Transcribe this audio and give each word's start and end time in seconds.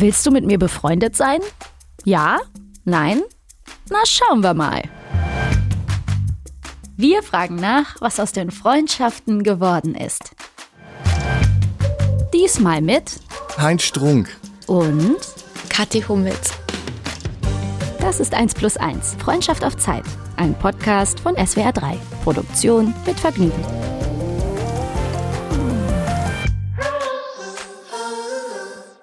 Willst 0.00 0.24
du 0.24 0.30
mit 0.30 0.46
mir 0.46 0.58
befreundet 0.58 1.14
sein? 1.14 1.40
Ja? 2.04 2.38
Nein? 2.86 3.20
Na, 3.90 3.98
schauen 4.06 4.42
wir 4.42 4.54
mal. 4.54 4.80
Wir 6.96 7.22
fragen 7.22 7.56
nach, 7.56 8.00
was 8.00 8.18
aus 8.18 8.32
den 8.32 8.50
Freundschaften 8.50 9.42
geworden 9.42 9.94
ist. 9.94 10.34
Diesmal 12.32 12.80
mit 12.80 13.20
Heinz 13.58 13.82
Strunk 13.82 14.34
und 14.66 15.18
Kathi 15.68 16.00
Hummels. 16.00 16.52
Das 18.00 18.20
ist 18.20 18.32
1 18.32 18.54
plus 18.54 18.78
1, 18.78 19.16
Freundschaft 19.22 19.62
auf 19.66 19.76
Zeit. 19.76 20.04
Ein 20.38 20.54
Podcast 20.54 21.20
von 21.20 21.34
SWR 21.36 21.72
3. 21.72 21.98
Produktion 22.24 22.94
mit 23.04 23.20
Vergnügen. 23.20 23.89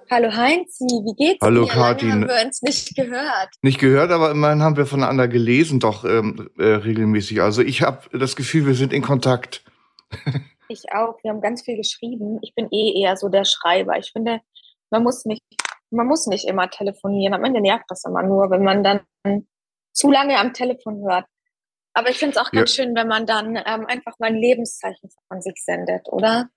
Hallo 0.10 0.34
Heinzi, 0.34 0.86
wie 0.86 1.16
geht's 1.16 1.42
Hallo 1.42 1.66
dir? 1.66 1.72
Kathi. 1.72 2.08
Lange 2.08 2.22
haben 2.22 2.30
wir 2.30 2.46
uns 2.46 2.62
nicht 2.62 2.96
gehört. 2.96 3.50
Nicht 3.62 3.80
gehört, 3.80 4.12
aber 4.12 4.32
immerhin 4.32 4.62
haben 4.62 4.78
wir 4.78 4.86
voneinander 4.86 5.28
gelesen, 5.28 5.82
doch 5.82 6.06
ähm, 6.06 6.50
äh, 6.58 6.64
regelmäßig. 6.64 7.42
Also 7.42 7.62
ich 7.62 7.82
habe 7.82 8.08
das 8.18 8.38
Gefühl, 8.38 8.66
wir 8.66 8.76
sind 8.76 8.94
in 8.94 9.02
Kontakt. 9.02 9.64
Ich 10.70 10.92
auch. 10.92 11.18
Wir 11.24 11.32
haben 11.32 11.40
ganz 11.40 11.62
viel 11.62 11.78
geschrieben. 11.78 12.40
Ich 12.42 12.54
bin 12.54 12.68
eh 12.74 13.02
eher 13.02 13.16
so 13.16 13.30
der 13.30 13.46
Schreiber. 13.46 13.98
Ich 13.98 14.12
finde, 14.12 14.42
man 14.90 15.02
muss 15.02 15.24
nicht, 15.24 15.42
man 15.92 16.08
muss 16.08 16.28
nicht 16.28 16.46
immer 16.46 16.70
telefonieren. 16.70 17.34
Am 17.34 17.46
Ende 17.46 17.62
nervt 17.62 17.86
das 17.88 18.04
immer 18.04 18.22
nur, 18.22 18.50
wenn 18.50 18.66
man 18.66 18.84
dann 18.84 19.00
zu 19.94 20.12
lange 20.12 20.38
am 20.38 20.52
Telefon 20.52 21.06
hört. 21.08 21.26
Aber 21.94 22.10
ich 22.10 22.18
finde 22.18 22.36
es 22.36 22.46
auch 22.46 22.52
ganz 22.52 22.76
schön, 22.76 22.96
wenn 22.96 23.08
man 23.08 23.26
dann 23.26 23.56
ähm, 23.56 23.86
einfach 23.88 24.20
mal 24.20 24.28
ein 24.28 24.36
Lebenszeichen 24.36 25.10
von 25.30 25.42
sich 25.42 25.64
sendet, 25.64 26.10
oder? 26.10 26.50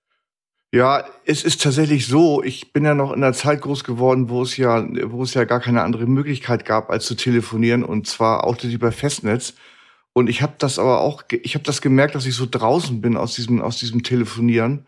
Ja, 0.73 1.03
es 1.25 1.43
ist 1.43 1.61
tatsächlich 1.61 2.07
so. 2.07 2.41
Ich 2.43 2.71
bin 2.71 2.85
ja 2.85 2.95
noch 2.95 3.11
in 3.11 3.19
der 3.19 3.33
Zeit 3.33 3.61
groß 3.61 3.83
geworden, 3.83 4.29
wo 4.29 4.41
es 4.41 4.55
ja, 4.55 4.87
wo 5.11 5.23
es 5.23 5.33
ja 5.33 5.43
gar 5.43 5.59
keine 5.59 5.81
andere 5.83 6.05
Möglichkeit 6.05 6.63
gab, 6.63 6.89
als 6.89 7.05
zu 7.05 7.15
telefonieren 7.15 7.83
und 7.83 8.07
zwar 8.07 8.45
auch 8.45 8.63
über 8.63 8.91
Festnetz. 8.93 9.53
Und 10.13 10.29
ich 10.29 10.41
habe 10.41 10.53
das 10.59 10.79
aber 10.79 11.01
auch, 11.01 11.23
ich 11.29 11.55
habe 11.55 11.65
das 11.65 11.81
gemerkt, 11.81 12.15
dass 12.15 12.25
ich 12.25 12.35
so 12.35 12.47
draußen 12.49 13.01
bin 13.01 13.17
aus 13.17 13.35
diesem, 13.35 13.61
aus 13.61 13.77
diesem 13.77 14.03
Telefonieren 14.03 14.85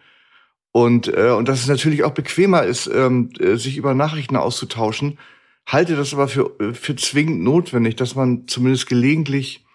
und 0.71 1.07
äh, 1.09 1.31
und 1.31 1.47
dass 1.49 1.61
es 1.61 1.67
natürlich 1.67 2.03
auch 2.03 2.13
bequemer 2.13 2.63
ist, 2.63 2.87
ähm, 2.87 3.31
äh, 3.39 3.57
sich 3.57 3.77
über 3.77 3.93
Nachrichten 3.93 4.37
auszutauschen. 4.37 5.19
Halte 5.67 5.95
das 5.95 6.13
aber 6.13 6.27
für 6.29 6.55
äh, 6.59 6.73
für 6.73 6.95
zwingend 6.95 7.43
notwendig, 7.43 7.95
dass 7.97 8.15
man 8.15 8.47
zumindest 8.47 8.87
gelegentlich 8.87 9.65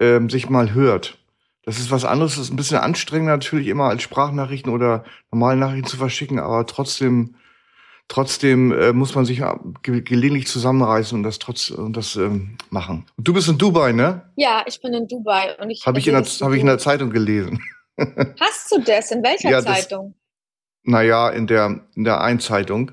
ähm, 0.00 0.30
sich 0.30 0.50
mal 0.50 0.74
hört. 0.74 1.18
Das 1.66 1.80
ist 1.80 1.90
was 1.90 2.04
anderes, 2.04 2.36
das 2.36 2.44
ist 2.44 2.52
ein 2.52 2.56
bisschen 2.56 2.78
anstrengender 2.78 3.32
natürlich 3.32 3.66
immer 3.66 3.88
als 3.88 4.02
Sprachnachrichten 4.02 4.72
oder 4.72 5.04
normale 5.32 5.58
Nachrichten 5.58 5.88
zu 5.88 5.96
verschicken, 5.96 6.38
aber 6.38 6.64
trotzdem, 6.64 7.34
trotzdem 8.06 8.70
äh, 8.70 8.92
muss 8.92 9.16
man 9.16 9.24
sich 9.24 9.42
ge 9.82 10.00
gelegentlich 10.00 10.46
zusammenreißen 10.46 11.18
und 11.18 11.24
das 11.24 11.40
trotz 11.40 11.70
und 11.70 11.96
das 11.96 12.14
ähm, 12.14 12.56
machen. 12.70 13.06
Und 13.16 13.26
du 13.26 13.34
bist 13.34 13.48
in 13.48 13.58
Dubai, 13.58 13.90
ne? 13.90 14.30
Ja, 14.36 14.62
ich 14.66 14.80
bin 14.80 14.94
in 14.94 15.08
Dubai 15.08 15.56
und 15.60 15.70
ich 15.70 15.84
habe 15.84 15.98
ich 15.98 16.06
in 16.06 16.14
der 16.14 16.24
habe 16.24 16.54
ich 16.54 16.60
in 16.60 16.68
der 16.68 16.78
Zeitung 16.78 17.10
gelesen. 17.10 17.60
Hast 18.40 18.70
du 18.70 18.80
das? 18.80 19.10
In 19.10 19.24
welcher 19.24 19.50
ja, 19.50 19.60
Zeitung? 19.60 20.14
Naja, 20.84 21.30
in 21.30 21.48
der 21.48 21.80
in 21.96 22.04
der 22.04 22.20
Einzeitung. 22.20 22.92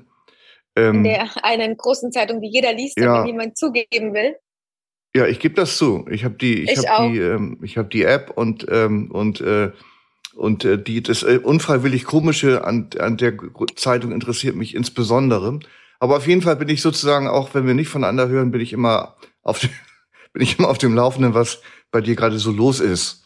Ähm, 0.74 0.96
in 0.96 1.04
der 1.04 1.28
einen 1.44 1.76
großen 1.76 2.10
Zeitung, 2.10 2.40
die 2.40 2.48
jeder 2.48 2.72
liest, 2.72 2.98
ja. 2.98 3.20
wenn 3.20 3.28
jemand 3.28 3.56
zugeben 3.56 4.14
will. 4.14 4.34
Ja, 5.16 5.26
ich 5.26 5.38
gebe 5.38 5.54
das 5.54 5.76
zu. 5.76 6.06
Ich 6.10 6.24
habe 6.24 6.34
die, 6.34 6.64
ich, 6.64 6.72
ich 6.72 6.88
habe 6.88 7.12
die, 7.12 7.18
ähm, 7.20 7.58
ich 7.62 7.78
habe 7.78 7.88
die 7.88 8.02
App 8.02 8.30
und 8.30 8.66
ähm, 8.68 9.10
und 9.12 9.40
äh, 9.40 9.70
und 10.34 10.64
äh, 10.64 10.82
die 10.82 11.02
das 11.02 11.22
äh, 11.22 11.38
unfreiwillig 11.38 12.04
komische 12.04 12.64
an 12.64 12.90
an 12.98 13.16
der 13.16 13.36
Zeitung 13.76 14.10
interessiert 14.10 14.56
mich 14.56 14.74
insbesondere. 14.74 15.60
Aber 16.00 16.16
auf 16.16 16.26
jeden 16.26 16.42
Fall 16.42 16.56
bin 16.56 16.68
ich 16.68 16.82
sozusagen 16.82 17.28
auch, 17.28 17.54
wenn 17.54 17.66
wir 17.66 17.74
nicht 17.74 17.88
voneinander 17.88 18.28
hören, 18.28 18.50
bin 18.50 18.60
ich 18.60 18.72
immer 18.72 19.16
auf 19.42 19.60
dem, 19.60 19.70
bin 20.32 20.42
ich 20.42 20.58
immer 20.58 20.68
auf 20.68 20.78
dem 20.78 20.94
Laufenden, 20.94 21.32
was 21.34 21.62
bei 21.92 22.00
dir 22.00 22.16
gerade 22.16 22.38
so 22.38 22.50
los 22.50 22.80
ist. 22.80 23.24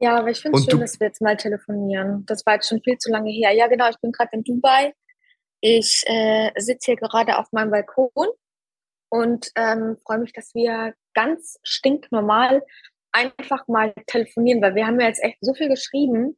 Ja, 0.00 0.16
aber 0.16 0.30
ich 0.30 0.40
finde 0.40 0.58
es 0.58 0.64
schön, 0.64 0.80
dass 0.80 0.98
wir 1.00 1.08
jetzt 1.08 1.20
mal 1.20 1.36
telefonieren. 1.36 2.24
Das 2.26 2.46
war 2.46 2.54
jetzt 2.54 2.68
schon 2.68 2.80
viel 2.82 2.96
zu 2.98 3.10
lange 3.10 3.30
her. 3.30 3.52
Ja, 3.52 3.66
genau. 3.66 3.90
Ich 3.90 3.98
bin 4.00 4.12
gerade 4.12 4.30
in 4.32 4.44
Dubai. 4.44 4.94
Ich 5.60 6.04
äh, 6.06 6.52
sitze 6.56 6.92
hier 6.92 6.96
gerade 6.96 7.36
auf 7.36 7.52
meinem 7.52 7.70
Balkon 7.70 8.08
und 9.10 9.50
ähm, 9.56 9.96
freue 10.04 10.18
mich, 10.18 10.32
dass 10.32 10.54
wir 10.54 10.94
ganz 11.14 11.58
stinknormal 11.62 12.62
einfach 13.12 13.66
mal 13.68 13.92
telefonieren, 14.06 14.62
weil 14.62 14.74
wir 14.74 14.86
haben 14.86 15.00
ja 15.00 15.08
jetzt 15.08 15.22
echt 15.22 15.38
so 15.40 15.52
viel 15.52 15.68
geschrieben 15.68 16.36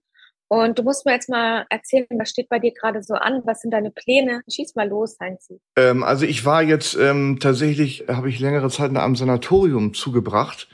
und 0.52 0.78
du 0.78 0.82
musst 0.82 1.06
mir 1.06 1.12
jetzt 1.12 1.30
mal 1.30 1.64
erzählen, 1.70 2.06
was 2.18 2.28
steht 2.28 2.50
bei 2.50 2.58
dir 2.58 2.72
gerade 2.72 3.02
so 3.02 3.14
an? 3.14 3.40
Was 3.46 3.62
sind 3.62 3.70
deine 3.70 3.90
Pläne? 3.90 4.42
Schieß 4.50 4.74
mal 4.74 4.86
los, 4.86 5.16
Heinzi. 5.18 5.62
Ähm, 5.76 6.02
also 6.02 6.26
ich 6.26 6.44
war 6.44 6.62
jetzt 6.62 6.94
ähm, 6.94 7.38
tatsächlich, 7.40 8.04
habe 8.06 8.28
ich 8.28 8.38
längere 8.38 8.68
Zeit 8.68 8.90
in 8.90 8.98
einem 8.98 9.16
Sanatorium 9.16 9.94
zugebracht. 9.94 10.68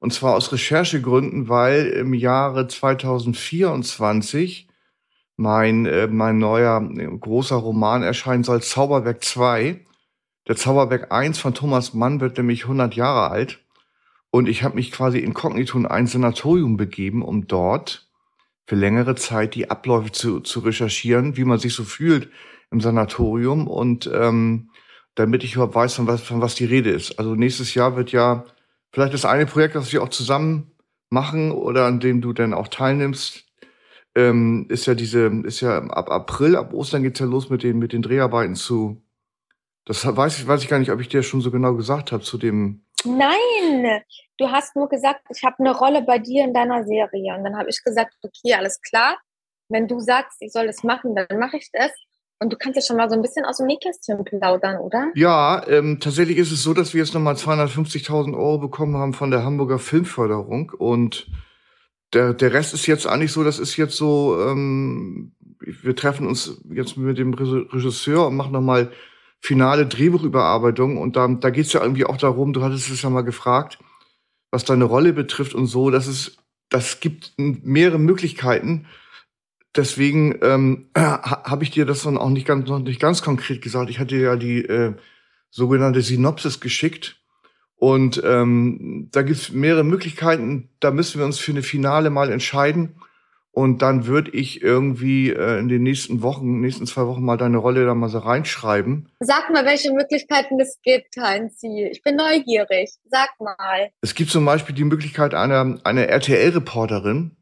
Und 0.00 0.12
zwar 0.12 0.34
aus 0.34 0.52
Recherchegründen, 0.52 1.48
weil 1.48 1.86
im 1.86 2.12
Jahre 2.12 2.68
2024 2.68 4.68
mein, 5.36 5.86
äh, 5.86 6.08
mein 6.08 6.36
neuer 6.36 6.86
äh, 6.94 7.06
großer 7.06 7.56
Roman 7.56 8.02
erscheinen 8.02 8.44
soll, 8.44 8.60
Zauberwerk 8.60 9.24
2. 9.24 9.80
Der 10.48 10.56
Zauberberg 10.56 11.12
1 11.12 11.38
von 11.38 11.54
Thomas 11.54 11.94
Mann 11.94 12.20
wird 12.20 12.36
nämlich 12.36 12.64
100 12.64 12.94
Jahre 12.94 13.30
alt. 13.30 13.60
Und 14.30 14.48
ich 14.48 14.62
habe 14.62 14.76
mich 14.76 14.90
quasi 14.90 15.18
inkognito 15.18 15.78
in 15.78 15.86
ein 15.86 16.06
Sanatorium 16.06 16.76
begeben, 16.76 17.22
um 17.22 17.46
dort 17.46 18.08
für 18.66 18.76
längere 18.76 19.14
Zeit 19.14 19.54
die 19.54 19.70
Abläufe 19.70 20.10
zu, 20.10 20.40
zu 20.40 20.60
recherchieren, 20.60 21.36
wie 21.36 21.44
man 21.44 21.58
sich 21.58 21.74
so 21.74 21.84
fühlt 21.84 22.30
im 22.70 22.80
Sanatorium 22.80 23.68
und 23.68 24.10
ähm, 24.12 24.70
damit 25.14 25.44
ich 25.44 25.54
überhaupt 25.54 25.74
weiß, 25.74 25.94
von 25.94 26.06
was, 26.06 26.22
von 26.22 26.40
was 26.40 26.54
die 26.54 26.64
Rede 26.64 26.90
ist. 26.90 27.18
Also 27.18 27.34
nächstes 27.34 27.74
Jahr 27.74 27.96
wird 27.96 28.12
ja 28.12 28.44
vielleicht 28.90 29.12
das 29.12 29.26
eine 29.26 29.46
Projekt, 29.46 29.74
das 29.74 29.92
wir 29.92 30.02
auch 30.02 30.08
zusammen 30.08 30.72
machen 31.10 31.52
oder 31.52 31.84
an 31.86 32.00
dem 32.00 32.22
du 32.22 32.32
dann 32.32 32.54
auch 32.54 32.68
teilnimmst, 32.68 33.44
ähm, 34.14 34.66
ist 34.70 34.86
ja 34.86 34.94
diese, 34.94 35.26
ist 35.44 35.60
ja 35.60 35.78
ab 35.78 36.10
April, 36.10 36.56
ab 36.56 36.72
Ostern 36.72 37.02
geht's 37.02 37.20
ja 37.20 37.26
los 37.26 37.50
mit 37.50 37.62
den, 37.62 37.78
mit 37.78 37.92
den 37.92 38.02
Dreharbeiten 38.02 38.54
zu 38.54 39.01
das 39.84 40.04
weiß 40.04 40.38
ich, 40.38 40.46
weiß 40.46 40.62
ich 40.62 40.68
gar 40.68 40.78
nicht, 40.78 40.90
ob 40.90 41.00
ich 41.00 41.08
dir 41.08 41.22
schon 41.22 41.40
so 41.40 41.50
genau 41.50 41.74
gesagt 41.74 42.12
habe 42.12 42.22
zu 42.22 42.38
dem. 42.38 42.84
Nein, 43.04 44.02
du 44.38 44.50
hast 44.50 44.76
nur 44.76 44.88
gesagt, 44.88 45.22
ich 45.34 45.42
habe 45.42 45.56
eine 45.58 45.76
Rolle 45.76 46.02
bei 46.02 46.18
dir 46.18 46.44
in 46.44 46.54
deiner 46.54 46.84
Serie. 46.84 47.34
Und 47.36 47.44
dann 47.44 47.56
habe 47.56 47.68
ich 47.68 47.82
gesagt, 47.82 48.14
okay, 48.22 48.54
alles 48.54 48.80
klar. 48.80 49.16
Wenn 49.68 49.88
du 49.88 49.98
sagst, 49.98 50.40
ich 50.40 50.52
soll 50.52 50.66
das 50.66 50.84
machen, 50.84 51.14
dann 51.16 51.38
mache 51.38 51.56
ich 51.56 51.70
das. 51.72 51.90
Und 52.38 52.52
du 52.52 52.56
kannst 52.56 52.76
ja 52.76 52.82
schon 52.82 52.96
mal 52.96 53.08
so 53.08 53.14
ein 53.14 53.22
bisschen 53.22 53.44
aus 53.44 53.58
dem 53.58 53.66
Nähkästchen 53.66 54.22
plaudern, 54.24 54.78
oder? 54.78 55.10
Ja, 55.14 55.64
ähm, 55.68 55.98
tatsächlich 56.00 56.38
ist 56.38 56.50
es 56.50 56.62
so, 56.62 56.74
dass 56.74 56.92
wir 56.92 57.00
jetzt 57.00 57.14
nochmal 57.14 57.34
250.000 57.34 58.34
Euro 58.36 58.58
bekommen 58.58 58.96
haben 58.96 59.14
von 59.14 59.30
der 59.30 59.44
Hamburger 59.44 59.78
Filmförderung. 59.78 60.72
Und 60.76 61.28
der, 62.12 62.34
der 62.34 62.52
Rest 62.52 62.74
ist 62.74 62.86
jetzt 62.86 63.06
eigentlich 63.06 63.32
so, 63.32 63.44
das 63.44 63.58
ist 63.58 63.76
jetzt 63.76 63.96
so, 63.96 64.36
ähm, 64.40 65.34
wir 65.60 65.94
treffen 65.94 66.26
uns 66.26 66.60
jetzt 66.68 66.96
mit 66.96 67.16
dem 67.16 67.32
Regisseur 67.32 68.26
und 68.26 68.36
machen 68.36 68.52
nochmal 68.52 68.90
finale 69.42 69.86
Drehbuchüberarbeitung 69.86 70.96
und 70.98 71.16
da, 71.16 71.26
da 71.26 71.50
geht 71.50 71.66
es 71.66 71.72
ja 71.72 71.82
irgendwie 71.82 72.06
auch 72.06 72.16
darum, 72.16 72.52
du 72.52 72.62
hattest 72.62 72.88
es 72.90 73.02
ja 73.02 73.10
mal 73.10 73.22
gefragt, 73.22 73.78
was 74.52 74.64
deine 74.64 74.84
Rolle 74.84 75.12
betrifft 75.12 75.54
und 75.54 75.66
so, 75.66 75.90
dass 75.90 76.06
es, 76.06 76.36
das 76.68 77.00
gibt 77.00 77.34
mehrere 77.36 77.98
Möglichkeiten. 77.98 78.86
Deswegen 79.74 80.38
ähm, 80.42 80.86
habe 80.96 81.64
ich 81.64 81.70
dir 81.70 81.84
das 81.84 82.04
dann 82.04 82.18
auch 82.18 82.30
nicht 82.30 82.46
ganz, 82.46 82.68
noch 82.68 82.78
nicht 82.78 83.00
ganz 83.00 83.22
konkret 83.22 83.62
gesagt. 83.62 83.90
Ich 83.90 83.98
hatte 83.98 84.16
ja 84.16 84.36
die 84.36 84.64
äh, 84.64 84.94
sogenannte 85.50 86.02
Synopsis 86.02 86.60
geschickt. 86.60 87.18
Und 87.74 88.22
ähm, 88.24 89.08
da 89.10 89.22
gibt 89.22 89.38
es 89.38 89.50
mehrere 89.50 89.82
Möglichkeiten. 89.82 90.68
Da 90.78 90.92
müssen 90.92 91.18
wir 91.18 91.26
uns 91.26 91.40
für 91.40 91.50
eine 91.50 91.64
Finale 91.64 92.10
mal 92.10 92.30
entscheiden. 92.30 92.94
Und 93.54 93.82
dann 93.82 94.06
würde 94.06 94.30
ich 94.30 94.62
irgendwie 94.62 95.28
äh, 95.28 95.58
in 95.58 95.68
den 95.68 95.82
nächsten 95.82 96.22
Wochen, 96.22 96.60
nächsten 96.60 96.86
zwei 96.86 97.06
Wochen 97.06 97.22
mal 97.22 97.36
deine 97.36 97.58
Rolle 97.58 97.84
da 97.84 97.94
mal 97.94 98.08
so 98.08 98.18
reinschreiben. 98.18 99.10
Sag 99.20 99.50
mal, 99.50 99.66
welche 99.66 99.92
Möglichkeiten 99.92 100.58
es 100.58 100.78
gibt, 100.82 101.18
Heinzi. 101.18 101.86
Ich 101.92 102.02
bin 102.02 102.16
neugierig. 102.16 102.94
Sag 103.10 103.28
mal. 103.38 103.90
Es 104.00 104.14
gibt 104.14 104.30
zum 104.30 104.46
Beispiel 104.46 104.74
die 104.74 104.84
Möglichkeit 104.84 105.34
einer, 105.34 105.78
einer 105.84 106.08
RTL-Reporterin. 106.08 107.36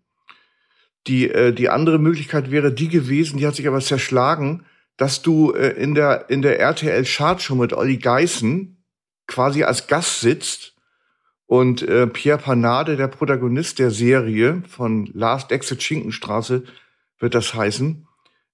Die, 1.06 1.30
äh, 1.30 1.52
die 1.52 1.68
andere 1.68 2.00
Möglichkeit 2.00 2.50
wäre 2.50 2.72
die 2.72 2.88
gewesen, 2.88 3.38
die 3.38 3.46
hat 3.46 3.54
sich 3.54 3.68
aber 3.68 3.80
zerschlagen, 3.80 4.66
dass 4.96 5.22
du 5.22 5.52
äh, 5.52 5.68
in 5.80 5.94
der, 5.94 6.28
in 6.28 6.42
der 6.42 6.58
RTL-Chartshow 6.58 7.54
mit 7.54 7.72
Olli 7.72 7.98
Geißen 7.98 8.84
quasi 9.28 9.62
als 9.62 9.86
Gast 9.86 10.20
sitzt 10.20 10.74
und 11.50 11.82
äh, 11.82 12.06
Pierre 12.06 12.38
Panade, 12.38 12.96
der 12.96 13.08
Protagonist 13.08 13.80
der 13.80 13.90
Serie 13.90 14.62
von 14.68 15.10
Last 15.14 15.50
Exit 15.50 15.82
Schinkenstraße, 15.82 16.62
wird 17.18 17.34
das 17.34 17.52
heißen, 17.54 18.06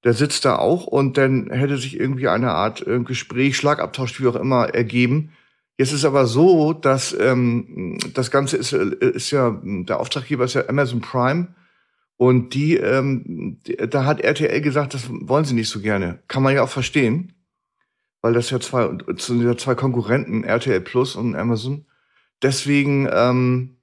der 0.02 0.14
sitzt 0.14 0.46
da 0.46 0.56
auch 0.56 0.86
und 0.86 1.18
dann 1.18 1.50
hätte 1.50 1.76
sich 1.76 2.00
irgendwie 2.00 2.28
eine 2.28 2.52
Art 2.52 2.86
äh, 2.86 2.98
Gespräch, 3.00 3.58
Schlagabtausch, 3.58 4.18
wie 4.18 4.28
auch 4.28 4.34
immer, 4.34 4.70
ergeben. 4.70 5.32
Jetzt 5.76 5.92
ist 5.92 6.06
aber 6.06 6.24
so, 6.24 6.72
dass 6.72 7.12
ähm, 7.12 7.98
das 8.14 8.30
Ganze 8.30 8.56
ist, 8.56 8.72
äh, 8.72 8.96
ist 8.98 9.30
ja, 9.30 9.60
der 9.62 10.00
Auftraggeber 10.00 10.46
ist 10.46 10.54
ja 10.54 10.66
Amazon 10.66 11.02
Prime. 11.02 11.48
Und 12.16 12.54
die, 12.54 12.78
ähm, 12.78 13.58
die, 13.66 13.76
da 13.76 14.06
hat 14.06 14.22
RTL 14.22 14.62
gesagt, 14.62 14.94
das 14.94 15.10
wollen 15.10 15.44
sie 15.44 15.54
nicht 15.54 15.68
so 15.68 15.80
gerne. 15.80 16.20
Kann 16.28 16.42
man 16.42 16.54
ja 16.54 16.62
auch 16.62 16.70
verstehen. 16.70 17.34
weil 18.22 18.32
das 18.32 18.48
ja 18.48 18.58
zwei, 18.58 18.88
sind 19.18 19.42
ja 19.42 19.54
zwei 19.58 19.74
Konkurrenten, 19.74 20.44
RTL 20.44 20.80
Plus 20.80 21.14
und 21.14 21.36
Amazon. 21.36 21.84
Deswegen, 22.42 23.08
ähm, 23.12 23.78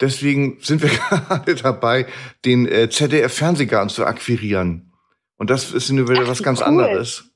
deswegen 0.00 0.58
sind 0.60 0.82
wir 0.82 0.90
gerade 1.08 1.54
dabei, 1.54 2.06
den 2.44 2.66
äh, 2.66 2.88
ZDF-Fernsehgarten 2.90 3.88
zu 3.88 4.04
akquirieren. 4.04 4.92
Und 5.36 5.50
das 5.50 5.72
ist 5.72 5.90
wieder 5.92 6.22
Ach, 6.24 6.28
was 6.28 6.42
ganz 6.42 6.60
cool. 6.60 6.66
anderes. 6.66 7.30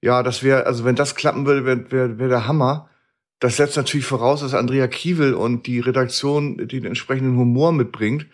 Ja, 0.00 0.22
das 0.22 0.42
wäre, 0.42 0.66
also 0.66 0.84
wenn 0.84 0.96
das 0.96 1.14
klappen 1.14 1.46
würde, 1.46 1.64
wäre 1.64 1.90
wär, 1.90 2.18
wär 2.18 2.28
der 2.28 2.46
Hammer. 2.46 2.90
Das 3.38 3.56
setzt 3.56 3.76
natürlich 3.76 4.06
voraus, 4.06 4.40
dass 4.40 4.54
Andrea 4.54 4.86
Kiewel 4.88 5.34
und 5.34 5.66
die 5.66 5.80
Redaktion 5.80 6.68
den 6.68 6.84
entsprechenden 6.84 7.36
Humor 7.36 7.72
mitbringt. 7.72 8.26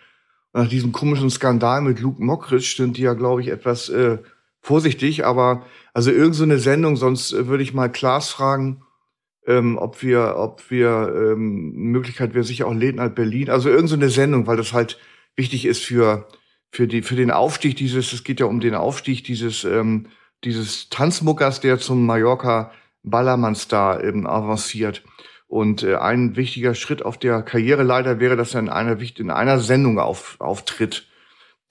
Und 0.51 0.63
nach 0.63 0.69
diesem 0.69 0.91
komischen 0.91 1.29
Skandal 1.29 1.81
mit 1.81 1.99
Luke 1.99 2.23
Mockridge 2.23 2.75
sind 2.77 2.97
die 2.97 3.03
ja, 3.03 3.13
glaube 3.13 3.41
ich, 3.41 3.49
etwas 3.49 3.89
äh, 3.89 4.17
vorsichtig. 4.61 5.25
Aber 5.25 5.65
also 5.93 6.11
irgend 6.11 6.35
so 6.35 6.43
eine 6.43 6.59
Sendung, 6.59 6.95
sonst 6.95 7.33
äh, 7.33 7.47
würde 7.47 7.63
ich 7.63 7.73
mal 7.73 7.91
Klaas 7.91 8.29
fragen, 8.29 8.83
ähm, 9.49 9.77
ob 9.79 10.03
wir, 10.03 10.35
ob 10.37 10.69
wir 10.69 11.11
ähm, 11.15 11.71
Möglichkeit 11.73 12.35
wäre 12.35 12.43
sicher 12.43 12.67
auch 12.67 12.73
Late 12.73 12.97
Night 12.97 13.15
Berlin. 13.15 13.49
Also 13.49 13.69
irgend 13.69 13.89
so 13.89 14.09
Sendung, 14.09 14.45
weil 14.45 14.57
das 14.57 14.73
halt 14.73 14.99
wichtig 15.35 15.65
ist 15.65 15.83
für 15.83 16.27
für 16.71 16.87
die 16.87 17.01
für 17.01 17.15
den 17.15 17.31
Aufstieg 17.31 17.75
dieses. 17.75 18.13
Es 18.13 18.23
geht 18.23 18.39
ja 18.39 18.45
um 18.45 18.59
den 18.59 18.75
Aufstieg 18.75 19.23
dieses 19.23 19.63
ähm, 19.63 20.07
dieses 20.43 20.89
Tanzmuckers, 20.89 21.61
der 21.61 21.79
zum 21.79 22.05
Mallorca 22.05 22.71
Ballermann-Star 23.03 24.03
eben 24.03 24.27
avanciert. 24.27 25.03
Und 25.47 25.81
äh, 25.81 25.95
ein 25.95 26.35
wichtiger 26.35 26.75
Schritt 26.75 27.03
auf 27.03 27.17
der 27.17 27.41
Karriereleiter 27.41 28.19
wäre, 28.19 28.35
dass 28.35 28.53
er 28.53 28.59
in 28.59 28.69
einer, 28.69 28.97
in 29.17 29.31
einer 29.31 29.57
Sendung 29.57 29.97
auf, 29.97 30.35
auftritt, 30.39 31.07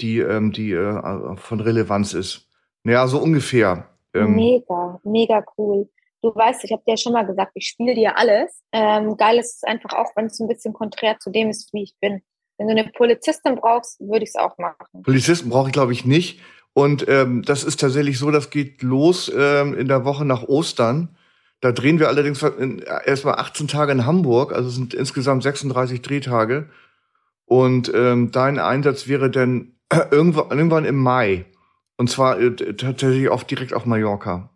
die, 0.00 0.18
ähm, 0.18 0.50
die 0.50 0.72
äh, 0.72 1.36
von 1.36 1.60
Relevanz 1.60 2.12
ist. 2.12 2.48
Naja, 2.82 3.06
so 3.06 3.18
ungefähr. 3.20 3.88
Ähm, 4.14 4.34
mega, 4.34 5.00
mega 5.04 5.44
cool. 5.56 5.88
Du 6.22 6.34
weißt, 6.34 6.64
ich 6.64 6.72
habe 6.72 6.82
dir 6.86 6.92
ja 6.92 6.96
schon 6.96 7.12
mal 7.12 7.26
gesagt, 7.26 7.52
ich 7.54 7.66
spiele 7.66 7.94
dir 7.94 8.16
alles. 8.16 8.62
Ähm, 8.72 9.16
geil 9.16 9.38
ist 9.38 9.56
es 9.56 9.62
einfach 9.62 9.92
auch, 9.92 10.10
wenn 10.16 10.26
es 10.26 10.40
ein 10.40 10.48
bisschen 10.48 10.72
konträr 10.74 11.18
zu 11.18 11.30
dem 11.30 11.50
ist, 11.50 11.72
wie 11.72 11.84
ich 11.84 11.94
bin. 12.00 12.22
Wenn 12.58 12.66
du 12.66 12.72
eine 12.72 12.90
Polizistin 12.90 13.54
brauchst, 13.54 14.00
würde 14.00 14.24
ich 14.24 14.30
es 14.30 14.36
auch 14.36 14.58
machen. 14.58 15.02
Polizisten 15.04 15.48
brauche 15.48 15.68
ich, 15.68 15.72
glaube 15.72 15.92
ich, 15.92 16.04
nicht. 16.04 16.40
Und 16.72 17.08
ähm, 17.08 17.42
das 17.42 17.62
ist 17.62 17.80
tatsächlich 17.80 18.18
so, 18.18 18.30
das 18.30 18.50
geht 18.50 18.82
los 18.82 19.32
ähm, 19.34 19.74
in 19.74 19.86
der 19.86 20.04
Woche 20.04 20.24
nach 20.24 20.42
Ostern. 20.42 21.16
Da 21.60 21.72
drehen 21.72 21.98
wir 21.98 22.08
allerdings 22.08 22.42
erstmal 22.42 23.34
18 23.34 23.66
Tage 23.68 23.90
in 23.92 24.06
Hamburg, 24.06 24.52
also 24.52 24.68
sind 24.70 24.94
insgesamt 24.94 25.42
36 25.42 26.02
Drehtage. 26.02 26.68
Und 27.46 27.92
ähm, 27.94 28.30
dein 28.30 28.58
Einsatz 28.58 29.08
wäre 29.08 29.30
dann 29.30 29.72
irgendwann, 30.10 30.50
irgendwann 30.50 30.84
im 30.84 30.96
Mai. 30.96 31.46
Und 31.96 32.10
zwar 32.10 32.38
äh, 32.38 32.54
tatsächlich 32.74 33.28
auch 33.28 33.42
direkt 33.42 33.72
auf 33.72 33.86
Mallorca. 33.86 34.50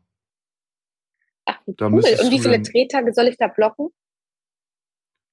Ach, 1.45 1.59
wie 1.67 1.75
da 1.75 1.87
cool. 1.87 1.97
Und 1.97 2.31
wie 2.31 2.39
viele 2.39 2.61
Drehtage 2.61 3.13
soll 3.13 3.29
ich 3.29 3.37
da 3.37 3.49
blocken? 3.49 3.89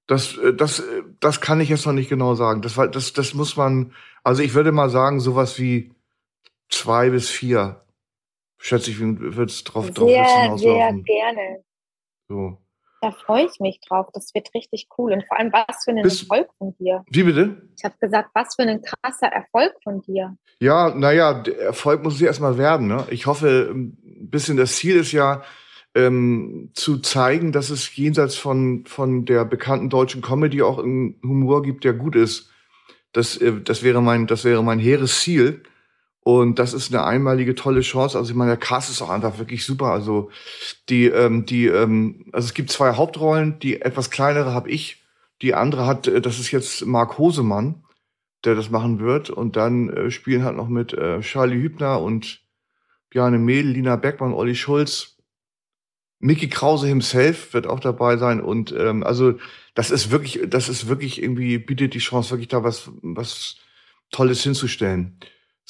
Das, 0.06 0.36
äh, 0.38 0.52
das, 0.52 0.80
äh, 0.80 1.02
das 1.20 1.40
kann 1.40 1.60
ich 1.60 1.68
jetzt 1.68 1.86
noch 1.86 1.92
nicht 1.92 2.08
genau 2.08 2.34
sagen. 2.34 2.62
Das, 2.62 2.74
das, 2.74 3.12
das 3.12 3.34
muss 3.34 3.56
man, 3.56 3.94
also 4.24 4.42
ich 4.42 4.54
würde 4.54 4.72
mal 4.72 4.90
sagen, 4.90 5.20
sowas 5.20 5.58
wie 5.58 5.92
zwei 6.68 7.10
bis 7.10 7.30
vier. 7.30 7.84
Schätze 8.58 8.90
ich, 8.90 9.00
wird 9.00 9.50
es 9.50 9.64
drauf, 9.64 9.90
drauf 9.90 10.08
Sehr, 10.08 10.58
sehr 10.58 10.92
gerne. 11.04 11.64
So. 12.28 12.58
Da 13.00 13.12
freue 13.12 13.46
ich 13.46 13.58
mich 13.60 13.80
drauf. 13.80 14.08
Das 14.12 14.34
wird 14.34 14.52
richtig 14.54 14.88
cool. 14.98 15.12
Und 15.12 15.24
vor 15.26 15.38
allem, 15.38 15.52
was 15.52 15.84
für 15.84 15.92
ein 15.92 16.02
Bist, 16.02 16.22
Erfolg 16.22 16.48
von 16.58 16.74
dir. 16.76 17.02
Wie 17.08 17.22
bitte? 17.22 17.62
Ich 17.76 17.84
habe 17.84 17.94
gesagt, 17.98 18.30
was 18.34 18.54
für 18.56 18.62
ein 18.62 18.82
krasser 18.82 19.28
Erfolg 19.28 19.74
von 19.82 20.02
dir. 20.02 20.36
Ja, 20.58 20.94
naja, 20.94 21.42
Erfolg 21.42 22.02
muss 22.02 22.16
es 22.16 22.20
erstmal 22.20 22.58
werden. 22.58 22.88
Ne? 22.88 23.06
Ich 23.10 23.26
hoffe, 23.26 23.70
ein 23.72 24.28
bisschen 24.30 24.58
das 24.58 24.76
Ziel 24.76 24.96
ist 24.96 25.12
ja, 25.12 25.42
ähm, 25.94 26.70
zu 26.74 26.98
zeigen, 26.98 27.52
dass 27.52 27.70
es 27.70 27.94
jenseits 27.96 28.36
von, 28.36 28.84
von 28.86 29.24
der 29.24 29.44
bekannten 29.44 29.90
deutschen 29.90 30.22
Comedy 30.22 30.62
auch 30.62 30.78
einen 30.78 31.16
Humor 31.22 31.62
gibt, 31.62 31.84
der 31.84 31.94
gut 31.94 32.14
ist. 32.16 32.50
Das, 33.12 33.36
äh, 33.36 33.60
das 33.62 33.82
wäre 33.82 34.02
mein, 34.02 34.26
das 34.26 34.44
wäre 34.44 34.62
mein 34.62 34.78
hehres 34.78 35.20
Ziel. 35.20 35.62
Und 36.22 36.58
das 36.58 36.74
ist 36.74 36.94
eine 36.94 37.04
einmalige 37.04 37.54
tolle 37.54 37.80
Chance. 37.80 38.18
Also 38.18 38.30
ich 38.30 38.36
meine, 38.36 38.50
der 38.50 38.58
Cast 38.58 38.90
ist 38.90 39.02
auch 39.02 39.08
einfach 39.10 39.38
wirklich 39.38 39.64
super. 39.64 39.86
Also 39.86 40.30
die, 40.88 41.06
ähm, 41.06 41.46
die, 41.46 41.66
ähm, 41.66 42.26
also 42.32 42.46
es 42.46 42.54
gibt 42.54 42.70
zwei 42.70 42.92
Hauptrollen. 42.94 43.58
Die 43.58 43.80
etwas 43.80 44.10
kleinere 44.10 44.52
habe 44.52 44.70
ich. 44.70 45.02
Die 45.42 45.54
andere 45.54 45.86
hat, 45.86 46.06
äh, 46.06 46.20
das 46.20 46.38
ist 46.38 46.50
jetzt 46.50 46.86
Marc 46.86 47.18
Hosemann, 47.18 47.84
der 48.44 48.54
das 48.54 48.70
machen 48.70 49.00
wird. 49.00 49.30
Und 49.30 49.56
dann 49.56 49.88
äh, 49.88 50.10
spielen 50.10 50.44
halt 50.44 50.56
noch 50.56 50.68
mit 50.68 50.92
äh, 50.92 51.20
Charlie 51.20 51.60
Hübner 51.60 52.00
und 52.00 52.42
Bjarne 53.08 53.38
Mehl, 53.38 53.66
Lina 53.66 53.96
Beckmann, 53.96 54.34
Olli 54.34 54.54
Schulz. 54.54 55.16
Mickey 56.20 56.48
Krause 56.48 56.86
himself 56.86 57.52
wird 57.54 57.66
auch 57.66 57.80
dabei 57.80 58.16
sein. 58.16 58.40
Und 58.40 58.72
ähm, 58.72 59.02
also 59.02 59.34
das 59.74 59.90
ist 59.90 60.10
wirklich, 60.10 60.40
das 60.48 60.68
ist 60.68 60.86
wirklich 60.86 61.22
irgendwie, 61.22 61.58
bietet 61.58 61.94
die 61.94 61.98
Chance, 61.98 62.30
wirklich 62.30 62.48
da 62.48 62.62
was, 62.62 62.90
was 63.02 63.56
Tolles 64.10 64.42
hinzustellen 64.42 65.18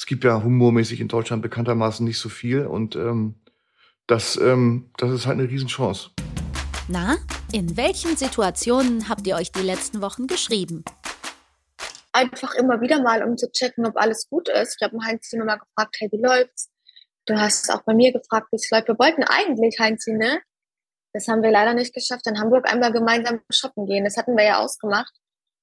es 0.01 0.07
gibt 0.07 0.23
ja 0.23 0.41
humormäßig 0.41 0.99
in 0.99 1.07
Deutschland 1.07 1.43
bekanntermaßen 1.43 2.03
nicht 2.03 2.17
so 2.17 2.27
viel 2.27 2.65
und 2.65 2.95
ähm, 2.95 3.35
das, 4.07 4.35
ähm, 4.35 4.89
das 4.97 5.11
ist 5.11 5.27
halt 5.27 5.37
eine 5.37 5.47
Riesenchance. 5.47 6.09
Na, 6.87 7.17
in 7.53 7.77
welchen 7.77 8.17
Situationen 8.17 9.09
habt 9.09 9.27
ihr 9.27 9.35
euch 9.35 9.51
die 9.51 9.61
letzten 9.61 10.01
Wochen 10.01 10.25
geschrieben? 10.25 10.83
Einfach 12.13 12.55
immer 12.55 12.81
wieder 12.81 12.99
mal, 12.99 13.23
um 13.23 13.37
zu 13.37 13.51
checken, 13.51 13.85
ob 13.85 13.95
alles 13.95 14.27
gut 14.27 14.49
ist. 14.49 14.77
Ich 14.79 14.83
habe 14.83 14.97
Heinz 15.05 15.31
immer 15.33 15.45
mal 15.45 15.57
gefragt, 15.57 15.95
hey, 15.99 16.09
wie 16.11 16.19
läuft's? 16.19 16.70
Du 17.31 17.39
hast 17.39 17.71
auch 17.71 17.83
bei 17.83 17.93
mir 17.93 18.11
gefragt, 18.11 18.47
wie 18.51 18.57
es 18.57 18.69
läuft. 18.69 18.89
Wir 18.89 18.99
wollten 18.99 19.23
eigentlich, 19.23 19.79
Heinz, 19.79 20.05
ne? 20.05 20.41
Das 21.13 21.29
haben 21.29 21.41
wir 21.41 21.49
leider 21.49 21.73
nicht 21.73 21.93
geschafft, 21.93 22.27
in 22.27 22.37
Hamburg 22.37 22.69
einmal 22.69 22.91
gemeinsam 22.91 23.39
shoppen 23.49 23.85
gehen. 23.85 24.03
Das 24.03 24.17
hatten 24.17 24.35
wir 24.35 24.43
ja 24.43 24.59
ausgemacht. 24.59 25.13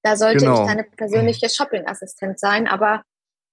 Da 0.02 0.16
sollte 0.16 0.46
genau. 0.46 0.62
ich 0.62 0.66
deine 0.66 0.84
persönliche 0.84 1.50
Shopping-Assistent 1.50 2.40
sein, 2.40 2.66
aber 2.68 3.02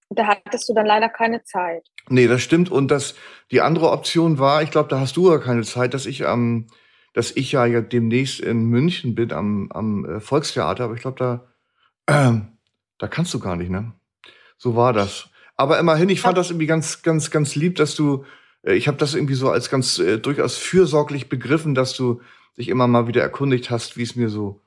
da 0.09 0.27
hattest 0.27 0.69
du 0.69 0.73
dann 0.73 0.85
leider 0.85 1.09
keine 1.09 1.43
Zeit. 1.43 1.85
Nee, 2.07 2.27
das 2.27 2.41
stimmt. 2.41 2.71
Und 2.71 2.89
das, 2.89 3.15
die 3.51 3.59
andere 3.59 3.91
Option 3.91 4.39
war, 4.39 4.63
ich 4.63 4.71
glaube, 4.71 4.87
da 4.87 5.01
hast 5.01 5.17
du 5.17 5.29
ja 5.29 5.39
keine 5.39 5.63
Zeit, 5.63 5.93
dass 5.93 6.05
ich 6.05 6.25
am, 6.25 6.67
dass 7.13 7.31
ich 7.31 7.51
ja, 7.51 7.65
ja 7.65 7.81
demnächst 7.81 8.39
in 8.39 8.63
München 8.63 9.13
bin 9.13 9.33
am, 9.33 9.69
am 9.73 10.05
äh, 10.05 10.19
Volkstheater, 10.21 10.85
aber 10.85 10.93
ich 10.93 11.01
glaube, 11.01 11.49
da, 12.07 12.29
äh, 12.29 12.39
da 12.97 13.07
kannst 13.09 13.33
du 13.33 13.39
gar 13.39 13.57
nicht, 13.57 13.71
ne? 13.71 13.91
So 14.57 14.77
war 14.77 14.93
das. 14.93 15.29
Aber 15.57 15.79
immerhin, 15.79 16.09
ich 16.09 16.21
fand 16.21 16.37
das 16.37 16.49
irgendwie 16.49 16.67
ganz, 16.67 17.01
ganz, 17.01 17.31
ganz 17.31 17.55
lieb, 17.55 17.75
dass 17.75 17.95
du, 17.95 18.25
äh, 18.63 18.73
ich 18.73 18.87
habe 18.87 18.97
das 18.97 19.13
irgendwie 19.13 19.35
so 19.35 19.49
als 19.49 19.69
ganz 19.69 19.99
äh, 19.99 20.17
durchaus 20.17 20.57
fürsorglich 20.57 21.29
begriffen, 21.29 21.75
dass 21.75 21.93
du 21.93 22.21
dich 22.57 22.69
immer 22.69 22.87
mal 22.87 23.07
wieder 23.07 23.21
erkundigt 23.21 23.69
hast, 23.69 23.97
wie 23.97 24.03
es 24.03 24.15
mir 24.15 24.29
so, 24.29 24.61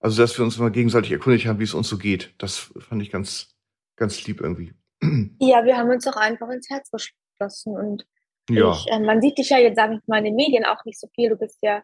also 0.00 0.22
dass 0.22 0.38
wir 0.38 0.44
uns 0.44 0.58
mal 0.58 0.70
gegenseitig 0.70 1.12
erkundigt 1.12 1.46
haben, 1.46 1.58
wie 1.58 1.64
es 1.64 1.74
uns 1.74 1.88
so 1.88 1.98
geht. 1.98 2.34
Das 2.38 2.72
fand 2.78 3.02
ich 3.02 3.10
ganz, 3.10 3.56
ganz 3.96 4.24
lieb 4.26 4.40
irgendwie. 4.40 4.74
Ja, 5.40 5.64
wir 5.64 5.76
haben 5.76 5.90
uns 5.90 6.06
auch 6.06 6.16
einfach 6.16 6.48
ins 6.50 6.68
Herz 6.68 6.90
geschlossen 6.90 7.76
und 7.76 8.06
ja. 8.50 8.72
ich, 8.72 8.86
äh, 8.90 8.98
man 8.98 9.20
sieht 9.20 9.38
dich 9.38 9.50
ja 9.50 9.58
jetzt, 9.58 9.76
sage 9.76 9.94
ich 9.94 10.08
mal, 10.08 10.18
in 10.18 10.24
den 10.24 10.34
Medien 10.34 10.64
auch 10.64 10.84
nicht 10.84 10.98
so 10.98 11.06
viel. 11.14 11.28
Du 11.28 11.36
bist 11.36 11.58
ja 11.62 11.82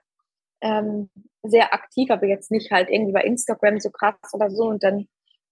ähm, 0.60 1.10
sehr 1.42 1.72
aktiv, 1.74 2.10
aber 2.10 2.26
jetzt 2.26 2.50
nicht 2.50 2.70
halt 2.70 2.88
irgendwie 2.90 3.12
bei 3.12 3.22
Instagram 3.22 3.78
so 3.78 3.90
krass 3.90 4.16
oder 4.32 4.50
so 4.50 4.64
und 4.64 4.82
dann 4.82 5.06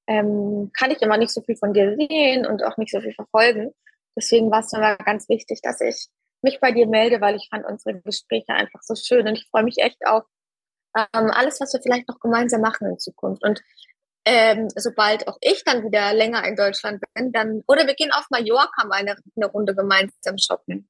ähm, 0.06 0.70
kann 0.76 0.90
ich 0.90 1.02
immer 1.02 1.16
nicht 1.16 1.32
so 1.32 1.42
viel 1.42 1.56
von 1.56 1.72
dir 1.72 1.96
sehen 1.96 2.46
und 2.46 2.64
auch 2.64 2.76
nicht 2.76 2.92
so 2.92 3.00
viel 3.00 3.14
verfolgen. 3.14 3.72
Deswegen 4.16 4.50
war 4.50 4.60
es 4.60 4.72
mir 4.72 4.96
ganz 4.98 5.28
wichtig, 5.28 5.60
dass 5.62 5.80
ich 5.80 6.08
mich 6.42 6.60
bei 6.60 6.72
dir 6.72 6.86
melde, 6.86 7.20
weil 7.20 7.36
ich 7.36 7.48
fand 7.50 7.64
unsere 7.64 8.00
Gespräche 8.00 8.52
einfach 8.52 8.82
so 8.82 8.94
schön 8.94 9.26
und 9.26 9.34
ich 9.34 9.48
freue 9.50 9.62
mich 9.62 9.78
echt 9.78 9.98
auf 10.06 10.24
ähm, 10.96 11.30
alles, 11.30 11.60
was 11.60 11.72
wir 11.72 11.80
vielleicht 11.80 12.08
noch 12.08 12.20
gemeinsam 12.20 12.60
machen 12.60 12.88
in 12.88 12.98
Zukunft. 12.98 13.42
Und 13.42 13.62
ähm, 14.24 14.68
sobald 14.76 15.26
auch 15.28 15.38
ich 15.40 15.64
dann 15.64 15.84
wieder 15.84 16.12
länger 16.14 16.44
in 16.46 16.56
Deutschland 16.56 17.02
bin, 17.14 17.32
dann, 17.32 17.62
oder 17.66 17.86
wir 17.86 17.94
gehen 17.94 18.12
auf 18.12 18.26
Mallorca 18.30 18.86
mal 18.86 18.96
eine, 18.96 19.16
eine 19.36 19.46
Runde 19.46 19.74
gemeinsam 19.74 20.38
shoppen. 20.38 20.88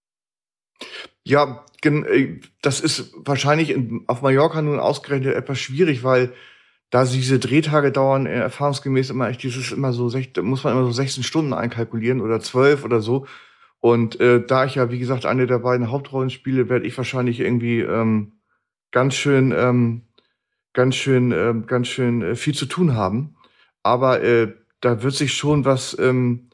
Ja, 1.25 1.65
äh, 1.85 2.41
das 2.63 2.81
ist 2.81 3.13
wahrscheinlich 3.15 3.71
in, 3.71 4.05
auf 4.09 4.23
Mallorca 4.23 4.61
nun 4.61 4.81
ausgerechnet 4.81 5.35
etwas 5.35 5.59
schwierig, 5.59 6.03
weil 6.03 6.35
da 6.93 7.05
diese 7.05 7.41
Drehtage 7.41 7.91
dauern 7.91 8.27
äh, 8.27 8.35
erfahrungsgemäß 8.35 9.11
immer 9.11 9.29
echt 9.29 9.43
dieses 9.43 9.73
immer 9.73 9.93
so 9.93 10.05
muss 10.43 10.63
man 10.63 10.73
immer 10.75 10.85
so 10.85 10.93
16 10.93 11.25
Stunden 11.25 11.53
einkalkulieren 11.53 12.21
oder 12.21 12.39
12 12.39 12.85
oder 12.85 13.01
so. 13.01 13.27
Und 13.81 14.21
äh, 14.21 14.47
da 14.47 14.65
ich 14.65 14.77
ja 14.77 14.93
wie 14.93 15.01
gesagt 15.01 15.27
eine 15.27 15.49
der 15.49 15.59
beiden 15.59 15.91
Hauptrollen 15.91 16.31
spiele, 16.31 16.69
werde 16.69 16.87
ich 16.87 16.97
wahrscheinlich 16.97 17.41
irgendwie 17.41 17.81
ähm, 17.81 18.35
ganz 18.93 19.17
schön 19.17 19.53
ähm, 19.57 20.03
ganz 20.73 20.97
schön, 20.97 21.33
äh, 21.33 21.55
ganz 21.67 21.89
schön 21.89 22.23
äh, 22.23 22.35
viel 22.37 22.55
zu 22.55 22.67
tun 22.67 22.95
haben. 22.95 23.37
Aber 23.83 24.23
äh, 24.23 24.53
da 24.81 25.03
wird 25.03 25.15
sich 25.15 25.35
schon 25.35 25.65
was, 25.65 25.97
ähm, 25.99 26.51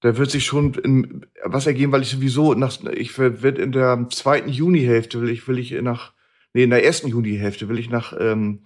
da 0.00 0.16
wird 0.16 0.30
sich 0.30 0.44
schon 0.44 0.74
in, 0.74 1.26
was 1.44 1.66
ergeben, 1.66 1.92
weil 1.92 2.02
ich 2.02 2.10
sowieso 2.10 2.54
nach, 2.54 2.78
ich 2.92 3.18
werde 3.18 3.62
in 3.62 3.72
der 3.72 4.06
zweiten 4.10 4.48
Junihälfte 4.48 5.20
will 5.20 5.30
ich, 5.30 5.46
will 5.48 5.58
ich 5.58 5.72
nach, 5.82 6.12
nee, 6.52 6.64
in 6.64 6.70
der 6.70 6.84
ersten 6.84 7.08
Junihälfte 7.08 7.68
will 7.68 7.78
ich 7.78 7.90
nach, 7.90 8.14
ähm, 8.18 8.62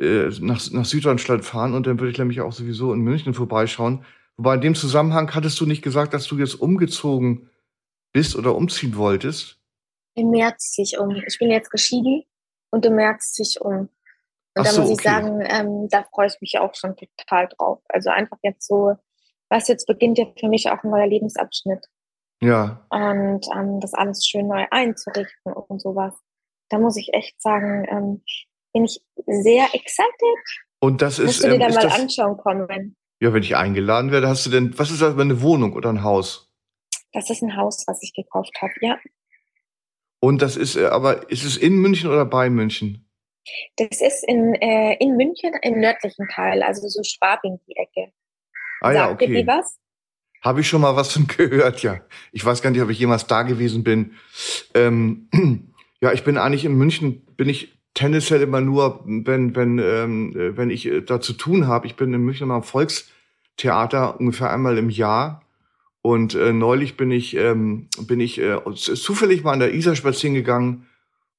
äh, 0.00 0.30
nach, 0.40 0.60
nach 0.70 0.84
Süddeutschland 0.84 1.44
fahren 1.44 1.74
und 1.74 1.86
dann 1.86 2.00
würde 2.00 2.10
ich 2.10 2.18
nämlich 2.18 2.40
auch 2.40 2.52
sowieso 2.52 2.92
in 2.92 3.00
München 3.00 3.34
vorbeischauen. 3.34 4.04
Wobei 4.36 4.54
in 4.54 4.62
dem 4.62 4.74
Zusammenhang 4.74 5.34
hattest 5.34 5.60
du 5.60 5.66
nicht 5.66 5.82
gesagt, 5.82 6.14
dass 6.14 6.26
du 6.26 6.38
jetzt 6.38 6.54
umgezogen 6.54 7.50
bist 8.12 8.34
oder 8.34 8.54
umziehen 8.54 8.96
wolltest? 8.96 9.58
Im 10.14 10.30
März 10.30 10.74
sich 10.74 10.98
um. 10.98 11.10
Ich 11.26 11.38
bin 11.38 11.50
jetzt 11.50 11.70
geschieden 11.70 12.24
und 12.70 12.86
im 12.86 12.94
März 12.94 13.34
sich 13.34 13.60
um. 13.60 13.90
Und 14.56 14.66
da 14.66 14.72
so, 14.72 14.80
muss 14.80 14.90
ich 14.90 14.94
okay. 14.94 15.08
sagen, 15.08 15.40
ähm, 15.46 15.88
da 15.90 16.02
freue 16.04 16.28
ich 16.28 16.40
mich 16.40 16.58
auch 16.58 16.74
schon 16.74 16.96
total 16.96 17.48
drauf. 17.48 17.82
Also 17.88 18.08
einfach 18.10 18.38
jetzt 18.42 18.66
so, 18.66 18.94
was 19.50 19.68
jetzt 19.68 19.86
beginnt 19.86 20.18
ja 20.18 20.24
für 20.38 20.48
mich 20.48 20.70
auch 20.70 20.82
ein 20.82 20.90
neuer 20.90 21.06
Lebensabschnitt. 21.06 21.86
Ja. 22.40 22.86
Und 22.88 23.46
ähm, 23.54 23.80
das 23.80 23.92
alles 23.94 24.26
schön 24.26 24.48
neu 24.48 24.64
einzurichten 24.70 25.52
und 25.52 25.80
sowas. 25.80 26.14
Da 26.70 26.78
muss 26.78 26.96
ich 26.96 27.12
echt 27.12 27.40
sagen, 27.40 27.86
ähm, 27.90 28.22
bin 28.72 28.84
ich 28.84 29.00
sehr 29.26 29.64
excited. 29.74 30.38
Und 30.80 31.02
das 31.02 31.18
ist. 31.18 31.26
Musst 31.26 31.44
du 31.44 31.48
dir 31.48 31.54
ähm, 31.54 31.60
dann 31.60 31.74
mal 31.74 31.82
das, 31.82 32.00
anschauen 32.00 32.36
kommen. 32.36 32.96
Ja, 33.20 33.32
wenn 33.34 33.42
ich 33.42 33.56
eingeladen 33.56 34.10
werde, 34.10 34.28
hast 34.28 34.46
du 34.46 34.50
denn, 34.50 34.78
was 34.78 34.90
ist 34.90 35.02
das, 35.02 35.18
eine 35.18 35.42
Wohnung 35.42 35.74
oder 35.74 35.90
ein 35.90 36.02
Haus? 36.02 36.50
Das 37.12 37.28
ist 37.28 37.42
ein 37.42 37.56
Haus, 37.56 37.84
was 37.86 38.02
ich 38.02 38.14
gekauft 38.14 38.56
habe, 38.62 38.72
ja. 38.80 38.98
Und 40.20 40.42
das 40.42 40.56
ist, 40.56 40.76
äh, 40.76 40.86
aber 40.86 41.30
ist 41.30 41.44
es 41.44 41.56
in 41.56 41.76
München 41.76 42.10
oder 42.10 42.24
bei 42.24 42.48
München? 42.50 43.06
Das 43.76 44.00
ist 44.00 44.24
in, 44.26 44.54
äh, 44.54 44.96
in 45.00 45.16
München 45.16 45.52
im 45.62 45.80
nördlichen 45.80 46.28
Teil, 46.28 46.62
also 46.62 46.86
so 46.88 47.02
Schwabing 47.02 47.58
die 47.66 47.76
Ecke. 47.76 48.12
Ah 48.80 48.92
ja, 48.92 49.10
okay. 49.10 49.26
Dir 49.26 49.46
was? 49.46 49.78
Habe 50.42 50.60
ich 50.60 50.68
schon 50.68 50.80
mal 50.80 50.96
was 50.96 51.12
von 51.12 51.26
gehört, 51.36 51.82
ja. 51.82 52.00
Ich 52.32 52.44
weiß 52.44 52.62
gar 52.62 52.70
nicht, 52.70 52.80
ob 52.80 52.90
ich 52.90 52.98
jemals 52.98 53.26
da 53.26 53.42
gewesen 53.42 53.84
bin. 53.84 54.14
Ähm, 54.74 55.28
ja, 56.00 56.12
ich 56.12 56.24
bin 56.24 56.38
eigentlich 56.38 56.64
in 56.64 56.74
München, 56.74 57.26
bin 57.36 57.48
ich 57.48 57.79
tendenziell 57.94 58.42
immer 58.42 58.60
nur, 58.60 59.00
wenn, 59.04 59.54
wenn, 59.56 59.78
ähm, 59.78 60.32
wenn 60.56 60.70
ich 60.70 60.86
äh, 60.86 61.00
da 61.02 61.20
zu 61.20 61.32
tun 61.32 61.66
habe. 61.66 61.86
Ich 61.86 61.96
bin 61.96 62.12
in 62.14 62.22
München 62.22 62.44
immer 62.44 62.54
am 62.54 62.62
Volkstheater 62.62 64.20
ungefähr 64.20 64.50
einmal 64.52 64.78
im 64.78 64.90
Jahr. 64.90 65.42
Und 66.02 66.34
äh, 66.34 66.52
neulich 66.52 66.96
bin 66.96 67.10
ich, 67.10 67.36
ähm, 67.36 67.88
bin 68.00 68.20
ich 68.20 68.40
äh, 68.40 68.58
zufällig 68.74 69.44
mal 69.44 69.52
an 69.52 69.60
der 69.60 69.74
Isar 69.74 69.96
spazieren 69.96 70.34
gegangen 70.34 70.86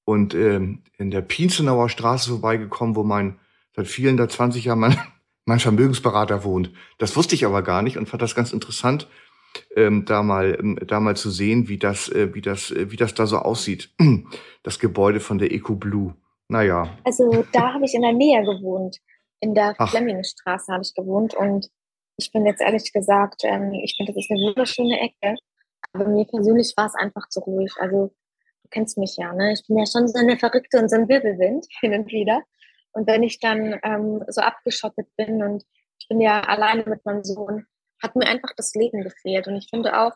und 0.06 0.36
ähm, 0.36 0.84
in 0.98 1.10
der 1.10 1.22
Pienzenauer 1.22 1.90
Straße 1.90 2.30
vorbeigekommen, 2.30 2.96
wo 2.96 3.04
mein 3.04 3.40
seit 3.76 3.88
vielen, 3.88 4.18
da 4.18 4.30
20 4.30 4.66
Jahren 4.66 4.80
mein, 4.80 4.98
mein 5.46 5.60
Vermögensberater 5.60 6.44
wohnt. 6.44 6.72
Das 6.98 7.16
wusste 7.16 7.36
ich 7.36 7.46
aber 7.46 7.62
gar 7.64 7.82
nicht 7.82 7.98
und 7.98 8.08
fand 8.08 8.22
das 8.22 8.36
ganz 8.36 8.54
interessant, 8.54 9.08
ähm, 9.76 10.06
da 10.06 10.24
mal 10.24 10.58
ähm, 10.60 10.78
da 10.86 11.00
mal 11.00 11.16
zu 11.16 11.30
sehen, 11.30 11.68
wie 11.68 11.78
das 11.78 12.10
äh, 12.10 12.34
wie 12.34 12.42
das 12.42 12.72
äh, 12.72 12.92
wie 12.92 12.98
das 12.98 13.14
da 13.14 13.26
so 13.26 13.38
aussieht. 13.38 13.90
Das 14.64 14.78
Gebäude 14.78 15.20
von 15.20 15.40
der 15.40 15.52
Eco 15.52 15.74
Blue. 15.74 16.14
Naja. 16.52 16.90
Also 17.06 17.46
da 17.54 17.74
habe 17.74 17.86
ich 17.86 17.94
in 17.94 18.02
der 18.02 18.12
Nähe 18.12 18.44
gewohnt. 18.44 18.98
In 19.40 19.56
der 19.56 19.74
Flemmingstraße 19.74 20.74
habe 20.74 20.84
ich 20.84 20.94
gewohnt 20.94 21.34
und 21.34 21.70
ich 22.18 22.30
bin 22.34 22.46
jetzt 22.46 22.62
ehrlich 22.62 22.92
gesagt, 22.92 23.44
ähm, 23.46 23.72
ich 23.72 23.96
finde, 23.96 24.12
das 24.12 24.26
ist 24.26 24.32
eine 24.32 24.42
wunderschöne 24.42 25.00
Ecke. 25.00 25.38
Aber 25.94 26.10
mir 26.10 26.26
persönlich 26.26 26.74
war 26.76 26.88
es 26.88 26.96
einfach 26.96 27.30
zu 27.30 27.40
ruhig. 27.40 27.72
Also, 27.80 28.14
du 28.64 28.70
kennst 28.70 28.98
mich 28.98 29.16
ja, 29.16 29.34
ne? 29.34 29.54
Ich 29.54 29.66
bin 29.66 29.78
ja 29.78 29.86
schon 29.86 30.10
so 30.10 30.20
eine 30.20 30.38
Verrückte 30.38 30.78
und 30.80 30.90
so 30.90 30.98
ein 30.98 31.08
Wirbelwind 31.08 31.68
hin 31.80 31.94
und 31.94 32.08
wieder. 32.12 32.42
Und 32.92 33.08
wenn 33.08 33.24
ich 33.24 33.40
dann 33.40 33.80
ähm, 33.84 34.22
so 34.28 34.42
abgeschottet 34.42 35.08
bin 35.16 35.42
und 35.42 35.64
ich 36.00 36.10
bin 36.10 36.20
ja 36.20 36.42
alleine 36.42 36.84
mit 36.86 37.06
meinem 37.06 37.24
Sohn, 37.24 37.66
hat 38.04 38.18
mir 38.18 38.28
einfach 38.28 38.52
das 38.58 38.74
Leben 38.76 39.04
gefehlt. 39.04 39.48
Und 39.48 39.56
ich 39.56 39.70
finde 39.70 39.98
auch, 39.98 40.12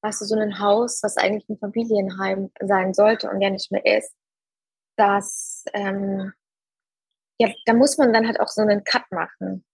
weißt 0.00 0.22
du, 0.22 0.24
so 0.24 0.34
ein 0.34 0.58
Haus, 0.60 1.00
was 1.02 1.18
eigentlich 1.18 1.46
ein 1.50 1.58
Familienheim 1.58 2.50
sein 2.62 2.94
sollte 2.94 3.28
und 3.28 3.42
ja 3.42 3.50
nicht 3.50 3.70
mehr 3.70 3.84
ist, 3.84 4.14
dass, 4.96 5.64
ähm, 5.72 6.32
ja, 7.38 7.48
da 7.66 7.74
muss 7.74 7.98
man 7.98 8.12
dann 8.12 8.26
halt 8.26 8.40
auch 8.40 8.48
so 8.48 8.62
einen 8.62 8.84
Cut 8.84 9.04
machen. 9.10 9.64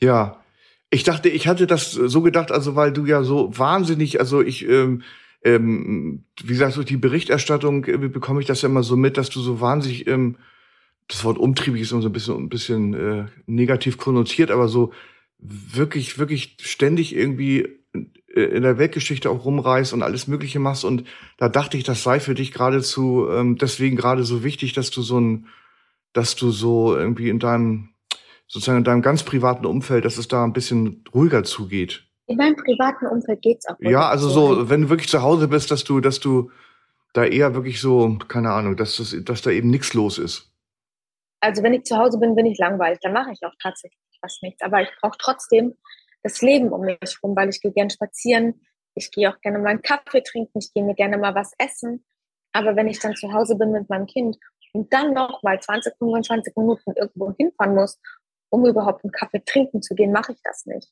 Ja, 0.00 0.42
ich 0.90 1.02
dachte, 1.02 1.28
ich 1.28 1.48
hatte 1.48 1.66
das 1.66 1.92
so 1.92 2.22
gedacht, 2.22 2.52
also 2.52 2.76
weil 2.76 2.92
du 2.92 3.06
ja 3.06 3.22
so 3.22 3.56
wahnsinnig, 3.56 4.20
also 4.20 4.40
ich, 4.42 4.68
ähm, 4.68 5.02
ähm, 5.42 6.24
wie 6.42 6.48
gesagt, 6.48 6.76
durch 6.76 6.86
die 6.86 6.96
Berichterstattung 6.96 7.84
äh, 7.84 7.96
bekomme 7.96 8.40
ich 8.40 8.46
das 8.46 8.62
ja 8.62 8.68
immer 8.68 8.82
so 8.82 8.96
mit, 8.96 9.16
dass 9.16 9.30
du 9.30 9.40
so 9.40 9.60
wahnsinnig, 9.60 10.06
ähm, 10.06 10.36
das 11.08 11.24
Wort 11.24 11.38
umtriebig 11.38 11.82
ist 11.82 11.90
so 11.90 12.00
ein 12.00 12.12
bisschen, 12.12 12.36
ein 12.36 12.48
bisschen 12.48 12.94
äh, 12.94 13.26
negativ 13.46 13.96
konnotiert, 13.98 14.50
aber 14.50 14.68
so 14.68 14.92
wirklich, 15.38 16.18
wirklich 16.18 16.56
ständig 16.60 17.14
irgendwie 17.14 17.68
in 18.36 18.62
der 18.62 18.78
Weltgeschichte 18.78 19.30
auch 19.30 19.44
rumreist 19.44 19.92
und 19.92 20.02
alles 20.02 20.26
Mögliche 20.26 20.58
machst. 20.58 20.84
Und 20.84 21.04
da 21.38 21.48
dachte 21.48 21.76
ich, 21.76 21.84
das 21.84 22.02
sei 22.02 22.20
für 22.20 22.34
dich 22.34 22.52
geradezu 22.52 23.28
ähm, 23.30 23.56
deswegen 23.56 23.96
gerade 23.96 24.24
so 24.24 24.44
wichtig, 24.44 24.72
dass 24.74 24.90
du 24.90 25.02
so 25.02 25.18
ein, 25.18 25.46
dass 26.12 26.36
du 26.36 26.50
so 26.50 26.96
irgendwie 26.96 27.28
in 27.28 27.38
deinem 27.38 27.90
sozusagen 28.46 28.78
in 28.78 28.84
deinem 28.84 29.02
ganz 29.02 29.22
privaten 29.22 29.66
Umfeld, 29.66 30.04
dass 30.04 30.18
es 30.18 30.28
da 30.28 30.44
ein 30.44 30.52
bisschen 30.52 31.04
ruhiger 31.12 31.44
zugeht. 31.44 32.04
In 32.26 32.36
meinem 32.36 32.56
privaten 32.56 33.06
Umfeld 33.06 33.42
geht's 33.42 33.66
auch. 33.68 33.76
Ja, 33.80 34.08
also 34.08 34.28
so, 34.28 34.68
wenn 34.68 34.82
du 34.82 34.88
wirklich 34.88 35.08
zu 35.08 35.22
Hause 35.22 35.48
bist, 35.48 35.70
dass 35.70 35.84
du, 35.84 36.00
dass 36.00 36.20
du 36.20 36.50
da 37.12 37.24
eher 37.24 37.54
wirklich 37.54 37.80
so, 37.80 38.18
keine 38.28 38.52
Ahnung, 38.52 38.76
dass, 38.76 38.96
das, 38.96 39.16
dass 39.24 39.42
da 39.42 39.50
eben 39.50 39.70
nichts 39.70 39.94
los 39.94 40.18
ist. 40.18 40.52
Also 41.40 41.62
wenn 41.62 41.74
ich 41.74 41.84
zu 41.84 41.96
Hause 41.96 42.18
bin, 42.18 42.34
bin 42.34 42.46
ich 42.46 42.58
langweilig. 42.58 42.98
Dann 43.00 43.12
mache 43.12 43.30
ich 43.32 43.40
auch 43.44 43.54
tatsächlich 43.62 44.00
was 44.20 44.38
nichts. 44.42 44.62
Aber 44.62 44.82
ich 44.82 44.88
brauche 45.00 45.16
trotzdem 45.18 45.74
das 46.26 46.42
Leben 46.42 46.70
um 46.70 46.82
mich 46.82 46.98
herum, 47.00 47.36
weil 47.36 47.48
ich 47.48 47.60
gehe 47.60 47.72
gern 47.72 47.90
spazieren. 47.90 48.60
Ich 48.94 49.10
gehe 49.10 49.30
auch 49.30 49.40
gerne 49.40 49.58
mal 49.58 49.70
einen 49.70 49.82
Kaffee 49.82 50.22
trinken. 50.22 50.58
Ich 50.58 50.72
gehe 50.72 50.84
mir 50.84 50.94
gerne 50.94 51.18
mal 51.18 51.34
was 51.34 51.52
essen. 51.58 52.04
Aber 52.52 52.76
wenn 52.76 52.88
ich 52.88 52.98
dann 52.98 53.14
zu 53.14 53.32
Hause 53.32 53.56
bin 53.56 53.72
mit 53.72 53.88
meinem 53.90 54.06
Kind 54.06 54.38
und 54.72 54.92
dann 54.92 55.12
noch 55.12 55.42
mal 55.42 55.60
20, 55.60 55.94
25 55.98 56.56
Minuten 56.56 56.92
irgendwo 56.96 57.32
hinfahren 57.36 57.74
muss 57.74 57.98
um 58.50 58.66
überhaupt 58.66 59.04
einen 59.04 59.12
Kaffee 59.12 59.42
trinken 59.44 59.82
zu 59.82 59.94
gehen, 59.94 60.12
mache 60.12 60.32
ich 60.32 60.38
das 60.42 60.66
nicht. 60.66 60.88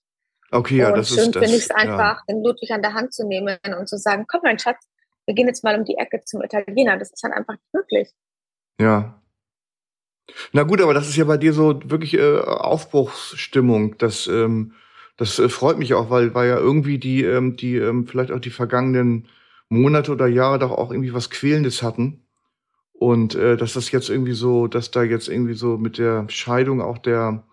Okay, 0.50 0.78
ja, 0.78 0.88
und 0.88 0.98
das 0.98 1.08
schön 1.08 1.18
ist 1.18 1.34
das. 1.34 1.42
finde 1.42 1.56
ich 1.56 1.64
es 1.64 1.70
einfach, 1.70 2.18
ja. 2.18 2.24
den 2.28 2.42
Ludwig 2.42 2.70
an 2.70 2.82
der 2.82 2.94
Hand 2.94 3.12
zu 3.12 3.26
nehmen 3.26 3.58
und 3.78 3.88
zu 3.88 3.96
sagen, 3.96 4.26
komm 4.28 4.40
mein 4.44 4.58
Schatz, 4.58 4.86
wir 5.26 5.34
gehen 5.34 5.46
jetzt 5.46 5.64
mal 5.64 5.78
um 5.78 5.84
die 5.84 5.96
Ecke 5.96 6.22
zum 6.24 6.42
Italiener. 6.42 6.98
Das 6.98 7.10
ist 7.10 7.24
dann 7.24 7.32
einfach 7.32 7.54
nicht 7.54 7.72
möglich. 7.72 8.10
Ja. 8.80 9.20
Na 10.52 10.62
gut, 10.62 10.80
aber 10.80 10.94
das 10.94 11.08
ist 11.08 11.16
ja 11.16 11.24
bei 11.24 11.38
dir 11.38 11.52
so 11.52 11.80
wirklich 11.84 12.14
äh, 12.14 12.38
Aufbruchsstimmung. 12.40 13.96
Das, 13.98 14.26
ähm, 14.26 14.74
das 15.16 15.38
äh, 15.38 15.48
freut 15.48 15.78
mich 15.78 15.94
auch, 15.94 16.10
weil, 16.10 16.34
weil 16.34 16.48
ja 16.48 16.58
irgendwie 16.58 16.98
die, 16.98 17.22
ähm, 17.24 17.56
die 17.56 17.76
ähm, 17.76 18.06
vielleicht 18.06 18.32
auch 18.32 18.40
die 18.40 18.50
vergangenen 18.50 19.28
Monate 19.68 20.12
oder 20.12 20.26
Jahre 20.26 20.58
doch 20.58 20.70
auch 20.70 20.90
irgendwie 20.90 21.14
was 21.14 21.30
Quälendes 21.30 21.82
hatten. 21.82 22.24
Und 22.92 23.34
äh, 23.34 23.56
dass 23.56 23.74
das 23.74 23.90
jetzt 23.90 24.08
irgendwie 24.08 24.32
so, 24.32 24.66
dass 24.66 24.90
da 24.90 25.02
jetzt 25.02 25.28
irgendwie 25.28 25.54
so 25.54 25.76
mit 25.76 25.98
der 25.98 26.28
Scheidung 26.28 26.80
auch 26.80 26.98
der, 26.98 27.44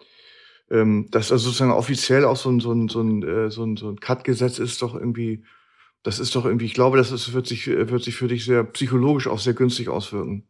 ähm, 0.69 1.07
dass 1.11 1.31
also 1.31 1.45
sozusagen 1.45 1.71
offiziell 1.71 2.25
auch 2.25 2.37
so 2.37 2.49
ein, 2.49 2.59
so 2.59 2.71
ein, 2.71 2.89
so 2.89 3.01
ein, 3.01 3.23
äh, 3.23 3.49
so 3.49 3.63
ein, 3.63 3.75
so 3.75 3.89
ein 3.89 3.99
Cut-Gesetz 3.99 4.59
ist 4.59 4.81
doch 4.81 4.95
irgendwie, 4.95 5.43
das 6.03 6.19
ist 6.19 6.35
doch 6.35 6.45
irgendwie, 6.45 6.65
ich 6.65 6.73
glaube, 6.73 6.97
das 6.97 7.11
ist, 7.11 7.33
wird, 7.33 7.47
sich, 7.47 7.67
wird 7.67 8.03
sich 8.03 8.15
für 8.15 8.27
dich 8.27 8.45
sehr 8.45 8.63
psychologisch 8.63 9.27
auch 9.27 9.39
sehr 9.39 9.53
günstig 9.53 9.89
auswirken. 9.89 10.47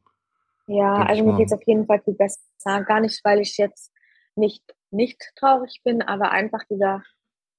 Ja, 0.67 0.93
also 1.03 1.25
mir 1.25 1.37
geht 1.37 1.47
es 1.47 1.53
auf 1.53 1.65
jeden 1.65 1.85
Fall 1.85 2.01
viel 2.03 2.13
besser. 2.13 2.39
Gar 2.63 3.01
nicht, 3.01 3.19
weil 3.23 3.41
ich 3.41 3.57
jetzt 3.57 3.91
nicht, 4.35 4.63
nicht 4.91 5.21
traurig 5.35 5.81
bin, 5.83 6.01
aber 6.01 6.31
einfach 6.31 6.63
dieser 6.69 7.03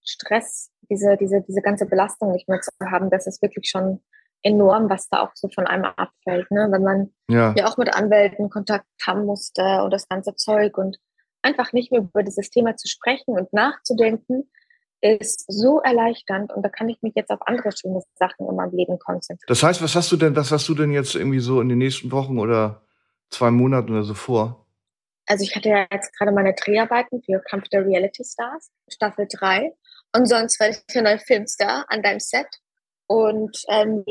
Stress, 0.04 0.70
diese, 0.90 1.16
diese, 1.16 1.42
diese 1.42 1.62
ganze 1.62 1.86
Belastung 1.86 2.32
nicht 2.32 2.48
mehr 2.48 2.60
zu 2.60 2.70
haben, 2.84 3.10
das 3.10 3.26
ist 3.26 3.42
wirklich 3.42 3.68
schon 3.68 4.00
enorm, 4.42 4.90
was 4.90 5.08
da 5.08 5.20
auch 5.20 5.30
so 5.34 5.48
von 5.48 5.66
einem 5.66 5.84
abfällt, 5.84 6.50
ne? 6.50 6.68
wenn 6.70 6.82
man 6.82 7.10
ja. 7.28 7.54
ja 7.56 7.66
auch 7.66 7.76
mit 7.76 7.94
Anwälten 7.94 8.50
Kontakt 8.50 8.86
haben 9.06 9.24
musste 9.24 9.82
und 9.84 9.92
das 9.92 10.08
ganze 10.08 10.34
Zeug 10.34 10.76
und 10.78 10.98
einfach 11.42 11.72
nicht 11.72 11.92
mehr 11.92 12.00
über 12.00 12.22
dieses 12.22 12.50
Thema 12.50 12.76
zu 12.76 12.88
sprechen 12.88 13.38
und 13.38 13.52
nachzudenken, 13.52 14.50
ist 15.00 15.44
so 15.48 15.80
erleichternd 15.80 16.52
und 16.52 16.62
da 16.62 16.68
kann 16.68 16.88
ich 16.88 17.02
mich 17.02 17.14
jetzt 17.16 17.30
auf 17.30 17.40
andere 17.46 17.70
schöne 17.72 18.00
Sachen 18.14 18.48
in 18.48 18.54
meinem 18.54 18.72
Leben 18.72 18.98
konzentrieren. 18.98 19.46
Das 19.48 19.62
heißt, 19.62 19.82
was 19.82 19.96
hast 19.96 20.12
du 20.12 20.16
denn, 20.16 20.36
was 20.36 20.52
hast 20.52 20.68
du 20.68 20.74
denn 20.74 20.92
jetzt 20.92 21.16
irgendwie 21.16 21.40
so 21.40 21.60
in 21.60 21.68
den 21.68 21.78
nächsten 21.78 22.12
Wochen 22.12 22.38
oder 22.38 22.82
zwei 23.30 23.50
Monaten 23.50 23.90
oder 23.90 24.04
so 24.04 24.14
vor? 24.14 24.61
Also 25.32 25.44
ich 25.44 25.56
hatte 25.56 25.70
ja 25.70 25.86
jetzt 25.90 26.14
gerade 26.18 26.30
meine 26.30 26.52
Dreharbeiten 26.52 27.22
für 27.22 27.40
Kampf 27.40 27.66
der 27.70 27.86
Reality 27.86 28.22
Stars, 28.22 28.70
Staffel 28.86 29.26
3. 29.26 29.72
Und 30.14 30.26
sonst 30.26 30.60
werde 30.60 30.74
ich 30.74 30.92
für 30.92 31.00
neue 31.00 31.18
Filmstar 31.18 31.86
an 31.88 32.02
deinem 32.02 32.20
Set. 32.20 32.48
Und 33.06 33.56
ähm, 33.70 34.04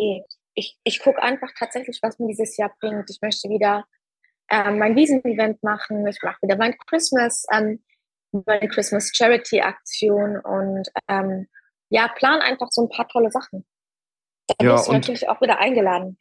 ich, 0.55 0.79
ich 0.83 0.99
gucke 0.99 1.21
einfach 1.21 1.51
tatsächlich, 1.59 1.99
was 2.01 2.17
mir 2.17 2.25
dieses 2.25 2.57
Jahr 2.57 2.73
bringt. 2.79 3.07
Ich 3.11 3.19
möchte 3.21 3.49
wieder 3.49 3.85
ähm, 4.49 4.79
mein 4.79 4.95
Wiesen-Event 4.95 5.61
machen. 5.61 6.07
Ich 6.07 6.17
mache 6.23 6.41
wieder 6.41 6.57
mein 6.57 6.75
Christmas, 6.87 7.45
ähm, 7.53 7.83
meine 8.31 8.67
Christmas 8.67 9.11
Charity-Aktion 9.13 10.39
und 10.39 10.89
ähm, 11.07 11.47
ja, 11.89 12.07
plan 12.07 12.41
einfach 12.41 12.69
so 12.71 12.81
ein 12.81 12.89
paar 12.89 13.07
tolle 13.07 13.29
Sachen. 13.29 13.63
Da 14.57 14.65
ja, 14.65 14.73
bist 14.73 14.87
du 14.87 14.93
natürlich 14.93 15.29
auch 15.29 15.39
wieder 15.39 15.59
eingeladen. 15.59 16.17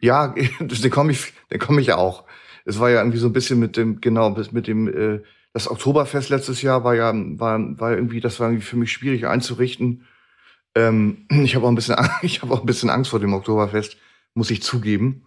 Ja, 0.00 0.34
da 0.60 0.88
komme 0.90 1.12
ich, 1.12 1.32
da 1.48 1.56
komme 1.56 1.80
ich 1.80 1.94
auch. 1.94 2.26
Es 2.68 2.78
war 2.78 2.90
ja 2.90 3.00
irgendwie 3.00 3.18
so 3.18 3.28
ein 3.28 3.32
bisschen 3.32 3.58
mit 3.58 3.76
dem, 3.76 4.00
genau, 4.00 4.36
mit 4.52 4.66
dem, 4.66 4.88
äh, 4.88 5.20
das 5.52 5.70
Oktoberfest 5.70 6.28
letztes 6.28 6.62
Jahr 6.62 6.84
war 6.84 6.94
ja, 6.94 7.12
war, 7.14 7.58
war 7.80 7.94
irgendwie, 7.94 8.20
das 8.20 8.38
war 8.40 8.48
irgendwie 8.48 8.66
für 8.66 8.76
mich 8.76 8.92
schwierig 8.92 9.26
einzurichten. 9.26 10.04
Ähm, 10.74 11.26
ich 11.30 11.56
habe 11.56 11.66
auch 11.66 11.70
ein 11.70 11.74
bisschen, 11.74 11.96
ich 12.22 12.42
habe 12.42 12.52
auch 12.52 12.60
ein 12.60 12.66
bisschen 12.66 12.90
Angst 12.90 13.10
vor 13.10 13.20
dem 13.20 13.32
Oktoberfest, 13.32 13.96
muss 14.34 14.50
ich 14.50 14.62
zugeben. 14.62 15.24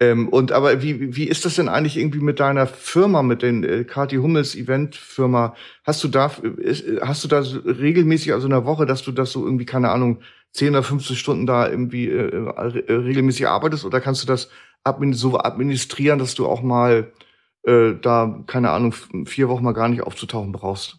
Ähm, 0.00 0.28
und 0.30 0.50
aber 0.50 0.82
wie, 0.82 1.14
wie 1.14 1.28
ist 1.28 1.44
das 1.44 1.56
denn 1.56 1.68
eigentlich 1.68 1.98
irgendwie 1.98 2.20
mit 2.20 2.40
deiner 2.40 2.66
Firma, 2.66 3.22
mit 3.22 3.42
den 3.42 3.64
äh, 3.64 3.84
Kati 3.84 4.16
Hummels 4.16 4.56
Event 4.56 4.96
Firma? 4.96 5.54
Hast 5.84 6.02
du 6.02 6.08
da, 6.08 6.32
ist, 6.56 6.84
hast 7.02 7.22
du 7.22 7.28
da 7.28 7.40
regelmäßig, 7.40 8.32
also 8.32 8.46
in 8.46 8.52
der 8.52 8.64
Woche, 8.64 8.86
dass 8.86 9.02
du 9.02 9.12
das 9.12 9.30
so 9.30 9.44
irgendwie, 9.44 9.66
keine 9.66 9.90
Ahnung, 9.90 10.22
10 10.52 10.70
oder 10.70 10.82
15 10.82 11.16
Stunden 11.16 11.46
da 11.46 11.68
irgendwie 11.68 12.08
äh, 12.08 12.28
äh, 12.28 12.92
regelmäßig 12.92 13.46
arbeitest 13.46 13.84
oder 13.84 14.00
kannst 14.00 14.22
du 14.22 14.26
das 14.26 14.50
so 15.12 15.38
administrieren, 15.38 16.18
dass 16.18 16.34
du 16.34 16.48
auch 16.48 16.62
mal 16.62 17.12
äh, 17.64 17.94
da, 18.00 18.42
keine 18.46 18.70
Ahnung, 18.70 18.92
vier 19.26 19.48
Wochen 19.48 19.64
mal 19.64 19.72
gar 19.72 19.88
nicht 19.88 20.02
aufzutauchen 20.02 20.52
brauchst? 20.52 20.98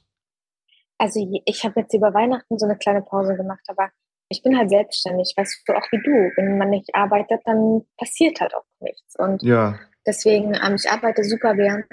Also 0.98 1.20
ich 1.46 1.64
habe 1.64 1.80
jetzt 1.82 1.94
über 1.94 2.14
Weihnachten 2.14 2.60
so 2.60 2.66
eine 2.66 2.78
kleine 2.78 3.02
Pause 3.02 3.36
gemacht, 3.36 3.64
aber 3.68 3.90
ich 4.30 4.44
bin 4.44 4.58
halt 4.58 4.70
selbstständig, 4.70 5.34
weißt 5.36 5.64
du, 5.66 5.74
auch 5.74 5.92
wie 5.92 6.02
du. 6.02 6.32
Wenn 6.36 6.58
man 6.58 6.70
nicht 6.70 6.94
arbeitet, 6.94 7.42
dann 7.46 7.82
passiert 7.98 8.40
halt 8.40 8.56
auch 8.56 8.64
nichts. 8.80 9.16
Und 9.18 9.44
ja. 9.44 9.80
deswegen, 10.06 10.54
ähm, 10.54 10.76
ich 10.76 10.90
arbeite 10.90 11.24
super 11.24 11.58
während. 11.58 11.86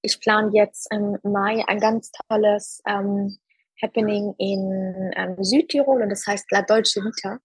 Ich 0.00 0.20
plane 0.20 0.50
jetzt 0.54 0.90
im 0.92 1.18
Mai 1.22 1.64
ein 1.66 1.80
ganz 1.80 2.12
tolles 2.28 2.80
ähm, 2.86 3.36
Happening 3.82 4.34
in 4.38 5.10
ähm, 5.16 5.36
Südtirol 5.42 6.02
und 6.02 6.08
das 6.08 6.26
heißt 6.26 6.50
La 6.50 6.62
Dolce 6.62 7.04
Vita. 7.04 7.38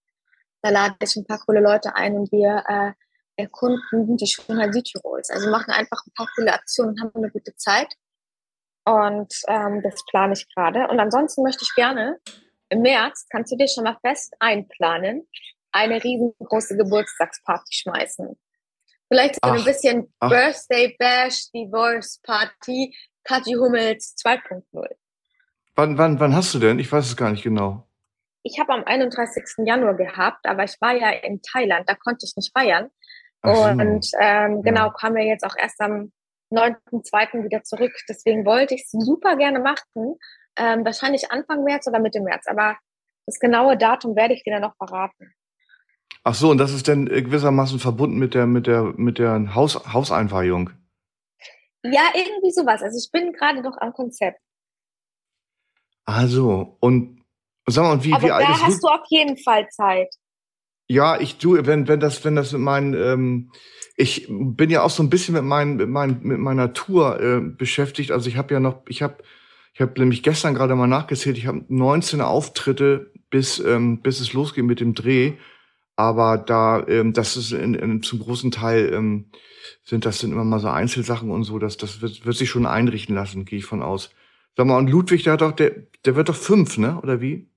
Da 0.62 0.70
lade 0.70 0.94
ich 1.02 1.16
ein 1.16 1.26
paar 1.26 1.40
coole 1.44 1.60
Leute 1.60 1.94
ein 1.94 2.14
und 2.14 2.32
wir 2.32 2.62
äh, 2.68 2.92
erkunden 3.36 4.16
die 4.16 4.26
Schönheit 4.26 4.74
Südtirols. 4.74 5.30
Also 5.30 5.50
machen 5.50 5.70
einfach 5.70 6.04
ein 6.06 6.12
paar 6.16 6.28
coole 6.34 6.52
Aktionen 6.52 6.90
und 6.90 7.00
haben 7.00 7.12
eine 7.14 7.30
gute 7.30 7.54
Zeit. 7.56 7.94
Und 8.84 9.32
ähm, 9.48 9.82
das 9.82 10.04
plane 10.10 10.32
ich 10.32 10.52
gerade. 10.54 10.88
Und 10.88 10.98
ansonsten 10.98 11.42
möchte 11.42 11.64
ich 11.64 11.74
gerne 11.74 12.18
im 12.68 12.80
März, 12.80 13.26
kannst 13.30 13.52
du 13.52 13.56
dir 13.56 13.68
schon 13.68 13.84
mal 13.84 13.98
fest 14.00 14.34
einplanen, 14.40 15.28
eine 15.72 16.02
riesengroße 16.02 16.76
Geburtstagsparty 16.76 17.72
schmeißen. 17.72 18.38
Vielleicht 19.08 19.34
so 19.34 19.40
ach, 19.42 19.58
ein 19.58 19.64
bisschen 19.64 20.12
ach. 20.20 20.30
Birthday 20.30 20.96
Bash, 20.98 21.50
Divorce 21.52 22.20
Party, 22.22 22.96
Kathi 23.24 23.52
Hummels 23.52 24.16
2.0. 24.16 24.62
Wann, 25.74 25.98
wann, 25.98 26.18
wann 26.18 26.34
hast 26.34 26.54
du 26.54 26.58
denn? 26.58 26.78
Ich 26.78 26.90
weiß 26.90 27.06
es 27.06 27.16
gar 27.16 27.30
nicht 27.30 27.42
genau. 27.42 27.86
Ich 28.42 28.58
habe 28.58 28.72
am 28.72 28.84
31. 28.84 29.66
Januar 29.66 29.94
gehabt, 29.94 30.46
aber 30.46 30.64
ich 30.64 30.80
war 30.80 30.94
ja 30.94 31.10
in 31.10 31.40
Thailand, 31.42 31.88
da 31.88 31.94
konnte 31.94 32.26
ich 32.26 32.34
nicht 32.36 32.52
feiern. 32.52 32.90
Ach 33.42 33.72
und 33.72 34.08
ähm, 34.20 34.62
genau, 34.62 34.86
ja. 34.86 34.92
kam 34.92 35.16
ja 35.16 35.24
jetzt 35.24 35.44
auch 35.44 35.56
erst 35.56 35.80
am 35.80 36.12
9.2. 36.52 37.44
wieder 37.44 37.62
zurück. 37.64 37.92
Deswegen 38.08 38.44
wollte 38.44 38.74
ich 38.74 38.82
es 38.82 38.90
super 38.90 39.36
gerne 39.36 39.58
machen. 39.58 40.16
Ähm, 40.56 40.84
wahrscheinlich 40.84 41.30
Anfang 41.30 41.64
März 41.64 41.86
oder 41.86 41.98
Mitte 41.98 42.20
März, 42.20 42.46
aber 42.46 42.76
das 43.26 43.38
genaue 43.38 43.76
Datum 43.76 44.14
werde 44.16 44.34
ich 44.34 44.42
dir 44.42 44.52
dann 44.52 44.62
noch 44.62 44.76
verraten. 44.76 45.32
Ach 46.24 46.34
so, 46.34 46.50
und 46.50 46.58
das 46.58 46.72
ist 46.72 46.86
dann 46.86 47.06
gewissermaßen 47.06 47.78
verbunden 47.78 48.18
mit 48.18 48.34
der, 48.34 48.46
mit 48.46 48.66
der, 48.66 48.82
mit 48.96 49.18
der 49.18 49.54
Haus, 49.54 49.74
Hauseinweihung. 49.92 50.70
Ja, 51.84 52.02
irgendwie 52.14 52.52
sowas. 52.52 52.82
Also 52.82 52.96
ich 52.98 53.10
bin 53.10 53.32
gerade 53.32 53.60
noch 53.60 53.76
am 53.78 53.92
Konzept. 53.92 54.38
Also, 56.04 56.76
und 56.80 57.24
sag 57.66 57.82
mal, 57.82 58.04
wie, 58.04 58.12
Aber 58.12 58.22
wie 58.22 58.30
alt 58.30 58.48
ist 58.48 58.60
da 58.60 58.66
hast 58.66 58.82
du 58.82 58.88
auf 58.88 59.04
jeden 59.08 59.36
Fall 59.36 59.68
Zeit. 59.70 60.14
Ja, 60.92 61.18
ich 61.18 61.38
tue, 61.38 61.64
wenn, 61.66 61.88
wenn 61.88 62.00
das, 62.00 62.22
wenn 62.22 62.36
das 62.36 62.52
mit 62.52 62.60
meinen, 62.60 62.92
ähm, 62.92 63.50
ich 63.96 64.26
bin 64.28 64.68
ja 64.68 64.82
auch 64.82 64.90
so 64.90 65.02
ein 65.02 65.08
bisschen 65.08 65.34
mit, 65.34 65.42
mein, 65.42 65.76
mit, 65.76 65.88
mein, 65.88 66.20
mit 66.22 66.38
meiner 66.38 66.74
Tour 66.74 67.18
äh, 67.18 67.40
beschäftigt. 67.40 68.12
Also 68.12 68.28
ich 68.28 68.36
habe 68.36 68.52
ja 68.52 68.60
noch, 68.60 68.82
ich 68.88 69.00
habe 69.00 69.16
ich 69.72 69.80
habe 69.80 69.98
nämlich 69.98 70.22
gestern 70.22 70.52
gerade 70.52 70.74
mal 70.74 70.86
nachgezählt, 70.86 71.38
ich 71.38 71.46
habe 71.46 71.64
19 71.68 72.20
Auftritte, 72.20 73.10
bis, 73.30 73.58
ähm, 73.58 74.02
bis 74.02 74.20
es 74.20 74.34
losgeht 74.34 74.66
mit 74.66 74.80
dem 74.80 74.94
Dreh. 74.94 75.32
Aber 75.96 76.36
da, 76.36 76.86
ähm, 76.86 77.14
das 77.14 77.38
ist 77.38 77.52
in, 77.52 77.72
in, 77.72 78.02
zum 78.02 78.18
großen 78.18 78.50
Teil, 78.50 78.92
ähm, 78.92 79.30
sind 79.82 80.04
das 80.04 80.18
sind 80.18 80.32
immer 80.32 80.44
mal 80.44 80.60
so 80.60 80.68
Einzelsachen 80.68 81.30
und 81.30 81.44
so, 81.44 81.58
das, 81.58 81.78
das 81.78 82.02
wird, 82.02 82.26
wird 82.26 82.36
sich 82.36 82.50
schon 82.50 82.66
einrichten 82.66 83.14
lassen, 83.14 83.46
gehe 83.46 83.60
ich 83.60 83.64
von 83.64 83.82
aus. 83.82 84.10
Sag 84.58 84.66
mal, 84.66 84.76
und 84.76 84.90
Ludwig, 84.90 85.22
der 85.22 85.34
hat 85.34 85.40
doch, 85.40 85.52
der, 85.52 85.72
der 86.04 86.16
wird 86.16 86.28
doch 86.28 86.36
fünf, 86.36 86.76
ne? 86.76 87.00
Oder 87.00 87.22
wie? 87.22 87.48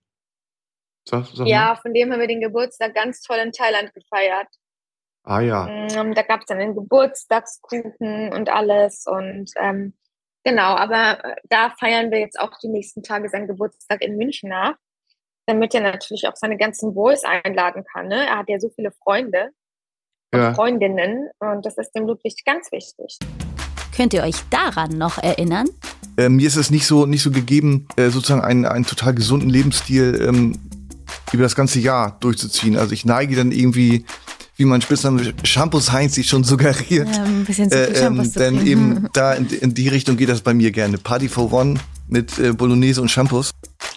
Sag, 1.07 1.25
sag 1.33 1.47
ja, 1.47 1.75
von 1.75 1.93
dem 1.93 2.11
haben 2.11 2.19
wir 2.19 2.27
den 2.27 2.41
Geburtstag 2.41 2.95
ganz 2.95 3.21
toll 3.21 3.37
in 3.37 3.51
Thailand 3.51 3.93
gefeiert. 3.93 4.47
Ah 5.23 5.39
ja. 5.39 5.65
Mm, 5.65 6.13
da 6.13 6.21
gab 6.21 6.41
es 6.41 6.45
dann 6.45 6.59
den 6.59 6.75
Geburtstagskuchen 6.75 8.31
und 8.33 8.49
alles. 8.49 9.05
Und 9.07 9.51
ähm, 9.59 9.93
genau, 10.43 10.75
aber 10.75 11.23
äh, 11.23 11.35
da 11.49 11.71
feiern 11.79 12.11
wir 12.11 12.19
jetzt 12.19 12.39
auch 12.39 12.51
die 12.61 12.69
nächsten 12.69 13.03
Tage 13.03 13.29
seinen 13.29 13.47
Geburtstag 13.47 14.01
in 14.01 14.17
München 14.17 14.49
nach, 14.49 14.75
damit 15.47 15.73
er 15.73 15.81
natürlich 15.81 16.27
auch 16.27 16.35
seine 16.35 16.57
ganzen 16.57 16.93
Boys 16.93 17.23
einladen 17.23 17.83
kann. 17.91 18.07
Ne? 18.07 18.25
Er 18.27 18.37
hat 18.37 18.49
ja 18.49 18.59
so 18.59 18.69
viele 18.69 18.91
Freunde 19.03 19.49
und 20.31 20.39
ja. 20.39 20.53
Freundinnen 20.53 21.29
und 21.39 21.65
das 21.65 21.77
ist 21.77 21.91
dem 21.91 22.05
Ludwig 22.05 22.35
ganz 22.45 22.71
wichtig. 22.71 23.17
Könnt 23.95 24.13
ihr 24.13 24.23
euch 24.23 24.35
daran 24.49 24.97
noch 24.97 25.17
erinnern? 25.17 25.67
Äh, 26.17 26.29
mir 26.29 26.47
ist 26.47 26.55
es 26.55 26.69
nicht 26.69 26.85
so, 26.85 27.05
nicht 27.05 27.23
so 27.23 27.31
gegeben, 27.31 27.87
äh, 27.95 28.09
sozusagen 28.09 28.41
einen, 28.41 28.65
einen 28.65 28.85
total 28.85 29.13
gesunden 29.13 29.49
Lebensstil 29.49 30.21
ähm, 30.21 30.59
über 31.33 31.43
das 31.43 31.55
ganze 31.55 31.79
Jahr 31.79 32.17
durchzuziehen. 32.19 32.77
Also 32.77 32.93
ich 32.93 33.05
neige 33.05 33.35
dann 33.35 33.51
irgendwie 33.51 34.05
wie 34.57 34.65
mein 34.65 34.81
Spitzname 34.81 35.33
Shampoos 35.43 35.91
Heinz 35.91 36.15
sich 36.15 36.29
schon 36.29 36.43
suggeriert. 36.43 37.09
Ja, 37.13 37.23
ein 37.23 37.45
bisschen 37.45 37.69
zu 37.69 37.77
viel 37.77 37.95
äh, 37.95 38.05
ähm, 38.05 38.33
Denn 38.33 38.65
eben 38.65 39.07
da 39.13 39.33
in, 39.33 39.47
in, 39.47 39.73
die 39.73 39.89
Richtung 39.89 40.17
geht 40.17 40.29
das 40.29 40.41
bei 40.41 40.53
mir 40.53 40.71
gerne. 40.71 40.97
Party 40.97 41.27
for 41.27 41.51
One 41.51 41.79
mit 42.07 42.39
äh, 42.39 42.53
Bolognese 42.53 43.01
und 43.01 43.09
Shampoos. 43.09 43.51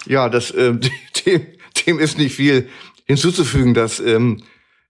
Ja, 0.05 0.29
das, 0.29 0.51
äh, 0.51 0.73
dem, 1.25 1.41
dem 1.85 1.99
ist 1.99 2.17
nicht 2.17 2.35
viel 2.35 2.67
hinzuzufügen. 3.05 3.73
Das, 3.73 3.99
ähm, 3.99 4.43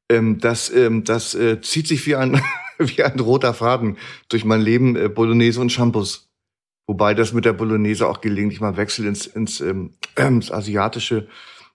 ähm, 0.09 0.39
das, 0.39 0.71
ähm, 0.71 1.03
das 1.03 1.35
äh, 1.35 1.61
zieht 1.61 1.87
sich 1.87 2.05
wie 2.07 2.15
ein, 2.15 2.41
wie 2.79 3.03
ein 3.03 3.19
roter 3.19 3.53
Faden 3.53 3.97
durch 4.29 4.45
mein 4.45 4.61
Leben, 4.61 4.95
äh, 4.95 5.07
Bolognese 5.07 5.61
und 5.61 5.71
Shampoos. 5.71 6.29
Wobei 6.87 7.13
das 7.13 7.33
mit 7.33 7.45
der 7.45 7.53
Bolognese 7.53 8.07
auch 8.07 8.21
gelegentlich 8.21 8.61
mal 8.61 8.75
wechselt 8.75 9.07
ins, 9.07 9.27
ins, 9.27 9.61
ähm, 9.61 9.93
ins 10.17 10.51
Asiatische 10.51 11.27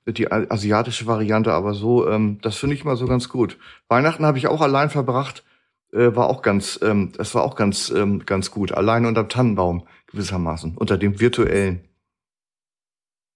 die 0.07 0.31
asiatische 0.31 1.07
Variante, 1.07 1.53
aber 1.53 1.75
so, 1.75 2.09
ähm, 2.09 2.39
das 2.43 2.59
finde 2.59 2.75
ich 2.75 2.85
mal 2.85 2.97
so 2.97 3.07
ganz 3.07 3.29
gut. 3.29 3.59
Weihnachten 3.89 4.27
habe 4.27 4.39
ich 4.39 4.47
auch 4.47 4.61
allein 4.61 4.91
verbracht, 4.91 5.45
äh, 5.93 6.15
war 6.15 6.29
auch 6.29 6.43
ganz, 6.43 6.79
ähm, 6.83 7.13
das 7.17 7.35
war 7.35 7.43
auch 7.43 7.57
ganz, 7.57 7.91
ähm, 7.91 8.25
ganz 8.27 8.51
gut. 8.51 8.73
Allein 8.73 9.07
unterm 9.07 9.29
Tannenbaum 9.29 9.87
gewissermaßen, 10.07 10.77
unter 10.77 10.99
dem 10.99 11.21
virtuellen. 11.21 11.89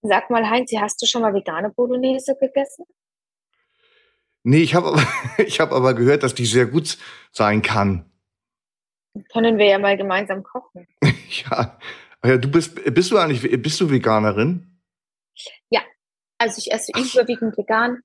Sag 0.03 0.31
mal, 0.31 0.49
Heinz, 0.49 0.71
hast 0.79 1.01
du 1.03 1.07
schon 1.07 1.23
mal 1.23 1.35
vegane 1.35 1.71
Bolognese 1.71 2.37
gegessen? 2.39 2.85
Nee, 4.45 4.63
ich 4.63 4.75
habe 4.75 4.89
aber, 4.89 5.03
ich 5.39 5.61
hab 5.61 5.73
aber 5.73 5.95
gehört, 5.95 6.23
dass 6.23 6.35
die 6.35 6.47
sehr 6.47 6.67
gut 6.67 6.99
sein 7.33 7.63
kann. 7.63 8.05
Können 9.33 9.59
wir 9.59 9.67
ja 9.67 9.79
mal 9.79 9.97
gemeinsam 9.97 10.43
kochen. 10.43 10.87
ja. 11.03 11.79
ja, 12.25 12.37
du 12.37 12.51
bist, 12.51 12.75
bist 12.95 13.11
du 13.11 13.19
eigentlich, 13.19 13.63
bist 13.63 13.81
du 13.81 13.91
Veganerin? 13.91 14.81
Ja, 15.71 15.83
also 16.39 16.59
ich 16.59 16.73
esse 16.73 16.93
überwiegend 16.97 17.57
vegan, 17.57 17.99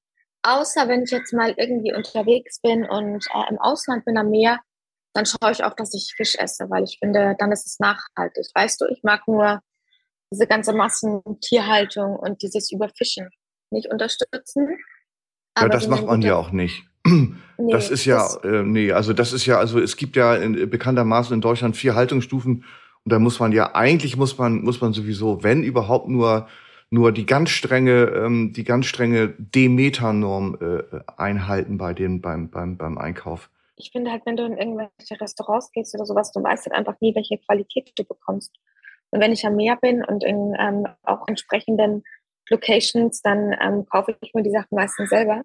außer 0.44 0.88
wenn 0.88 1.04
ich 1.04 1.12
jetzt 1.12 1.34
mal 1.34 1.54
irgendwie 1.58 1.94
unterwegs 1.94 2.60
bin 2.62 2.86
und 2.86 3.26
äh, 3.34 3.50
im 3.50 3.60
Ausland 3.60 4.06
bin 4.06 4.18
am 4.18 4.30
Meer, 4.30 4.60
dann 5.14 5.26
schaue 5.26 5.52
ich 5.52 5.64
auch, 5.64 5.76
dass 5.76 5.94
ich 5.94 6.14
Fisch 6.16 6.36
esse, 6.38 6.70
weil 6.70 6.84
ich 6.84 6.98
finde, 7.00 7.36
dann 7.38 7.52
ist 7.52 7.68
es 7.68 7.80
nachhaltig. 7.80 8.48
Weißt 8.56 8.82
du, 8.82 8.86
ich 8.88 9.04
mag 9.04 9.28
nur 9.28 9.62
diese 10.32 10.48
ganze 10.48 10.74
Massentierhaltung 10.74 12.16
und 12.16 12.42
dieses 12.42 12.72
Überfischen 12.72 13.30
nicht 13.70 13.92
unterstützen. 13.92 14.78
ja, 15.58 15.70
das 15.70 15.88
macht 15.88 16.06
man 16.06 16.22
ja 16.22 16.36
auch 16.36 16.52
nicht. 16.52 16.84
Nee, 17.06 17.72
das 17.72 17.92
ist 17.92 18.06
ja, 18.06 18.18
das, 18.18 18.44
äh, 18.44 18.64
nee, 18.64 18.92
also 18.92 19.14
das 19.14 19.32
ist 19.32 19.46
ja, 19.46 19.60
also 19.60 19.80
es 19.80 19.96
gibt 19.96 20.16
ja 20.16 20.36
in, 20.36 20.70
bekanntermaßen 20.70 21.36
in 21.36 21.42
Deutschland 21.42 21.78
vier 21.78 21.94
Haltungsstufen 21.94 22.66
und 23.04 23.12
da 23.12 23.20
muss 23.20 23.40
man 23.40 23.52
ja, 23.52 23.76
eigentlich 23.76 24.18
muss 24.18 24.38
man, 24.40 24.64
muss 24.64 24.82
man 24.82 24.92
sowieso, 24.94 25.44
wenn 25.44 25.64
überhaupt 25.64 26.10
nur 26.10 26.48
nur 26.90 27.12
die 27.12 27.26
ganz 27.26 27.50
strenge, 27.50 28.04
ähm, 28.16 28.54
die 28.54 28.64
ganz 28.64 28.86
strenge 28.86 29.30
Demeter-Norm 29.38 30.58
äh, 30.62 31.00
einhalten 31.18 31.78
bei 31.78 31.94
den 31.94 32.22
beim, 32.22 32.50
beim, 32.50 32.78
beim 32.78 32.98
Einkauf. 32.98 33.50
Ich 33.76 33.92
finde 33.92 34.12
halt, 34.12 34.26
wenn 34.26 34.38
du 34.38 34.46
in 34.46 34.58
irgendwelche 34.58 35.20
Restaurants 35.20 35.72
gehst 35.72 35.96
oder 35.96 36.06
sowas, 36.06 36.32
du 36.32 36.44
weißt 36.44 36.66
halt 36.66 36.76
einfach 36.76 37.00
nie, 37.02 37.16
welche 37.16 37.38
Qualität 37.40 37.92
du 37.96 38.04
bekommst. 38.04 38.54
Und 39.10 39.20
wenn 39.20 39.32
ich 39.32 39.46
am 39.46 39.56
Meer 39.56 39.78
bin 39.78 40.04
und 40.04 40.24
in 40.24 40.56
ähm, 40.60 40.88
auch 41.04 41.28
entsprechenden 41.28 42.04
Locations, 42.50 43.22
dann 43.22 43.56
ähm, 43.62 43.86
kaufe 43.88 44.16
ich 44.22 44.34
mir 44.34 44.44
die 44.44 44.52
Sachen 44.52 44.76
meistens 44.76 45.10
selber 45.10 45.44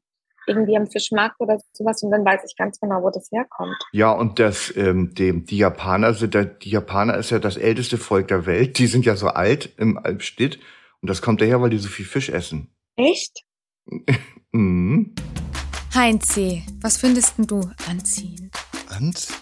irgendwie 0.48 0.76
am 0.76 0.86
Fischmarkt 0.86 1.38
oder 1.40 1.60
sowas 1.72 2.02
und 2.02 2.10
dann 2.10 2.24
weiß 2.24 2.40
ich 2.46 2.56
ganz 2.56 2.80
genau, 2.80 3.02
wo 3.02 3.10
das 3.10 3.28
herkommt. 3.30 3.76
Ja, 3.92 4.10
und 4.12 4.38
das, 4.38 4.74
ähm, 4.76 5.14
dem, 5.14 5.44
die 5.44 5.58
Japaner 5.58 6.14
sind, 6.14 6.34
der, 6.34 6.46
die 6.46 6.70
Japaner 6.70 7.16
ist 7.18 7.30
ja 7.30 7.38
das 7.38 7.56
älteste 7.56 7.98
Volk 7.98 8.28
der 8.28 8.46
Welt. 8.46 8.78
Die 8.78 8.86
sind 8.86 9.04
ja 9.04 9.14
so 9.14 9.28
alt 9.28 9.74
im 9.76 9.98
Alpstitt 9.98 10.58
und 11.02 11.08
das 11.08 11.22
kommt 11.22 11.40
daher, 11.40 11.60
weil 11.60 11.70
die 11.70 11.78
so 11.78 11.88
viel 11.88 12.04
Fisch 12.04 12.28
essen. 12.28 12.68
Echt? 12.96 13.44
mhm. 14.52 15.14
Heinzi, 15.94 16.64
was 16.80 16.98
findest 16.98 17.34
du 17.38 17.60
anziehen? 17.88 18.50
Anziehen? 18.88 19.36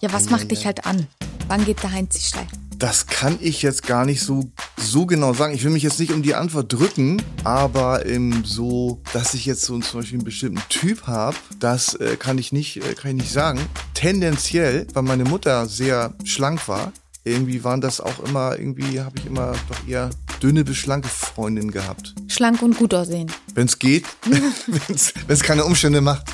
Ja, 0.00 0.12
was 0.12 0.30
macht 0.30 0.50
dich 0.50 0.66
halt 0.66 0.86
an? 0.86 1.06
Wann 1.48 1.64
geht 1.64 1.82
der 1.82 1.92
Heinzi 1.92 2.20
steil? 2.20 2.46
Das 2.78 3.06
kann 3.06 3.38
ich 3.40 3.62
jetzt 3.62 3.86
gar 3.86 4.04
nicht 4.04 4.22
so, 4.22 4.50
so 4.76 5.06
genau 5.06 5.34
sagen. 5.34 5.54
Ich 5.54 5.62
will 5.62 5.70
mich 5.70 5.84
jetzt 5.84 6.00
nicht 6.00 6.12
um 6.12 6.22
die 6.22 6.34
Antwort 6.34 6.72
drücken, 6.72 7.22
aber 7.44 8.06
ähm, 8.06 8.42
so, 8.44 9.00
dass 9.12 9.34
ich 9.34 9.46
jetzt 9.46 9.62
so 9.62 9.78
zum 9.78 10.00
Beispiel 10.00 10.18
einen 10.18 10.24
bestimmten 10.24 10.62
Typ 10.68 11.06
habe, 11.06 11.36
das 11.60 11.94
äh, 11.94 12.16
kann 12.16 12.38
ich 12.38 12.50
nicht, 12.50 12.78
äh, 12.78 12.94
kann 12.94 13.12
ich 13.12 13.22
nicht 13.22 13.32
sagen. 13.32 13.60
Tendenziell, 13.94 14.88
weil 14.94 15.04
meine 15.04 15.24
Mutter 15.24 15.66
sehr 15.66 16.14
schlank 16.24 16.66
war, 16.66 16.92
irgendwie 17.22 17.62
waren 17.62 17.80
das 17.80 18.00
auch 18.00 18.18
immer, 18.24 18.58
irgendwie 18.58 19.00
habe 19.00 19.16
ich 19.18 19.26
immer 19.26 19.52
doch 19.68 19.86
eher 19.86 20.10
dünne 20.42 20.64
bis 20.64 20.76
schlanke 20.76 21.08
Freundinnen 21.08 21.70
gehabt. 21.70 22.14
Schlank 22.28 22.62
und 22.62 22.76
gut 22.76 22.92
aussehen. 22.94 23.30
Wenn 23.54 23.66
es 23.66 23.78
geht, 23.78 24.04
wenn 24.24 24.96
es 25.28 25.42
keine 25.42 25.64
Umstände 25.64 26.00
macht, 26.00 26.26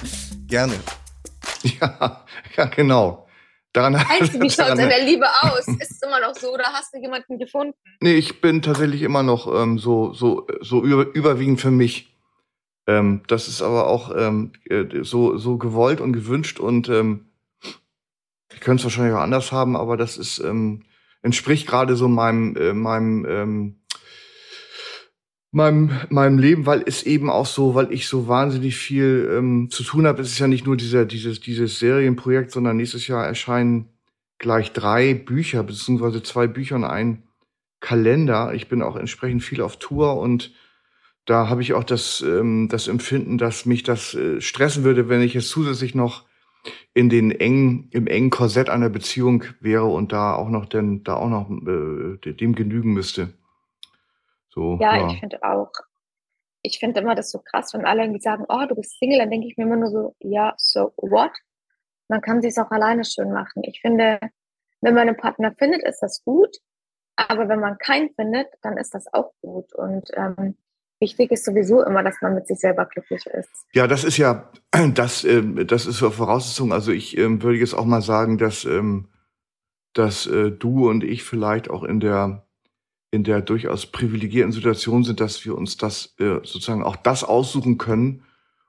gerne. 0.47 0.75
Ja, 1.62 2.25
ja, 2.57 2.64
genau. 2.66 3.27
Daran, 3.73 3.92
du, 3.92 4.40
wie 4.40 4.51
schaut 4.51 4.71
es 4.71 4.79
in 4.79 4.88
der 4.88 5.05
Liebe 5.05 5.27
aus? 5.42 5.68
Ist 5.81 5.90
es 5.90 6.03
immer 6.03 6.21
noch 6.21 6.35
so 6.35 6.53
oder 6.53 6.64
hast 6.73 6.94
du 6.94 6.99
jemanden 6.99 7.38
gefunden? 7.38 7.75
Nee, 8.01 8.14
ich 8.14 8.40
bin 8.40 8.62
tatsächlich 8.62 9.03
immer 9.03 9.23
noch 9.23 9.47
ähm, 9.55 9.79
so, 9.79 10.12
so, 10.14 10.47
so 10.61 10.83
über, 10.83 11.07
überwiegend 11.14 11.61
für 11.61 11.71
mich. 11.71 12.14
Ähm, 12.87 13.23
das 13.27 13.49
ist 13.49 13.61
aber 13.61 13.87
auch 13.87 14.11
ähm, 14.16 14.53
äh, 14.64 15.03
so, 15.03 15.37
so 15.37 15.59
gewollt 15.59 16.01
und 16.01 16.14
gewünscht 16.14 16.59
und 16.59 16.88
ähm, 16.88 17.27
ich 18.51 18.61
könnte 18.61 18.81
es 18.81 18.85
wahrscheinlich 18.85 19.14
auch 19.14 19.21
anders 19.21 19.53
haben, 19.53 19.77
aber 19.77 19.99
das 19.99 20.16
ist, 20.16 20.38
ähm, 20.38 20.85
entspricht 21.21 21.66
gerade 21.66 21.97
so 21.97 22.09
meinem, 22.09 22.57
äh, 22.57 22.73
meinem, 22.73 23.27
ähm, 23.29 23.81
meinem, 25.59 25.90
meinem 26.09 26.38
Leben, 26.38 26.66
weil 26.66 26.83
es 26.87 27.03
eben 27.03 27.29
auch 27.29 27.44
so, 27.44 27.75
weil 27.75 27.92
ich 27.92 28.07
so 28.07 28.29
wahnsinnig 28.29 28.77
viel 28.77 29.29
ähm, 29.37 29.68
zu 29.71 29.83
tun 29.83 30.07
habe. 30.07 30.23
Es 30.23 30.31
ist 30.31 30.38
ja 30.38 30.47
nicht 30.47 30.64
nur 30.64 30.77
dieser, 30.77 31.05
dieses, 31.05 31.40
dieses 31.40 31.79
Serienprojekt, 31.79 32.53
sondern 32.53 32.77
nächstes 32.77 33.09
Jahr 33.09 33.27
erscheinen 33.27 33.88
gleich 34.38 34.73
drei 34.73 35.14
Bücher, 35.14 35.64
beziehungsweise 35.64 36.23
zwei 36.23 36.47
Bücher 36.47 36.77
und 36.77 36.85
ein 36.85 37.25
Kalender. 37.81 38.55
Ich 38.55 38.68
bin 38.68 38.83
auch 38.83 38.97
entsprechend 38.97 39.42
viel 39.42 39.61
auf 39.61 39.79
Tour 39.79 40.16
und 40.16 40.53
da 41.27 41.49
habe 41.49 41.61
ich 41.61 41.75
auch 41.75 41.85
das, 41.85 42.25
ähm, 42.27 42.68
das 42.71 42.88
Empfinden, 42.88 43.37
dass 43.37 43.66
mich 43.66 43.83
das 43.83 44.14
äh, 44.14 44.40
stressen 44.40 44.85
würde, 44.85 45.09
wenn 45.09 45.21
ich 45.21 45.35
jetzt 45.35 45.49
zusätzlich 45.51 45.94
noch 45.94 46.25
in 46.94 47.09
den 47.09 47.33
engen, 47.33 47.88
im 47.90 48.07
engen 48.07 48.31
Korsett 48.31 48.71
einer 48.71 48.88
Beziehung 48.88 49.44
wäre 49.61 49.85
und 49.85 50.12
da 50.12 50.35
auch 50.35 50.49
noch 50.49 50.66
denn, 50.66 51.03
da 51.05 51.14
auch 51.14 51.29
noch 51.29 51.51
äh, 51.51 52.33
dem 52.33 52.55
genügen 52.55 52.92
müsste. 52.92 53.35
So, 54.49 54.79
ja, 54.81 54.97
ja. 54.97 55.11
ich 55.11 55.21
finde 55.21 55.43
auch. 55.43 55.73
Ich 56.63 56.79
finde 56.81 57.01
immer 57.01 57.15
das 57.15 57.31
so 57.31 57.39
krass, 57.39 57.73
wenn 57.73 57.87
alle 57.87 58.03
irgendwie 58.03 58.21
sagen, 58.21 58.45
oh, 58.49 58.67
du 58.69 58.75
bist 58.75 58.99
Single, 58.99 59.19
dann 59.19 59.31
denke 59.31 59.47
ich 59.47 59.57
mir 59.57 59.65
immer 59.65 59.77
nur 59.77 59.91
so, 59.91 60.17
ja, 60.19 60.55
so 60.57 60.93
what? 60.97 61.31
Man 62.09 62.21
kann 62.21 62.43
sich 62.43 62.59
auch 62.59 62.71
alleine 62.71 63.05
schön 63.05 63.33
machen. 63.33 63.63
Ich 63.65 63.81
finde, 63.81 64.19
wenn 64.81 64.95
man 64.95 65.09
einen 65.09 65.17
Partner 65.17 65.55
findet, 65.57 65.85
ist 65.85 66.01
das 66.01 66.25
gut. 66.25 66.57
Aber 67.17 67.49
wenn 67.49 67.61
man 67.61 67.79
keinen 67.79 68.11
findet, 68.15 68.49
dann 68.63 68.77
ist 68.77 68.95
das 68.95 69.13
auch 69.13 69.33
gut. 69.41 69.73
Und 69.75 70.11
ähm, 70.15 70.57
wichtig 71.01 71.33
ist 71.33 71.45
sowieso 71.45 71.83
immer, 71.85 72.03
dass 72.03 72.21
man 72.23 72.35
mit 72.35 72.47
sich 72.47 72.61
selber 72.61 72.87
glücklich 72.87 73.27
ist. 73.27 73.51
Ja, 73.73 73.87
das 73.87 74.05
ist 74.05 74.19
ja, 74.19 74.51
das, 74.95 75.25
äh, 75.25 75.65
das 75.65 75.87
ist 75.87 75.99
so 75.99 76.11
Voraussetzung. 76.11 76.73
Also 76.73 76.93
ich 76.93 77.17
äh, 77.17 77.43
würde 77.43 77.59
jetzt 77.59 77.75
auch 77.75 77.85
mal 77.85 78.03
sagen, 78.03 78.39
dass, 78.39 78.65
ähm, 78.65 79.09
dass 79.95 80.27
äh, 80.27 80.51
du 80.53 80.89
und 80.89 81.03
ich 81.03 81.25
vielleicht 81.25 81.71
auch 81.71 81.83
in 81.83 82.01
der 82.01 82.48
in 83.11 83.25
der 83.25 83.40
durchaus 83.40 83.87
privilegierten 83.87 84.53
Situation 84.53 85.05
sind, 85.05 85.21
dass 85.21 85.44
wir 85.44 85.57
uns 85.57 85.77
das 85.77 86.14
äh, 86.18 86.40
sozusagen 86.44 86.83
auch 86.83 86.97
das 86.97 87.25
aussuchen 87.25 87.79
können 87.79 88.25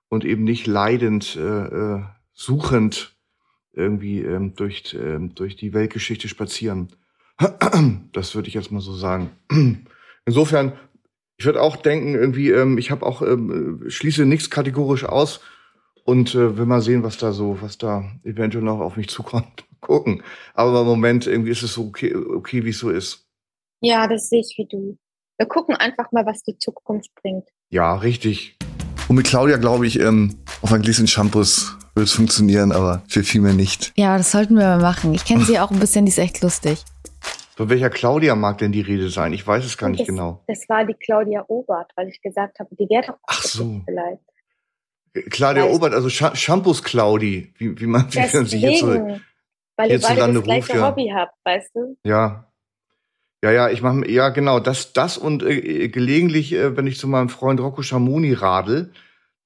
und 0.08 0.26
eben 0.26 0.44
nicht 0.44 0.66
leidend, 0.68 1.36
äh, 1.36 1.98
äh, 1.98 2.04
suchend 2.34 3.16
irgendwie 3.74 4.22
ähm, 4.22 4.56
durch, 4.56 4.96
ähm, 5.00 5.36
durch 5.36 5.56
die 5.56 5.74
Weltgeschichte 5.74 6.28
spazieren. 6.28 6.90
Das 8.12 8.36
würde 8.36 8.48
ich 8.50 8.54
jetzt 8.54 8.72
mal 8.72 8.82
so 8.82 8.94
sagen. 8.94 9.30
Insofern, 10.26 10.74
ich 11.38 11.46
würde 11.46 11.62
auch 11.62 11.78
denken, 11.78 12.16
irgendwie, 12.16 12.50
ähm, 12.50 12.78
ich 12.78 12.92
habe 12.92 13.06
auch 13.06 13.22
ähm, 13.22 13.86
schließe 13.88 14.26
nichts 14.26 14.50
kategorisch 14.50 15.06
aus 15.06 15.40
und 16.04 16.36
äh, 16.36 16.58
will 16.58 16.66
mal 16.66 16.82
sehen, 16.82 17.04
was 17.04 17.18
da 17.18 17.32
so, 17.32 17.62
was 17.62 17.78
da 17.78 18.04
eventuell 18.24 18.64
noch 18.64 18.80
auf 18.80 18.98
mich 18.98 19.10
zukommt. 19.10 19.66
Gucken. 19.80 20.24
Aber 20.54 20.82
im 20.82 20.88
Moment 20.88 21.28
irgendwie 21.28 21.52
ist 21.52 21.64
es 21.64 21.74
so 21.74 21.86
okay, 21.86 22.14
okay 22.14 22.66
wie 22.66 22.72
es 22.72 22.80
so 22.80 22.90
ist. 22.90 23.29
Ja, 23.82 24.08
das 24.08 24.30
sehe 24.30 24.42
ich 24.42 24.56
wie 24.58 24.68
du. 24.68 24.98
Wir 25.38 25.46
gucken 25.48 25.76
einfach 25.76 26.12
mal, 26.12 26.26
was 26.26 26.44
die 26.44 26.58
Zukunft 26.58 27.14
bringt. 27.16 27.48
Ja, 27.70 27.96
richtig. 27.96 28.58
Und 29.08 29.16
mit 29.16 29.26
Claudia 29.26 29.58
glaube 29.58 29.88
ich, 29.88 30.00
ähm, 30.00 30.36
auf 30.62 30.74
ein 30.74 30.82
Gläschen 30.82 31.08
Shampoos 31.08 31.78
wird 31.96 32.08
es 32.08 32.14
funktionieren, 32.14 32.72
aber 32.72 33.04
für 33.08 33.24
viel 33.24 33.42
mehr 33.42 33.54
nicht. 33.54 33.94
Ja, 33.96 34.18
das 34.18 34.32
sollten 34.32 34.56
wir 34.56 34.66
mal 34.66 34.82
machen. 34.82 35.14
Ich 35.14 35.26
kenne 35.26 35.44
sie 35.46 35.60
auch 35.60 35.72
ein 35.72 35.80
bisschen, 35.80 36.06
die 36.06 36.12
ist 36.12 36.18
echt 36.18 36.42
lustig. 36.42 36.84
Von 37.56 37.70
welcher 37.70 37.90
Claudia 37.90 38.36
mag 38.36 38.58
denn 38.58 38.72
die 38.72 38.82
Rede 38.82 39.10
sein? 39.10 39.34
Ich 39.34 39.46
weiß 39.46 39.66
es 39.66 39.78
gar 39.78 39.90
nicht 39.90 40.02
das, 40.02 40.08
genau. 40.08 40.44
Das 40.48 40.68
war 40.70 40.86
die 40.86 40.94
Claudia 40.94 41.44
Obert, 41.48 41.92
weil 41.96 42.08
ich 42.10 42.22
gesagt 42.22 42.60
habe, 42.60 42.74
die 42.76 42.90
wäre 42.90 43.08
doch 43.08 43.18
Ach 43.28 43.44
so. 43.44 43.82
vielleicht. 43.86 44.22
Claudia 45.32 45.64
weißt, 45.64 45.76
Obert, 45.76 45.94
also 45.94 46.10
Sch 46.10 46.24
Shampoos 46.36 46.84
Claudi, 46.84 47.54
wie, 47.58 47.80
wie 47.80 47.88
man, 47.88 48.14
wie 48.14 48.38
man 48.38 48.46
sie 48.46 48.60
hier 48.60 48.78
so, 48.78 48.88
weil 48.88 49.92
ihr 49.92 50.00
beide 50.00 50.34
das 50.34 50.44
gleiche 50.44 50.74
ruft, 50.74 50.84
Hobby 50.84 51.12
habt, 51.14 51.34
weißt 51.44 51.76
du? 51.76 51.98
Ja, 52.04 52.49
ja, 53.44 53.52
ja, 53.52 53.70
ich 53.70 53.82
mache 53.82 54.10
ja 54.10 54.30
genau. 54.30 54.60
Das, 54.60 54.94
das 54.94 55.18
und 55.18 55.44
äh, 55.44 55.88
gelegentlich, 55.90 56.54
äh, 56.54 56.76
wenn 56.76 56.88
ich 56.88 56.98
zu 56.98 57.08
meinem 57.08 57.30
Freund 57.30 57.60
Rocco 57.60 57.82
Schamoni 57.82 58.34
radel, 58.34 58.92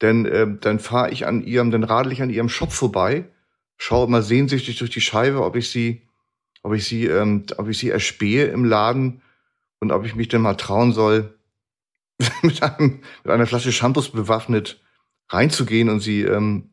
denn 0.01 0.25
äh, 0.25 0.47
dann 0.59 0.79
fahre 0.79 1.11
ich 1.11 1.27
an 1.27 1.43
ihrem, 1.43 1.71
dann 1.71 1.83
radel 1.83 2.11
ich 2.11 2.21
an 2.21 2.29
ihrem 2.29 2.49
Shop 2.49 2.71
vorbei, 2.71 3.25
schaue 3.77 4.07
immer 4.07 4.21
sehnsüchtig 4.21 4.79
durch 4.79 4.91
die 4.91 5.01
Scheibe, 5.01 5.43
ob 5.43 5.55
ich 5.55 5.69
sie, 5.69 6.01
ob 6.63 6.73
ich 6.73 6.85
sie, 6.85 7.05
ähm, 7.05 7.45
ob 7.57 7.69
ich 7.69 7.77
sie 7.77 7.89
erspähe 7.89 8.45
im 8.45 8.65
Laden 8.65 9.21
und 9.79 9.91
ob 9.91 10.05
ich 10.05 10.15
mich 10.15 10.27
denn 10.27 10.41
mal 10.41 10.55
trauen 10.55 10.91
soll, 10.91 11.37
mit, 12.41 12.63
einem, 12.63 13.01
mit 13.23 13.33
einer 13.33 13.47
Flasche 13.47 13.71
Shampoos 13.71 14.09
bewaffnet 14.09 14.81
reinzugehen 15.29 15.89
und 15.89 15.99
sie 15.99 16.23
ähm, 16.23 16.69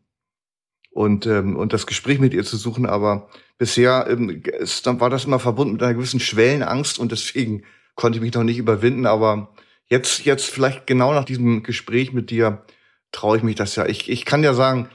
und 0.91 1.27
ähm, 1.27 1.57
und 1.57 1.73
das 1.73 1.87
Gespräch 1.87 2.19
mit 2.19 2.35
ihr 2.35 2.45
zu 2.45 2.57
suchen, 2.57 2.87
aber 2.87 3.29
bisher 3.59 4.07
ähm, 4.09 4.43
ist, 4.59 4.87
dann 4.87 5.01
war 5.01 5.11
das 5.11 5.25
immer 5.25 5.39
verbunden 5.39 5.75
mit 5.75 5.83
einer 5.83 5.95
gewissen 5.95 6.21
Schwellenangst 6.21 6.99
und 6.99 7.13
deswegen 7.13 7.65
konnte 7.95 8.19
ich 8.19 8.23
mich 8.23 8.35
noch 8.35 8.43
nicht 8.43 8.59
überwinden. 8.59 9.07
Aber 9.07 9.55
jetzt, 9.87 10.25
jetzt 10.25 10.47
vielleicht 10.47 10.87
genau 10.87 11.13
nach 11.13 11.25
diesem 11.25 11.63
Gespräch 11.63 12.13
mit 12.13 12.31
dir 12.31 12.65
traue 13.13 13.37
ich 13.37 13.43
mich 13.43 13.57
das 13.57 13.77
ja. 13.77 13.87
Ich, 13.87 14.11
ich 14.11 14.25
kann 14.25 14.43
ja 14.43 14.55
sagen, 14.55 14.89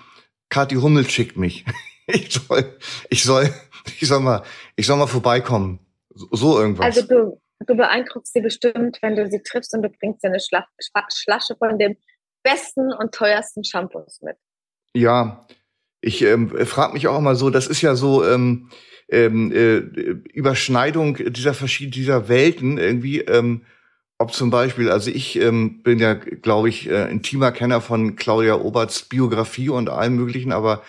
Kathi 0.50 0.76
Hummel 0.76 1.10
schickt 1.10 1.38
mich. 1.38 1.66
Ich 2.08 2.32
soll, 2.32 2.78
ich 3.10 3.24
soll, 3.24 3.52
ich 4.00 4.08
soll 4.08 4.20
mal, 4.20 4.44
ich 4.76 4.86
soll 4.86 4.96
mal 4.96 5.08
vorbeikommen. 5.08 5.80
So, 6.14 6.28
so 6.32 6.60
irgendwas. 6.60 6.86
Also 6.86 7.02
du, 7.02 7.42
du 7.66 7.76
beeindruckst 7.76 8.32
sie 8.32 8.42
bestimmt, 8.42 9.00
wenn 9.02 9.16
du 9.16 9.28
sie 9.28 9.42
triffst 9.42 9.74
und 9.74 9.82
du 9.82 9.90
bringst 9.90 10.24
dir 10.24 10.28
eine 10.28 10.40
Schla 10.40 10.68
Schlasche 11.12 11.56
von 11.56 11.80
dem 11.80 11.98
besten 12.44 12.94
und 12.94 13.12
teuersten 13.12 13.64
Shampoos 13.64 14.22
mit. 14.22 14.38
Ja, 14.94 15.48
ich 16.06 16.22
ähm, 16.22 16.50
frage 16.66 16.94
mich 16.94 17.08
auch 17.08 17.18
immer 17.18 17.36
so, 17.36 17.50
das 17.50 17.66
ist 17.66 17.82
ja 17.82 17.96
so 17.96 18.24
ähm, 18.24 18.70
ähm, 19.10 19.52
äh, 19.52 19.78
Überschneidung 20.34 21.18
dieser 21.34 21.56
verschiedenen 21.56 21.94
dieser 21.94 22.30
Welten 22.30 22.78
irgendwie. 22.78 23.22
Ähm, 23.22 23.62
ob 24.20 24.32
zum 24.32 24.50
Beispiel, 24.52 24.90
also 24.92 25.10
ich 25.10 25.36
ähm, 25.42 25.82
bin 25.82 26.00
ja, 26.00 26.14
glaube 26.14 26.70
ich, 26.70 26.90
äh, 26.90 27.10
intimer 27.12 27.52
Kenner 27.52 27.82
von 27.82 28.16
Claudia 28.16 28.56
Oberts 28.56 29.02
Biografie 29.02 29.70
und 29.70 29.90
allem 29.90 30.16
Möglichen, 30.16 30.52
aber 30.54 30.84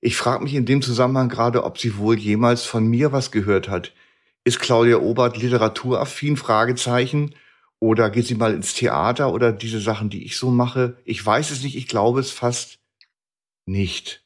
ich 0.00 0.16
frage 0.16 0.42
mich 0.42 0.54
in 0.54 0.64
dem 0.64 0.80
Zusammenhang 0.82 1.28
gerade, 1.28 1.64
ob 1.64 1.78
sie 1.78 1.98
wohl 1.98 2.18
jemals 2.18 2.64
von 2.64 2.86
mir 2.88 3.12
was 3.12 3.30
gehört 3.30 3.68
hat. 3.68 3.92
Ist 4.42 4.58
Claudia 4.58 4.96
Obert 4.96 5.36
literaturaffin? 5.36 6.36
Fragezeichen. 6.36 7.34
Oder 7.78 8.10
geht 8.10 8.26
sie 8.26 8.34
mal 8.36 8.54
ins 8.54 8.74
Theater 8.74 9.32
oder 9.32 9.52
diese 9.52 9.80
Sachen, 9.80 10.08
die 10.08 10.24
ich 10.24 10.36
so 10.36 10.50
mache? 10.50 10.96
Ich 11.04 11.24
weiß 11.24 11.50
es 11.50 11.62
nicht, 11.62 11.76
ich 11.76 11.88
glaube 11.88 12.20
es 12.20 12.30
fast 12.30 12.78
nicht. 13.66 14.21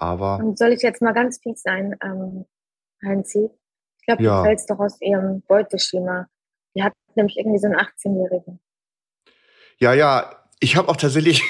Aber. 0.00 0.38
Und 0.38 0.58
soll 0.58 0.72
ich 0.72 0.80
jetzt 0.80 1.02
mal 1.02 1.12
ganz 1.12 1.40
fies 1.42 1.60
sein, 1.60 1.94
ähm, 2.02 2.46
Heinzi? 3.04 3.50
Ich 3.98 4.06
glaube, 4.06 4.22
ja. 4.22 4.38
du 4.38 4.44
fällst 4.44 4.70
doch 4.70 4.78
aus 4.78 4.98
ihrem 5.02 5.42
Beuteschema. 5.42 6.26
Die 6.74 6.82
hat 6.82 6.94
nämlich 7.16 7.36
irgendwie 7.36 7.58
so 7.58 7.66
einen 7.66 7.76
18-Jährigen. 7.76 8.60
Ja, 9.78 9.92
ja, 9.92 10.36
ich 10.58 10.76
habe 10.76 10.88
auch 10.88 10.96
tatsächlich, 10.96 11.42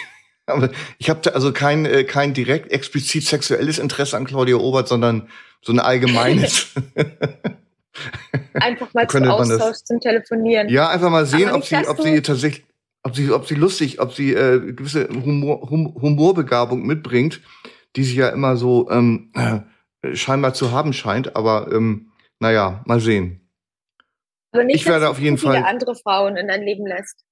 ich 0.98 1.08
habe 1.08 1.32
also 1.32 1.52
kein, 1.52 1.86
äh, 1.86 2.02
kein 2.02 2.34
direkt 2.34 2.72
explizit 2.72 3.24
sexuelles 3.24 3.78
Interesse 3.78 4.16
an 4.16 4.24
Claudia 4.24 4.56
Obert, 4.56 4.88
sondern 4.88 5.28
so 5.62 5.72
ein 5.72 5.78
allgemeines. 5.78 6.74
einfach 8.54 8.92
mal 8.92 9.06
zum 9.06 9.28
Austausch, 9.28 9.76
zum 9.84 10.00
Telefonieren. 10.00 10.68
Ja, 10.68 10.88
einfach 10.88 11.10
mal 11.10 11.26
sehen, 11.26 11.52
ob 11.52 11.64
sie, 11.64 11.86
ob 11.86 12.00
sie 12.00 12.20
tatsächlich, 12.20 12.64
ob 13.04 13.14
sie, 13.14 13.30
ob 13.30 13.46
sie 13.46 13.54
lustig, 13.54 14.00
ob 14.00 14.12
sie 14.12 14.32
äh, 14.32 14.72
gewisse 14.72 15.08
Humor, 15.08 15.70
hum, 15.70 15.94
Humorbegabung 16.00 16.84
mitbringt 16.84 17.40
die 17.96 18.04
sich 18.04 18.16
ja 18.16 18.28
immer 18.28 18.56
so 18.56 18.90
ähm, 18.90 19.32
äh, 19.34 20.14
scheinbar 20.14 20.54
zu 20.54 20.72
haben 20.72 20.92
scheint. 20.92 21.36
Aber 21.36 21.70
ähm, 21.72 22.12
naja, 22.38 22.82
mal 22.86 23.00
sehen. 23.00 23.48
Aber 24.52 24.64
nicht, 24.64 24.76
ich 24.76 24.86
werde 24.86 25.02
dass 25.02 25.10
auf 25.10 25.20
jeden 25.20 25.38
Fall 25.38 25.64
andere 25.64 25.94
Frauen 25.94 26.36
in 26.36 26.48
dein 26.48 26.62
Leben 26.62 26.86
lässt. 26.86 27.24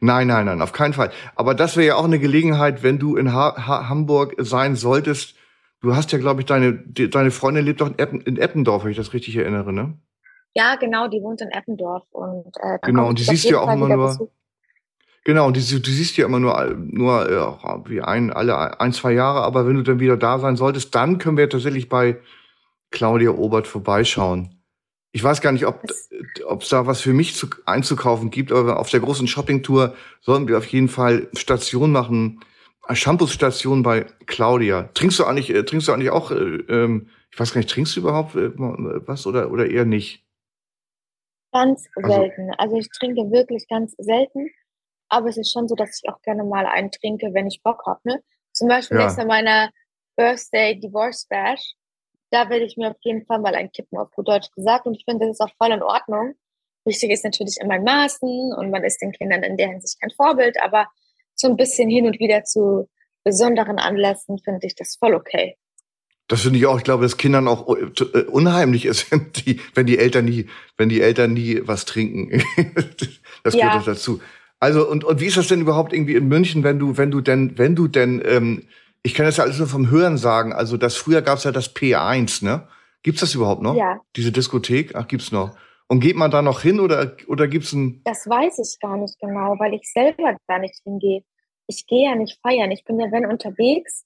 Nein, 0.00 0.26
nein, 0.26 0.46
nein, 0.46 0.62
auf 0.62 0.72
keinen 0.72 0.94
Fall. 0.94 1.10
Aber 1.34 1.54
das 1.54 1.76
wäre 1.76 1.86
ja 1.86 1.96
auch 1.96 2.04
eine 2.04 2.18
Gelegenheit, 2.18 2.82
wenn 2.82 2.98
du 2.98 3.16
in 3.16 3.32
ha 3.32 3.54
ha 3.66 3.88
Hamburg 3.88 4.34
sein 4.38 4.74
solltest. 4.76 5.34
Du 5.80 5.94
hast 5.94 6.12
ja, 6.12 6.18
glaube 6.18 6.40
ich, 6.40 6.46
deine, 6.46 6.72
die, 6.72 7.10
deine 7.10 7.30
Freundin 7.30 7.64
lebt 7.64 7.80
doch 7.80 7.88
in, 7.88 7.98
Eppen, 7.98 8.20
in 8.22 8.38
Eppendorf, 8.38 8.84
wenn 8.84 8.90
ich 8.90 8.96
das 8.96 9.12
richtig 9.12 9.36
erinnere, 9.36 9.72
ne? 9.72 9.98
Ja, 10.54 10.76
genau, 10.76 11.06
die 11.06 11.20
wohnt 11.20 11.42
in 11.42 11.50
Eppendorf. 11.50 12.04
Und, 12.10 12.56
äh, 12.60 12.78
genau, 12.82 13.08
und 13.08 13.18
die 13.18 13.24
siehst 13.24 13.44
du 13.44 13.50
ja 13.50 13.60
auch 13.60 13.72
immer 13.72 13.88
nur. 13.88 14.06
Besuch. 14.08 14.30
Genau, 15.26 15.48
und 15.48 15.56
du, 15.56 15.80
du 15.80 15.90
siehst 15.90 16.16
ja 16.18 16.24
immer 16.24 16.38
nur, 16.38 16.76
nur 16.76 17.28
ja, 17.28 17.82
wie 17.88 18.00
ein, 18.00 18.32
alle 18.32 18.78
ein, 18.78 18.92
zwei 18.92 19.10
Jahre, 19.10 19.40
aber 19.40 19.66
wenn 19.66 19.74
du 19.74 19.82
dann 19.82 19.98
wieder 19.98 20.16
da 20.16 20.38
sein 20.38 20.54
solltest, 20.54 20.94
dann 20.94 21.18
können 21.18 21.36
wir 21.36 21.50
tatsächlich 21.50 21.88
bei 21.88 22.20
Claudia 22.92 23.30
Obert 23.30 23.66
vorbeischauen. 23.66 24.62
Ich 25.10 25.24
weiß 25.24 25.40
gar 25.40 25.50
nicht, 25.50 25.66
ob 25.66 25.82
es 26.62 26.68
da 26.68 26.86
was 26.86 27.00
für 27.00 27.12
mich 27.12 27.34
zu, 27.34 27.48
einzukaufen 27.64 28.30
gibt, 28.30 28.52
aber 28.52 28.78
auf 28.78 28.88
der 28.90 29.00
großen 29.00 29.26
Shoppingtour 29.26 29.96
sollten 30.20 30.46
wir 30.46 30.58
auf 30.58 30.66
jeden 30.66 30.88
Fall 30.88 31.26
Station 31.34 31.90
machen, 31.90 32.38
Shampoo-Station 32.88 33.82
bei 33.82 34.06
Claudia. 34.26 34.90
Trinkst 34.94 35.18
du 35.18 35.24
eigentlich, 35.24 35.50
äh, 35.52 35.64
trinkst 35.64 35.88
du 35.88 35.92
eigentlich 35.92 36.10
auch, 36.10 36.30
äh, 36.30 36.34
ähm, 36.68 37.08
ich 37.32 37.40
weiß 37.40 37.52
gar 37.52 37.58
nicht, 37.58 37.70
trinkst 37.70 37.96
du 37.96 38.00
überhaupt 38.00 38.36
äh, 38.36 38.52
was 38.56 39.26
oder, 39.26 39.50
oder 39.50 39.68
eher 39.68 39.86
nicht? 39.86 40.24
Ganz 41.52 41.88
also 41.96 42.12
selten. 42.12 42.50
Also, 42.50 42.58
also 42.58 42.76
ich 42.76 42.88
trinke 42.90 43.28
wirklich 43.32 43.66
ganz 43.66 43.96
selten, 43.98 44.50
aber 45.08 45.28
es 45.28 45.36
ist 45.36 45.52
schon 45.52 45.68
so, 45.68 45.74
dass 45.74 46.00
ich 46.02 46.08
auch 46.08 46.20
gerne 46.22 46.44
mal 46.44 46.66
einen 46.66 46.90
trinke, 46.90 47.32
wenn 47.32 47.46
ich 47.46 47.62
Bock 47.62 47.84
habe. 47.86 48.00
Ne? 48.04 48.22
Zum 48.52 48.68
Beispiel 48.68 48.98
ja. 48.98 49.04
nächstes 49.04 49.24
meiner 49.24 49.70
Birthday 50.16 50.78
Divorce 50.78 51.26
Bash 51.28 51.74
da 52.30 52.50
werde 52.50 52.64
ich 52.64 52.76
mir 52.76 52.90
auf 52.90 52.96
jeden 53.00 53.24
Fall 53.24 53.40
mal 53.40 53.54
ein 53.54 53.70
Kippen 53.70 53.98
auf 53.98 54.10
gut 54.10 54.28
Deutsch 54.28 54.50
gesagt 54.52 54.86
und 54.86 54.94
ich 54.94 55.04
finde, 55.04 55.26
das 55.26 55.36
ist 55.36 55.40
auch 55.40 55.54
voll 55.58 55.72
in 55.72 55.82
Ordnung. 55.82 56.34
Wichtig 56.84 57.10
ist 57.10 57.24
natürlich 57.24 57.56
immer 57.60 57.76
in 57.76 57.84
Maßen 57.84 58.52
und 58.54 58.70
man 58.70 58.84
ist 58.84 59.00
den 59.00 59.12
Kindern 59.12 59.42
in 59.42 59.56
der 59.56 59.68
Hinsicht 59.68 60.00
kein 60.00 60.10
Vorbild, 60.10 60.56
aber 60.62 60.86
so 61.34 61.48
ein 61.48 61.56
bisschen 61.56 61.88
hin 61.88 62.06
und 62.06 62.18
wieder 62.18 62.44
zu 62.44 62.88
besonderen 63.24 63.78
Anlässen 63.78 64.38
finde 64.38 64.66
ich 64.66 64.74
das 64.74 64.96
voll 64.96 65.14
okay. 65.14 65.56
Das 66.28 66.42
finde 66.42 66.58
ich 66.58 66.66
auch. 66.66 66.78
Ich 66.78 66.84
glaube, 66.84 67.04
dass 67.04 67.16
Kindern 67.16 67.46
auch 67.46 67.68
äh, 67.76 68.22
unheimlich 68.24 68.84
ist, 68.84 69.10
wenn 69.10 69.32
die, 69.32 69.60
wenn 69.74 69.86
die 69.86 69.98
Eltern 69.98 70.24
nie, 70.24 70.48
wenn 70.76 70.88
die 70.88 71.00
Eltern 71.00 71.32
nie 71.32 71.60
was 71.64 71.84
trinken. 71.84 72.42
das 73.44 73.54
gehört 73.54 73.54
ja. 73.54 73.82
dazu. 73.84 74.20
Also 74.58 74.88
und 74.88 75.04
und 75.04 75.20
wie 75.20 75.26
ist 75.26 75.36
das 75.36 75.48
denn 75.48 75.60
überhaupt 75.60 75.92
irgendwie 75.92 76.14
in 76.14 76.28
München, 76.28 76.62
wenn 76.64 76.78
du 76.78 76.96
wenn 76.96 77.10
du 77.10 77.20
denn 77.20 77.58
wenn 77.58 77.74
du 77.74 77.88
denn 77.88 78.22
ähm, 78.24 78.62
ich 79.02 79.14
kann 79.14 79.26
das 79.26 79.36
ja 79.36 79.44
alles 79.44 79.58
nur 79.58 79.68
vom 79.68 79.90
Hören 79.90 80.18
sagen. 80.18 80.52
Also 80.52 80.76
das 80.76 80.96
früher 80.96 81.22
gab 81.22 81.38
es 81.38 81.44
ja 81.44 81.52
das 81.52 81.74
P1, 81.74 82.44
ne? 82.44 82.66
Gibt's 83.02 83.20
das 83.20 83.34
überhaupt 83.36 83.62
noch? 83.62 83.76
Ja. 83.76 84.00
Diese 84.16 84.32
Diskothek? 84.32 84.96
Ach, 84.96 85.06
gibt's 85.06 85.30
noch. 85.30 85.56
Und 85.86 86.00
geht 86.00 86.16
man 86.16 86.32
da 86.32 86.42
noch 86.42 86.60
hin 86.60 86.80
oder, 86.80 87.16
oder 87.28 87.46
gibt's 87.46 87.72
ein. 87.72 88.00
Das 88.04 88.28
weiß 88.28 88.58
ich 88.58 88.80
gar 88.80 88.96
nicht 88.96 89.16
genau, 89.20 89.54
weil 89.60 89.74
ich 89.74 89.92
selber 89.92 90.36
da 90.48 90.58
nicht 90.58 90.80
hingehe. 90.82 91.22
Ich 91.68 91.86
gehe 91.86 92.10
ja 92.10 92.16
nicht 92.16 92.40
feiern. 92.42 92.72
Ich 92.72 92.82
bin 92.84 92.98
ja 92.98 93.12
wenn 93.12 93.24
unterwegs. 93.24 94.04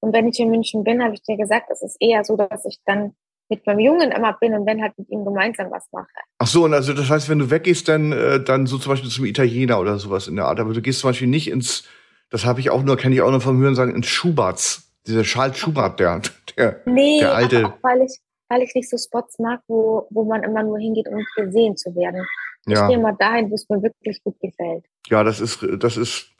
Und 0.00 0.12
wenn 0.12 0.28
ich 0.28 0.38
in 0.38 0.50
München 0.50 0.84
bin, 0.84 1.02
habe 1.02 1.14
ich 1.14 1.22
dir 1.22 1.38
gesagt, 1.38 1.70
es 1.70 1.82
ist 1.82 1.96
eher 2.00 2.24
so, 2.24 2.36
dass 2.36 2.66
ich 2.66 2.78
dann 2.84 3.14
mit 3.52 3.66
meinem 3.66 3.80
Jungen 3.80 4.10
immer 4.10 4.32
bin 4.40 4.54
und 4.54 4.66
wenn 4.66 4.82
halt 4.82 4.96
mit 4.98 5.08
ihm 5.10 5.24
gemeinsam 5.24 5.70
was 5.70 5.86
mache. 5.92 6.06
Ach 6.38 6.46
so, 6.46 6.64
und 6.64 6.74
also 6.74 6.92
das 6.92 7.10
heißt, 7.10 7.28
wenn 7.28 7.38
du 7.38 7.50
weggehst, 7.50 7.88
dann, 7.88 8.12
äh, 8.12 8.42
dann 8.42 8.66
so 8.66 8.78
zum 8.78 8.92
Beispiel 8.92 9.10
zum 9.10 9.24
Italiener 9.24 9.78
oder 9.78 9.98
sowas 9.98 10.28
in 10.28 10.36
der 10.36 10.46
Art. 10.46 10.60
Aber 10.60 10.72
du 10.72 10.82
gehst 10.82 11.00
zum 11.00 11.10
Beispiel 11.10 11.28
nicht 11.28 11.50
ins 11.50 11.84
das 12.32 12.46
habe 12.46 12.60
ich 12.60 12.70
auch 12.70 12.82
nur, 12.82 12.96
kenne 12.96 13.14
ich 13.14 13.20
auch 13.20 13.30
nur 13.30 13.42
vom 13.42 13.60
Hören 13.60 13.74
sagen, 13.74 13.94
in 13.94 14.02
Schuberts. 14.02 14.90
Dieser 15.06 15.22
Charles 15.22 15.58
Schubert, 15.58 16.00
der, 16.00 16.22
der, 16.56 16.80
nee, 16.86 17.20
der 17.20 17.34
alte. 17.34 17.66
Auch 17.66 17.82
weil 17.82 18.02
ich, 18.02 18.18
weil 18.48 18.62
ich 18.62 18.74
nicht 18.74 18.88
so 18.88 18.96
Spots 18.96 19.38
mag, 19.38 19.60
wo, 19.66 20.06
wo 20.10 20.24
man 20.24 20.42
immer 20.42 20.62
nur 20.62 20.78
hingeht, 20.78 21.08
um 21.08 21.22
gesehen 21.36 21.76
zu 21.76 21.94
werden. 21.94 22.26
Ich 22.66 22.72
ja. 22.72 22.88
gehe 22.88 22.98
mal 22.98 23.14
dahin, 23.18 23.50
wo 23.50 23.54
es 23.54 23.68
mir 23.68 23.82
wirklich 23.82 24.22
gut 24.24 24.40
gefällt. 24.40 24.84
Ja, 25.08 25.24
das 25.24 25.40
ist, 25.40 25.58
das 25.78 25.98
ist, 25.98 26.30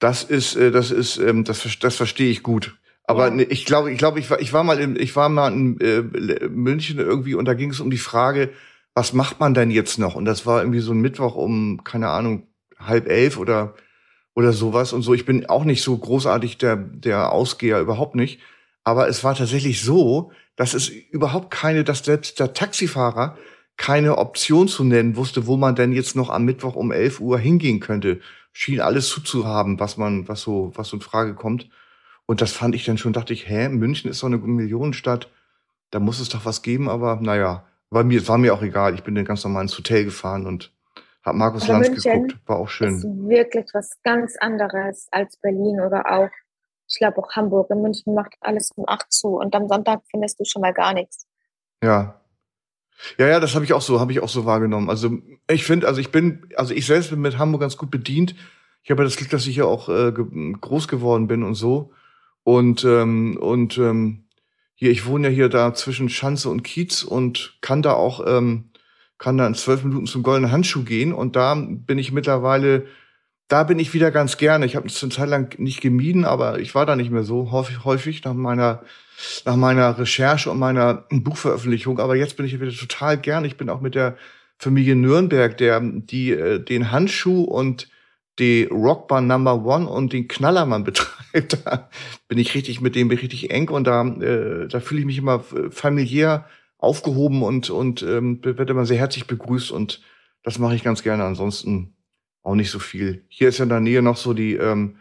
das 0.00 0.24
ist, 0.24 0.56
äh, 0.56 0.72
das 0.72 0.90
ist, 0.90 1.18
ähm, 1.18 1.44
das, 1.44 1.64
das 1.80 1.94
verstehe 1.94 2.30
ich 2.30 2.42
gut. 2.42 2.76
Aber 3.10 3.34
ja. 3.34 3.46
ich 3.48 3.64
glaube, 3.64 3.92
ich 3.92 3.98
glaube, 3.98 4.20
ich 4.20 4.30
war, 4.30 4.40
ich 4.40 4.52
war 4.52 4.64
mal 4.64 4.78
in, 4.78 4.96
ich 4.96 5.14
war 5.16 5.28
mal 5.28 5.52
in 5.52 5.80
äh, 5.80 6.48
München 6.48 6.98
irgendwie 6.98 7.34
und 7.34 7.44
da 7.46 7.54
ging 7.54 7.70
es 7.70 7.80
um 7.80 7.90
die 7.90 7.98
Frage, 7.98 8.50
was 8.94 9.12
macht 9.12 9.40
man 9.40 9.54
denn 9.54 9.70
jetzt 9.70 9.98
noch? 9.98 10.14
Und 10.14 10.24
das 10.24 10.46
war 10.46 10.60
irgendwie 10.60 10.80
so 10.80 10.92
ein 10.92 11.00
Mittwoch 11.00 11.34
um, 11.34 11.82
keine 11.84 12.08
Ahnung, 12.08 12.46
halb 12.78 13.08
elf 13.08 13.36
oder 13.36 13.74
oder 14.34 14.52
sowas 14.52 14.92
und 14.92 15.02
so. 15.02 15.12
Ich 15.14 15.26
bin 15.26 15.46
auch 15.46 15.64
nicht 15.64 15.82
so 15.82 15.96
großartig 15.96 16.58
der, 16.58 16.76
der 16.76 17.32
Ausgeher, 17.32 17.80
überhaupt 17.80 18.14
nicht. 18.14 18.40
Aber 18.84 19.08
es 19.08 19.22
war 19.24 19.34
tatsächlich 19.34 19.82
so, 19.82 20.32
dass 20.56 20.74
es 20.74 20.88
überhaupt 20.88 21.50
keine, 21.50 21.84
dass 21.84 22.04
selbst 22.04 22.40
der 22.40 22.52
Taxifahrer 22.52 23.36
keine 23.76 24.18
Option 24.18 24.68
zu 24.68 24.84
nennen 24.84 25.16
wusste, 25.16 25.46
wo 25.46 25.56
man 25.56 25.74
denn 25.74 25.92
jetzt 25.92 26.16
noch 26.16 26.30
am 26.30 26.44
Mittwoch 26.44 26.74
um 26.74 26.92
11 26.92 27.20
Uhr 27.20 27.38
hingehen 27.38 27.80
könnte. 27.80 28.20
Schien 28.52 28.80
alles 28.80 29.08
zuzuhaben, 29.08 29.80
was 29.80 29.96
man, 29.96 30.28
was 30.28 30.42
so, 30.42 30.72
was 30.74 30.88
so 30.88 30.96
in 30.96 31.02
Frage 31.02 31.34
kommt. 31.34 31.68
Und 32.30 32.40
das 32.40 32.52
fand 32.52 32.76
ich 32.76 32.84
dann 32.84 32.96
schon, 32.96 33.12
dachte 33.12 33.32
ich, 33.32 33.48
hä, 33.48 33.68
München 33.70 34.08
ist 34.08 34.22
doch 34.22 34.28
eine 34.28 34.38
Millionenstadt, 34.38 35.32
da 35.90 35.98
muss 35.98 36.20
es 36.20 36.28
doch 36.28 36.44
was 36.44 36.62
geben, 36.62 36.88
aber 36.88 37.18
naja, 37.20 37.64
war 37.90 38.04
mir, 38.04 38.28
war 38.28 38.38
mir 38.38 38.54
auch 38.54 38.62
egal. 38.62 38.94
Ich 38.94 39.02
bin 39.02 39.16
dann 39.16 39.24
ganz 39.24 39.42
normal 39.42 39.62
ins 39.62 39.76
Hotel 39.76 40.04
gefahren 40.04 40.46
und 40.46 40.72
hab 41.24 41.34
Markus 41.34 41.64
Aber 41.64 41.72
Lanz 41.72 41.88
München 41.88 42.28
geguckt, 42.28 42.48
war 42.48 42.60
auch 42.60 42.68
schön. 42.68 42.94
Ist 42.94 43.02
wirklich 43.04 43.66
was 43.74 44.00
ganz 44.04 44.36
anderes 44.38 45.08
als 45.10 45.38
Berlin 45.38 45.80
oder 45.84 46.04
auch, 46.08 46.30
ich 46.88 46.98
glaube 46.98 47.18
auch 47.18 47.32
Hamburg. 47.32 47.68
In 47.68 47.82
München 47.82 48.14
macht 48.14 48.36
alles 48.42 48.70
um 48.76 48.84
acht 48.86 49.12
zu 49.12 49.40
und 49.40 49.52
am 49.56 49.66
Sonntag 49.66 50.02
findest 50.08 50.38
du 50.38 50.44
schon 50.44 50.62
mal 50.62 50.72
gar 50.72 50.94
nichts. 50.94 51.26
Ja. 51.82 52.20
Ja, 53.18 53.26
ja, 53.26 53.40
das 53.40 53.56
habe 53.56 53.64
ich 53.64 53.72
auch 53.72 53.82
so, 53.82 53.98
habe 53.98 54.12
ich 54.12 54.20
auch 54.20 54.28
so 54.28 54.46
wahrgenommen. 54.46 54.88
Also 54.88 55.18
ich 55.50 55.64
finde, 55.64 55.88
also 55.88 56.00
ich 56.00 56.12
bin, 56.12 56.46
also 56.54 56.74
ich 56.74 56.86
selbst 56.86 57.10
bin 57.10 57.22
mit 57.22 57.38
Hamburg 57.38 57.62
ganz 57.62 57.76
gut 57.76 57.90
bedient. 57.90 58.36
Ich 58.84 58.92
habe 58.92 59.02
ja 59.02 59.08
das 59.08 59.16
Glück, 59.16 59.30
dass 59.30 59.48
ich 59.48 59.56
ja 59.56 59.64
auch 59.64 59.88
äh, 59.88 60.12
groß 60.12 60.86
geworden 60.86 61.26
bin 61.26 61.42
und 61.42 61.54
so. 61.56 61.92
Und 62.44 62.84
ähm, 62.84 63.36
und 63.38 63.78
ähm, 63.78 64.24
hier, 64.74 64.90
ich 64.90 65.06
wohne 65.06 65.28
ja 65.28 65.34
hier 65.34 65.48
da 65.48 65.74
zwischen 65.74 66.08
Schanze 66.08 66.48
und 66.48 66.62
Kiez 66.62 67.02
und 67.02 67.58
kann 67.60 67.82
da 67.82 67.92
auch 67.92 68.24
ähm, 68.26 68.70
kann 69.18 69.36
da 69.36 69.46
in 69.46 69.54
zwölf 69.54 69.84
Minuten 69.84 70.06
zum 70.06 70.22
goldenen 70.22 70.50
Handschuh 70.50 70.82
gehen 70.82 71.12
und 71.12 71.36
da 71.36 71.54
bin 71.54 71.98
ich 71.98 72.10
mittlerweile, 72.10 72.86
da 73.48 73.64
bin 73.64 73.78
ich 73.78 73.92
wieder 73.92 74.10
ganz 74.10 74.38
gerne. 74.38 74.64
Ich 74.64 74.76
habe 74.76 74.88
es 74.88 75.02
eine 75.02 75.12
Zeit 75.12 75.28
lang 75.28 75.54
nicht 75.58 75.82
gemieden, 75.82 76.24
aber 76.24 76.58
ich 76.58 76.74
war 76.74 76.86
da 76.86 76.96
nicht 76.96 77.10
mehr 77.10 77.22
so 77.22 77.50
häufig, 77.50 77.84
häufig 77.84 78.24
nach 78.24 78.32
meiner 78.32 78.82
nach 79.44 79.56
meiner 79.56 79.98
Recherche 79.98 80.50
und 80.50 80.58
meiner 80.58 81.04
Buchveröffentlichung. 81.10 81.98
Aber 81.98 82.16
jetzt 82.16 82.38
bin 82.38 82.46
ich 82.46 82.58
wieder 82.58 82.72
total 82.72 83.18
gern. 83.18 83.44
Ich 83.44 83.58
bin 83.58 83.68
auch 83.68 83.82
mit 83.82 83.94
der 83.94 84.16
Familie 84.56 84.96
Nürnberg, 84.96 85.56
der 85.58 85.80
die 85.80 86.30
äh, 86.30 86.58
den 86.58 86.90
Handschuh 86.90 87.44
und 87.44 87.88
die 88.40 88.64
Rockbar 88.64 89.20
Number 89.20 89.64
One 89.64 89.88
und 89.88 90.12
den 90.12 90.26
Knallermann 90.26 90.84
betreibt. 90.84 91.64
Da 91.64 91.88
bin 92.26 92.38
ich 92.38 92.54
richtig 92.54 92.80
mit 92.80 92.96
dem 92.96 93.10
richtig 93.10 93.50
eng 93.50 93.68
und 93.68 93.86
da 93.86 94.04
äh, 94.04 94.66
da 94.68 94.80
fühle 94.80 95.00
ich 95.00 95.06
mich 95.06 95.18
immer 95.18 95.44
familiär 95.70 96.46
aufgehoben 96.78 97.42
und, 97.42 97.70
und 97.70 98.02
ähm, 98.02 98.40
wird 98.42 98.70
immer 98.70 98.86
sehr 98.86 98.98
herzlich 98.98 99.26
begrüßt 99.26 99.70
und 99.70 100.00
das 100.42 100.58
mache 100.58 100.74
ich 100.74 100.82
ganz 100.82 101.02
gerne. 101.02 101.24
Ansonsten 101.24 101.94
auch 102.42 102.54
nicht 102.54 102.70
so 102.70 102.78
viel. 102.78 103.24
Hier 103.28 103.48
ist 103.48 103.58
ja 103.58 103.64
in 103.64 103.68
der 103.68 103.80
Nähe 103.80 104.02
noch 104.02 104.16
so 104.16 104.32
die, 104.32 104.54
ähm, 104.54 104.96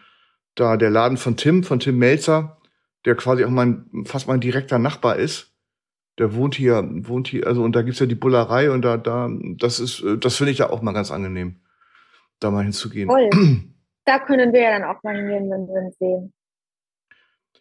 da 0.56 0.78
der 0.78 0.90
Laden 0.90 1.18
von 1.18 1.38
Tim, 1.38 1.64
von 1.64 1.80
Tim 1.80 1.98
Melzer, 1.98 2.58
der 3.06 3.16
quasi 3.16 3.46
auch 3.46 3.50
mein, 3.50 3.86
fast 4.06 4.28
mein 4.28 4.42
direkter 4.42 4.80
Nachbar 4.80 5.16
ist. 5.16 5.54
Der 6.18 6.36
wohnt 6.36 6.56
hier, 6.56 6.86
wohnt 7.08 7.30
hier, 7.30 7.48
also 7.48 7.64
und 7.64 7.76
da 7.76 7.82
gibt's 7.82 8.00
ja 8.00 8.06
die 8.06 8.16
Bullerei 8.16 8.72
und 8.72 8.82
da, 8.84 8.98
da, 8.98 9.30
das 9.58 9.80
ist, 9.80 10.02
äh, 10.04 10.18
das 10.18 10.36
finde 10.36 10.52
ich 10.52 10.58
da 10.58 10.70
auch 10.70 10.82
mal 10.82 10.92
ganz 10.92 11.12
angenehm, 11.12 11.56
da 12.40 12.52
mal 12.52 12.64
hinzugehen. 12.64 13.10
Voll. 13.10 13.30
Da 14.06 14.18
können 14.18 14.54
wir 14.54 14.62
ja 14.62 14.72
dann 14.72 14.90
auch 14.90 15.04
mal 15.04 15.16
hingehen, 15.16 15.52
wenn 15.52 15.68
wir 15.68 15.86
uns 15.86 15.96
sehen. 16.00 16.34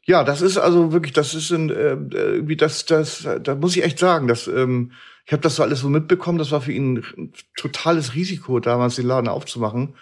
Ja, 0.07 0.25
das 0.25 0.41
ist 0.41 0.57
also 0.57 0.93
wirklich, 0.93 1.13
das 1.13 1.35
ist 1.35 1.51
ein, 1.51 1.69
äh, 1.69 1.99
irgendwie 2.15 2.57
das, 2.57 2.87
das, 2.87 3.29
da 3.43 3.55
muss 3.55 3.77
ich 3.77 3.85
echt 3.85 3.99
sagen, 3.99 4.29
dass 4.29 4.47
ähm, 4.49 4.93
ich 5.27 5.33
habe 5.33 5.43
das 5.43 5.57
so 5.57 5.63
alles 5.63 5.81
so 5.81 5.91
mitbekommen. 5.91 6.39
Das 6.39 6.51
war 6.51 6.63
für 6.63 6.73
ihn 6.73 7.05
ein 7.19 7.35
totales 7.55 8.15
Risiko, 8.15 8.61
damals 8.61 8.97
den 8.97 9.07
Laden 9.07 9.29
aufzumachen. 9.29 9.95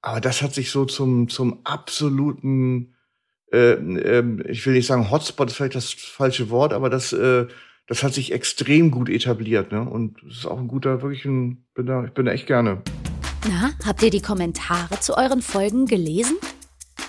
Aber 0.00 0.20
das 0.20 0.40
hat 0.40 0.54
sich 0.54 0.70
so 0.70 0.84
zum 0.84 1.28
zum 1.28 1.62
absoluten, 1.64 2.94
äh, 3.52 3.72
äh, 3.72 4.24
ich 4.48 4.64
will 4.64 4.74
nicht 4.74 4.86
sagen 4.86 5.10
Hotspot, 5.10 5.48
ist 5.48 5.56
vielleicht 5.56 5.74
das 5.74 5.92
falsche 5.92 6.50
Wort, 6.50 6.72
aber 6.72 6.90
das, 6.90 7.12
äh, 7.12 7.48
das 7.88 8.04
hat 8.04 8.14
sich 8.14 8.30
extrem 8.32 8.92
gut 8.92 9.08
etabliert, 9.08 9.72
ne? 9.72 9.80
Und 9.82 10.22
es 10.22 10.38
ist 10.38 10.46
auch 10.46 10.58
ein 10.58 10.68
guter, 10.68 11.02
wirklich 11.02 11.24
ein, 11.24 11.64
bin 11.74 11.86
da, 11.86 12.04
ich 12.04 12.12
bin 12.12 12.26
da 12.26 12.32
echt 12.32 12.46
gerne. 12.46 12.82
Na, 13.46 13.70
habt 13.86 14.02
ihr 14.02 14.10
die 14.10 14.20
Kommentare 14.20 14.98
zu 15.00 15.16
euren 15.16 15.42
Folgen 15.42 15.86
gelesen? 15.86 16.36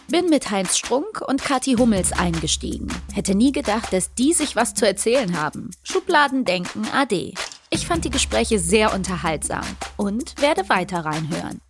Bin 0.10 0.30
mit 0.30 0.52
Heinz 0.52 0.78
Strunk 0.78 1.22
und 1.28 1.44
Kathi 1.44 1.76
Hummels 1.78 2.14
eingestiegen. 2.14 2.88
Hätte 3.14 3.36
nie 3.36 3.52
gedacht, 3.52 3.92
dass 3.92 4.14
die 4.14 4.34
sich 4.34 4.56
was 4.56 4.76
zu 4.76 4.86
erzählen 4.86 5.40
haben. 5.40 5.72
Schubladendenken 5.84 6.86
AD. 6.94 7.34
Ich 7.72 7.88
fand 7.88 8.06
die 8.06 8.10
Gespräche 8.10 8.60
sehr 8.60 8.94
unterhaltsam 8.94 9.66
und 9.98 10.40
werde 10.42 10.70
weiter 10.70 11.00
reinhören. 11.00 11.62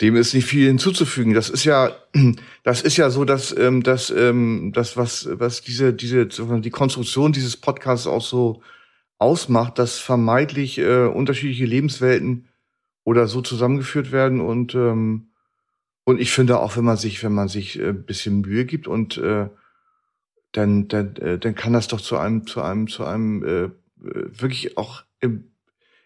Dem 0.00 0.16
ist 0.16 0.34
nicht 0.34 0.46
viel 0.46 0.66
hinzuzufügen. 0.66 1.34
Das 1.34 1.48
ist 1.48 1.64
ja, 1.64 1.92
das 2.64 2.82
ist 2.82 2.96
ja 2.96 3.10
so, 3.10 3.24
dass 3.24 3.56
ähm, 3.56 3.82
dass 3.82 4.10
ähm, 4.10 4.72
das 4.74 4.96
was 4.96 5.28
was 5.30 5.62
diese 5.62 5.92
diese 5.92 6.26
die 6.26 6.70
Konstruktion 6.70 7.32
dieses 7.32 7.56
Podcasts 7.56 8.06
auch 8.06 8.22
so 8.22 8.62
ausmacht, 9.18 9.78
dass 9.78 9.98
vermeintlich 9.98 10.78
äh, 10.78 11.04
unterschiedliche 11.04 11.66
Lebenswelten 11.66 12.49
oder 13.04 13.26
so 13.26 13.40
zusammengeführt 13.40 14.12
werden 14.12 14.40
und 14.40 14.74
ähm, 14.74 15.30
und 16.04 16.20
ich 16.20 16.32
finde 16.32 16.58
auch, 16.58 16.76
wenn 16.76 16.84
man 16.84 16.96
sich, 16.96 17.22
wenn 17.22 17.32
man 17.32 17.48
sich 17.48 17.78
äh, 17.78 17.90
ein 17.90 18.04
bisschen 18.04 18.40
Mühe 18.40 18.64
gibt 18.64 18.88
und 18.88 19.18
äh, 19.18 19.48
dann, 20.52 20.88
dann, 20.88 21.16
äh, 21.16 21.38
dann 21.38 21.54
kann 21.54 21.72
das 21.72 21.88
doch 21.88 22.00
zu 22.00 22.16
einem, 22.16 22.46
zu 22.46 22.62
einem, 22.62 22.88
zu 22.88 23.04
einem 23.04 23.44
äh, 23.44 23.70
wirklich 23.96 24.76
auch 24.76 25.04
im 25.20 25.52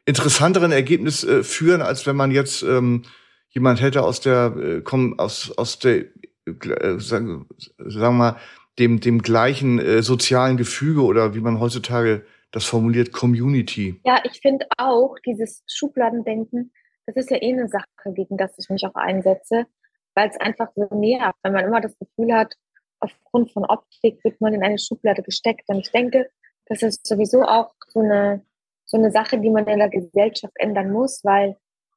interessanteren 0.04 0.72
Ergebnis 0.72 1.24
äh, 1.24 1.42
führen, 1.42 1.80
als 1.80 2.06
wenn 2.06 2.16
man 2.16 2.30
jetzt 2.30 2.62
ähm, 2.62 3.04
jemand 3.48 3.80
hätte 3.80 4.02
aus 4.02 4.20
der, 4.20 4.54
äh, 4.56 4.80
komm, 4.82 5.18
aus, 5.18 5.56
aus 5.56 5.78
der, 5.78 6.04
äh, 6.46 6.98
sagen, 6.98 7.46
sagen 7.78 8.00
wir 8.00 8.10
mal, 8.10 8.36
dem, 8.78 9.00
dem 9.00 9.22
gleichen 9.22 9.78
äh, 9.78 10.02
sozialen 10.02 10.56
Gefüge 10.56 11.02
oder 11.02 11.34
wie 11.34 11.40
man 11.40 11.60
heutzutage 11.60 12.26
das 12.50 12.64
formuliert 12.64 13.12
Community. 13.12 14.00
Ja, 14.04 14.20
ich 14.24 14.40
finde 14.40 14.66
auch 14.76 15.16
dieses 15.24 15.62
Schubladendenken, 15.66 16.72
das 17.06 17.16
ist 17.16 17.30
ja 17.30 17.38
eh 17.40 17.52
eine 17.52 17.68
Sache, 17.68 17.86
gegen 18.14 18.36
das 18.36 18.58
ich 18.58 18.68
mich 18.70 18.84
auch 18.86 18.94
einsetze, 18.94 19.66
weil 20.14 20.28
es 20.28 20.40
einfach 20.40 20.70
so 20.74 20.88
nervt, 20.94 21.38
wenn 21.42 21.52
man 21.52 21.64
immer 21.64 21.80
das 21.80 21.98
Gefühl 21.98 22.34
hat, 22.34 22.54
aufgrund 23.00 23.52
von 23.52 23.64
Optik 23.64 24.22
wird 24.24 24.40
man 24.40 24.54
in 24.54 24.62
eine 24.62 24.78
Schublade 24.78 25.22
gesteckt. 25.22 25.68
Und 25.68 25.78
ich 25.80 25.90
denke, 25.90 26.30
das 26.66 26.82
ist 26.82 27.06
sowieso 27.06 27.42
auch 27.42 27.74
so 27.88 28.00
eine, 28.00 28.44
so 28.84 28.96
eine 28.96 29.10
Sache, 29.10 29.38
die 29.38 29.50
man 29.50 29.66
in 29.66 29.78
der 29.78 29.90
Gesellschaft 29.90 30.54
ändern 30.56 30.90
muss, 30.90 31.22
weil 31.24 31.56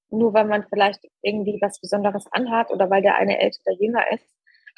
nur 0.10 0.34
weil 0.34 0.46
man 0.46 0.66
vielleicht 0.68 1.02
irgendwie 1.22 1.60
was 1.62 1.80
Besonderes 1.80 2.26
anhat 2.32 2.72
oder 2.72 2.90
weil 2.90 3.02
der 3.02 3.16
eine 3.16 3.40
älter 3.40 3.60
oder 3.66 3.78
jünger 3.80 4.12
ist, 4.12 4.26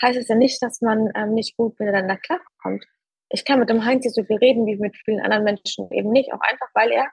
heißt 0.02 0.18
es 0.18 0.28
ja 0.28 0.36
nicht, 0.36 0.62
dass 0.62 0.82
man 0.82 1.12
ähm, 1.16 1.34
nicht 1.34 1.56
gut 1.56 1.80
miteinander 1.80 2.18
klarkommt. 2.18 2.86
Ich 3.30 3.46
kann 3.46 3.60
mit 3.60 3.70
dem 3.70 3.86
Heinz 3.86 4.12
so 4.12 4.24
viel 4.24 4.38
reden 4.38 4.66
wie 4.66 4.78
mit 4.78 4.96
vielen 4.98 5.22
anderen 5.22 5.44
Menschen 5.44 5.92
eben 5.92 6.12
nicht, 6.12 6.34
auch 6.34 6.42
einfach, 6.42 6.70
weil 6.74 6.92
er 6.92 7.08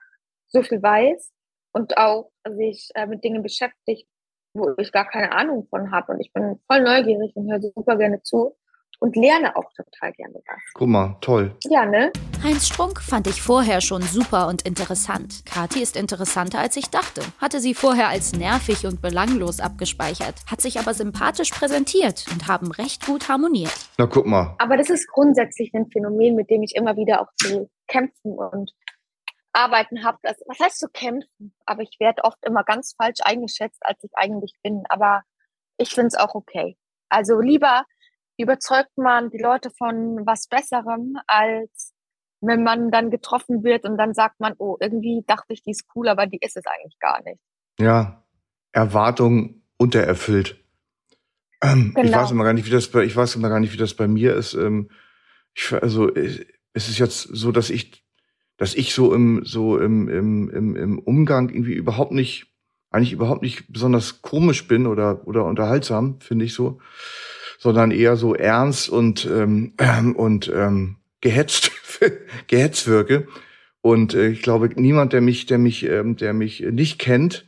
so 0.47 0.63
viel 0.63 0.81
weiß 0.81 1.31
und 1.77 1.97
auch 1.97 2.31
sich 2.49 2.89
äh, 2.95 3.05
mit 3.05 3.23
Dingen 3.23 3.43
beschäftigt, 3.43 4.07
wo 4.53 4.73
ich 4.77 4.91
gar 4.91 5.07
keine 5.07 5.31
Ahnung 5.31 5.67
von 5.69 5.91
habe. 5.91 6.13
Und 6.13 6.21
ich 6.21 6.33
bin 6.33 6.59
voll 6.65 6.81
neugierig 6.81 7.35
und 7.35 7.51
höre 7.51 7.61
super 7.61 7.97
gerne 7.97 8.21
zu 8.23 8.55
und 8.99 9.15
lerne 9.15 9.55
auch 9.55 9.71
total 9.75 10.11
gerne 10.13 10.41
was. 10.47 10.59
Guck 10.73 10.87
mal, 10.87 11.17
toll. 11.21 11.55
Ja, 11.69 11.85
ne? 11.85 12.11
Heinz 12.43 12.67
Strunk 12.67 12.99
fand 12.99 13.27
ich 13.27 13.43
vorher 13.43 13.79
schon 13.81 14.01
super 14.01 14.47
und 14.47 14.63
interessant. 14.63 15.43
Kathi 15.45 15.83
ist 15.83 15.95
interessanter, 15.95 16.59
als 16.59 16.77
ich 16.77 16.89
dachte. 16.89 17.21
Hatte 17.37 17.59
sie 17.59 17.75
vorher 17.75 18.07
als 18.09 18.33
nervig 18.33 18.87
und 18.87 19.01
belanglos 19.01 19.59
abgespeichert, 19.59 20.35
hat 20.49 20.61
sich 20.61 20.79
aber 20.79 20.95
sympathisch 20.95 21.51
präsentiert 21.51 22.25
und 22.31 22.47
haben 22.47 22.71
recht 22.71 23.05
gut 23.05 23.29
harmoniert. 23.29 23.89
Na, 23.99 24.07
guck 24.07 24.25
mal. 24.25 24.55
Aber 24.57 24.77
das 24.77 24.89
ist 24.89 25.07
grundsätzlich 25.07 25.71
ein 25.75 25.87
Phänomen, 25.91 26.35
mit 26.35 26.49
dem 26.49 26.63
ich 26.63 26.75
immer 26.75 26.95
wieder 26.95 27.21
auch 27.21 27.31
zu 27.35 27.69
kämpfen 27.87 28.33
und 28.33 28.71
arbeiten 29.53 30.03
habe. 30.03 30.17
Was 30.23 30.59
heißt 30.59 30.79
zu 30.79 30.87
kämpfen? 30.89 31.55
Aber 31.65 31.81
ich 31.81 31.97
werde 31.99 32.23
oft 32.23 32.37
immer 32.45 32.63
ganz 32.63 32.93
falsch 32.95 33.19
eingeschätzt, 33.23 33.79
als 33.81 34.03
ich 34.03 34.11
eigentlich 34.13 34.53
bin. 34.63 34.83
Aber 34.89 35.23
ich 35.77 35.89
finde 35.89 36.07
es 36.07 36.15
auch 36.15 36.35
okay. 36.35 36.77
Also 37.09 37.39
lieber 37.39 37.85
überzeugt 38.37 38.97
man 38.97 39.29
die 39.29 39.39
Leute 39.39 39.71
von 39.71 40.25
was 40.25 40.47
Besserem, 40.47 41.17
als 41.25 41.93
wenn 42.41 42.63
man 42.63 42.91
dann 42.91 43.09
getroffen 43.09 43.63
wird 43.63 43.85
und 43.85 43.97
dann 43.97 44.13
sagt 44.13 44.39
man, 44.39 44.53
oh, 44.59 44.77
irgendwie 44.79 45.23
dachte 45.25 45.53
ich, 45.53 45.63
die 45.63 45.71
ist 45.71 45.85
cool, 45.95 46.07
aber 46.07 46.27
die 46.27 46.37
ist 46.39 46.55
es 46.55 46.65
eigentlich 46.65 46.99
gar 46.99 47.23
nicht. 47.23 47.41
Ja, 47.79 48.23
Erwartung 48.71 49.63
untererfüllt. 49.77 50.63
Ähm, 51.63 51.93
genau. 51.95 52.07
Ich 52.07 52.15
weiß 52.15 52.31
immer 52.31 52.43
gar 52.43 52.53
nicht, 52.53 52.67
wie 52.67 52.71
das 52.71 52.89
bei, 52.89 53.03
ich 53.03 53.15
weiß 53.15 53.35
immer 53.35 53.49
gar 53.49 53.59
nicht, 53.59 53.73
wie 53.73 53.77
das 53.77 53.95
bei 53.95 54.07
mir 54.07 54.35
ist. 54.35 54.53
Ähm, 54.53 54.91
ich, 55.55 55.73
also 55.73 56.13
es 56.13 56.89
ist 56.89 56.99
jetzt 56.99 57.21
so, 57.21 57.51
dass 57.51 57.71
ich, 57.71 58.05
dass 58.57 58.75
ich 58.75 58.93
so 58.93 59.13
im, 59.13 59.45
so 59.45 59.77
im, 59.77 60.09
im, 60.09 60.49
im, 60.49 60.75
im 60.75 60.99
Umgang 60.99 61.49
irgendwie 61.49 61.73
überhaupt 61.73 62.11
nicht, 62.11 62.47
eigentlich 62.89 63.13
überhaupt 63.13 63.41
nicht 63.41 63.71
besonders 63.71 64.21
komisch 64.21 64.67
bin 64.67 64.87
oder 64.87 65.27
oder 65.27 65.45
unterhaltsam, 65.45 66.19
finde 66.19 66.45
ich 66.45 66.53
so 66.53 66.79
sondern 67.57 67.91
eher 67.91 68.15
so 68.15 68.35
ernst 68.35 68.89
und, 68.89 69.27
ähm, 69.31 69.73
und 70.15 70.51
ähm, 70.53 70.97
gehetzt, 71.21 71.71
gehetzt 72.47 72.87
wirke. 72.87 73.27
Und 73.81 74.13
äh, 74.13 74.29
ich 74.29 74.41
glaube, 74.41 74.69
niemand, 74.75 75.13
der 75.13 75.21
mich, 75.21 75.45
der 75.45 75.57
mich, 75.57 75.83
ähm, 75.83 76.15
der 76.15 76.33
mich 76.33 76.61
nicht 76.61 76.99
kennt, 76.99 77.45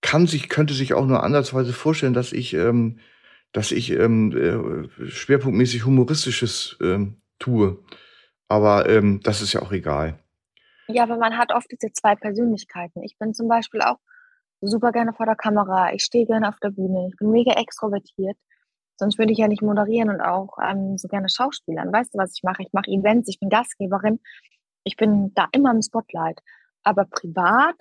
kann 0.00 0.26
sich, 0.26 0.48
könnte 0.48 0.72
sich 0.72 0.94
auch 0.94 1.06
nur 1.06 1.22
andersweise 1.22 1.72
vorstellen, 1.72 2.14
dass 2.14 2.32
ich, 2.32 2.54
ähm, 2.54 2.98
dass 3.52 3.72
ich 3.72 3.90
ähm, 3.92 4.32
äh, 4.32 5.08
schwerpunktmäßig 5.08 5.84
humoristisches 5.84 6.76
ähm, 6.80 7.16
tue. 7.38 7.78
Aber 8.48 8.88
ähm, 8.88 9.20
das 9.22 9.42
ist 9.42 9.52
ja 9.52 9.62
auch 9.62 9.72
egal. 9.72 10.18
Ja, 10.92 11.04
aber 11.04 11.16
man 11.16 11.36
hat 11.38 11.52
oft 11.52 11.70
diese 11.70 11.92
zwei 11.92 12.14
Persönlichkeiten. 12.16 13.02
Ich 13.02 13.16
bin 13.18 13.34
zum 13.34 13.48
Beispiel 13.48 13.80
auch 13.82 13.98
super 14.60 14.92
gerne 14.92 15.12
vor 15.12 15.26
der 15.26 15.36
Kamera. 15.36 15.92
Ich 15.92 16.04
stehe 16.04 16.26
gerne 16.26 16.48
auf 16.48 16.58
der 16.62 16.70
Bühne. 16.70 17.08
Ich 17.08 17.16
bin 17.16 17.30
mega 17.30 17.52
extrovertiert. 17.52 18.36
Sonst 18.96 19.18
würde 19.18 19.32
ich 19.32 19.38
ja 19.38 19.48
nicht 19.48 19.62
moderieren 19.62 20.10
und 20.10 20.20
auch 20.20 20.58
ähm, 20.62 20.98
so 20.98 21.08
gerne 21.08 21.28
Schauspielern. 21.30 21.92
Weißt 21.92 22.14
du, 22.14 22.18
was 22.18 22.34
ich 22.36 22.42
mache? 22.42 22.62
Ich 22.62 22.72
mache 22.72 22.90
Events, 22.90 23.28
ich 23.30 23.40
bin 23.40 23.48
Gastgeberin. 23.48 24.20
Ich 24.84 24.96
bin 24.96 25.32
da 25.34 25.48
immer 25.52 25.70
im 25.70 25.80
Spotlight. 25.80 26.40
Aber 26.82 27.06
privat 27.06 27.76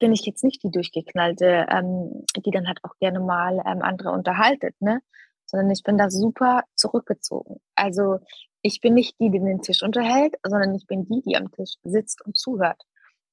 bin 0.00 0.12
ich 0.12 0.26
jetzt 0.26 0.42
nicht 0.42 0.62
die 0.64 0.70
durchgeknallte, 0.70 1.66
ähm, 1.70 2.24
die 2.36 2.50
dann 2.50 2.66
halt 2.66 2.80
auch 2.82 2.96
gerne 2.98 3.20
mal 3.20 3.62
ähm, 3.64 3.82
andere 3.82 4.10
unterhaltet, 4.10 4.74
ne? 4.80 5.00
Sondern 5.46 5.70
ich 5.70 5.84
bin 5.84 5.96
da 5.96 6.10
super 6.10 6.64
zurückgezogen. 6.74 7.60
Also 7.76 8.18
ich 8.62 8.80
bin 8.80 8.94
nicht 8.94 9.18
die, 9.20 9.30
die 9.30 9.40
den 9.40 9.60
Tisch 9.60 9.82
unterhält, 9.82 10.36
sondern 10.44 10.74
ich 10.74 10.86
bin 10.86 11.04
die, 11.04 11.20
die 11.22 11.36
am 11.36 11.50
Tisch 11.50 11.74
sitzt 11.82 12.24
und 12.24 12.36
zuhört. 12.36 12.80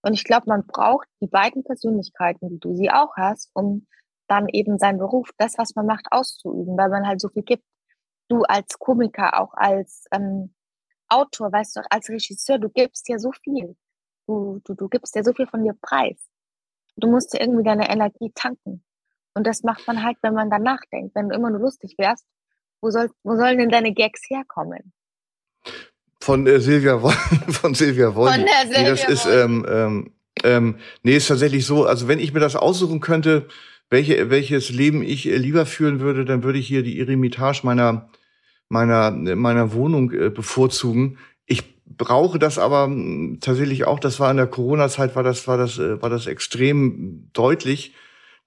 Und 0.02 0.13
ich 0.13 0.24
glaube, 0.24 0.46
man 0.48 0.65
braucht 0.65 1.08
die 1.22 1.28
beiden 1.28 1.63
Persönlichkeiten, 1.63 2.50
die 2.50 2.60
du 2.60 2.76
sie 2.76 2.89
auch 2.89 3.15
hast, 3.15 3.52
um 3.54 3.88
dann 4.28 4.48
eben 4.50 4.78
sein 4.78 4.98
Beruf, 4.98 5.30
das, 5.38 5.58
was 5.58 5.76
man 5.76 5.86
macht, 5.86 6.08
auszuüben, 6.12 6.78
weil 6.78 6.89
man 6.89 7.08
halt 7.08 7.20
so 7.20 7.30
viel 7.30 7.44
gibt. 7.44 7.63
Du 8.28 8.44
als 8.44 8.78
Komiker, 8.78 9.39
auch 9.39 9.54
als 9.54 10.06
ähm, 10.12 10.54
Autor, 11.10 11.52
weißt 11.52 11.78
du, 11.78 11.82
als 11.89 12.10
Regisseur, 12.10 12.60
du 12.60 12.70
gibst 12.70 13.10
ja 13.10 13.18
so 13.18 13.32
viel. 13.32 13.76
Du, 14.28 14.62
du, 14.63 14.76
du 14.76 14.88
gibst 14.88 15.15
ja 15.15 15.24
so 15.24 15.34
viel 15.34 15.48
von 15.48 15.63
dir 15.63 15.76
preis. 15.82 16.30
Du 16.96 17.10
musst 17.10 17.34
ja 17.34 17.42
irgendwie 17.42 17.63
deine 17.63 17.89
Energie 17.89 18.32
tanken. 18.36 18.84
Und 19.34 19.48
das 19.48 19.63
macht 19.63 19.88
man 19.88 20.04
halt, 20.04 20.18
wenn 20.22 20.34
man 20.34 20.50
dann 20.50 20.63
nachdenkt. 20.63 21.15
Wenn 21.15 21.30
du 21.30 21.36
immer 21.36 21.50
nur 21.50 21.62
lustig 21.62 21.96
wärst, 21.98 22.26
wo, 22.82 22.92
soll, 22.92 23.10
wo 23.24 23.36
sollen 23.36 23.58
denn 23.58 23.70
deine 23.70 23.94
Gags 23.94 24.30
herkommen? 24.30 24.94
Von 26.22 26.45
äh, 26.48 26.60
Silvia 26.60 27.00
von 27.50 27.74
Silvia 27.74 28.13
Wolny. 28.15 28.34
Von 28.34 28.45
der 28.45 28.62
Silvia 28.67 28.84
nee, 28.84 28.89
das 28.89 29.04
ist 29.10 29.26
ähm, 29.26 29.65
ähm, 29.69 30.12
ähm, 30.43 30.76
nee, 31.04 31.15
ist 31.15 31.28
tatsächlich 31.28 31.65
so. 31.65 31.86
Also 31.86 32.08
wenn 32.08 32.19
ich 32.19 32.34
mir 32.34 32.39
das 32.39 32.56
aussuchen 32.56 33.00
könnte, 33.00 33.48
welche, 33.89 34.30
welches 34.30 34.69
Leben 34.69 35.02
ich 35.02 35.28
äh, 35.28 35.38
lieber 35.38 35.65
führen 35.65 36.00
würde, 36.00 36.26
dann 36.26 36.43
würde 36.43 36.60
ich 36.60 36.67
hier 36.67 36.84
die 36.84 37.00
Eremitage 37.00 37.62
meiner, 37.63 38.10
meiner, 38.69 39.12
meiner 39.12 39.74
Wohnung 39.74 40.12
äh, 40.12 40.30
bevorzugen. 40.30 41.17
Ich 41.45 41.63
brauche 41.86 42.39
das 42.39 42.58
aber 42.58 42.86
hm, 42.86 43.39
tatsächlich 43.41 43.86
auch, 43.86 44.00
das 44.00 44.19
war 44.19 44.30
in 44.32 44.38
der 44.38 44.48
Corona-Zeit, 44.48 45.15
war 45.15 45.24
das, 45.24 45.48
war 45.48 45.58
das, 45.58 45.80
äh, 45.80 46.02
war 46.02 46.10
das 46.10 46.28
extrem 46.28 47.30
deutlich, 47.34 47.93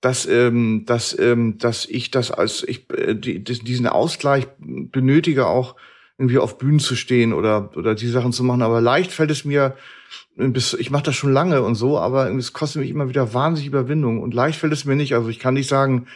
dass, 0.01 0.27
ähm, 0.27 0.85
dass, 0.87 1.19
ähm, 1.19 1.59
dass 1.59 1.87
ich 1.87 2.11
das 2.11 2.31
als, 2.31 2.63
ich, 2.63 2.91
äh, 2.91 3.15
die, 3.15 3.43
diesen 3.43 3.87
Ausgleich 3.87 4.47
benötige 4.59 5.47
auch, 5.47 5.77
irgendwie 6.23 6.39
auf 6.39 6.57
Bühnen 6.57 6.79
zu 6.79 6.95
stehen 6.95 7.33
oder, 7.33 7.77
oder 7.77 7.97
die 7.97 8.07
Sachen 8.07 8.33
zu 8.33 8.45
machen. 8.45 8.63
Aber 8.63 8.81
leicht 8.81 9.11
fällt 9.11 9.33
es 9.33 9.45
mir, 9.45 9.75
ich 10.37 10.91
mache 10.93 11.03
das 11.03 11.17
schon 11.17 11.33
lange 11.33 11.63
und 11.63 11.75
so, 11.75 11.99
aber 11.99 12.31
es 12.31 12.53
kostet 12.53 12.81
mich 12.81 12.91
immer 12.91 13.09
wieder 13.09 13.35
wahnsinnig 13.35 13.67
Überwindung 13.67 14.21
und 14.21 14.33
leicht 14.33 14.61
fällt 14.61 14.73
es 14.73 14.85
mir 14.85 14.95
nicht. 14.95 15.17
Also 15.17 15.29
ich 15.31 15.41
kann 15.41 15.55
nicht 15.55 15.69
sagen, 15.69 16.07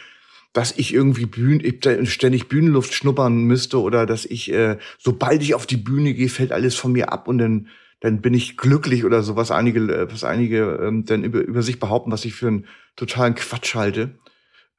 dass 0.53 0.71
ich 0.77 0.93
irgendwie 0.93 1.25
Bühnen, 1.25 2.07
ständig 2.07 2.47
Bühnenluft 2.47 2.93
schnuppern 2.93 3.43
müsste 3.43 3.81
oder 3.81 4.05
dass 4.05 4.23
ich, 4.23 4.49
äh, 4.51 4.77
sobald 4.97 5.43
ich 5.43 5.55
auf 5.55 5.65
die 5.65 5.75
Bühne 5.75 6.13
gehe, 6.13 6.29
fällt 6.29 6.53
alles 6.53 6.75
von 6.75 6.93
mir 6.93 7.11
ab 7.11 7.27
und 7.27 7.37
dann, 7.37 7.67
dann 7.99 8.21
bin 8.21 8.33
ich 8.33 8.55
glücklich 8.55 9.03
oder 9.03 9.23
so, 9.23 9.35
was 9.35 9.51
einige, 9.51 9.81
äh, 9.81 10.09
was 10.09 10.23
einige 10.23 10.79
ähm, 10.81 11.03
dann 11.03 11.25
über, 11.25 11.41
über 11.41 11.63
sich 11.63 11.81
behaupten, 11.81 12.13
was 12.13 12.23
ich 12.23 12.33
für 12.33 12.47
einen 12.47 12.65
totalen 12.95 13.35
Quatsch 13.35 13.75
halte. 13.75 14.11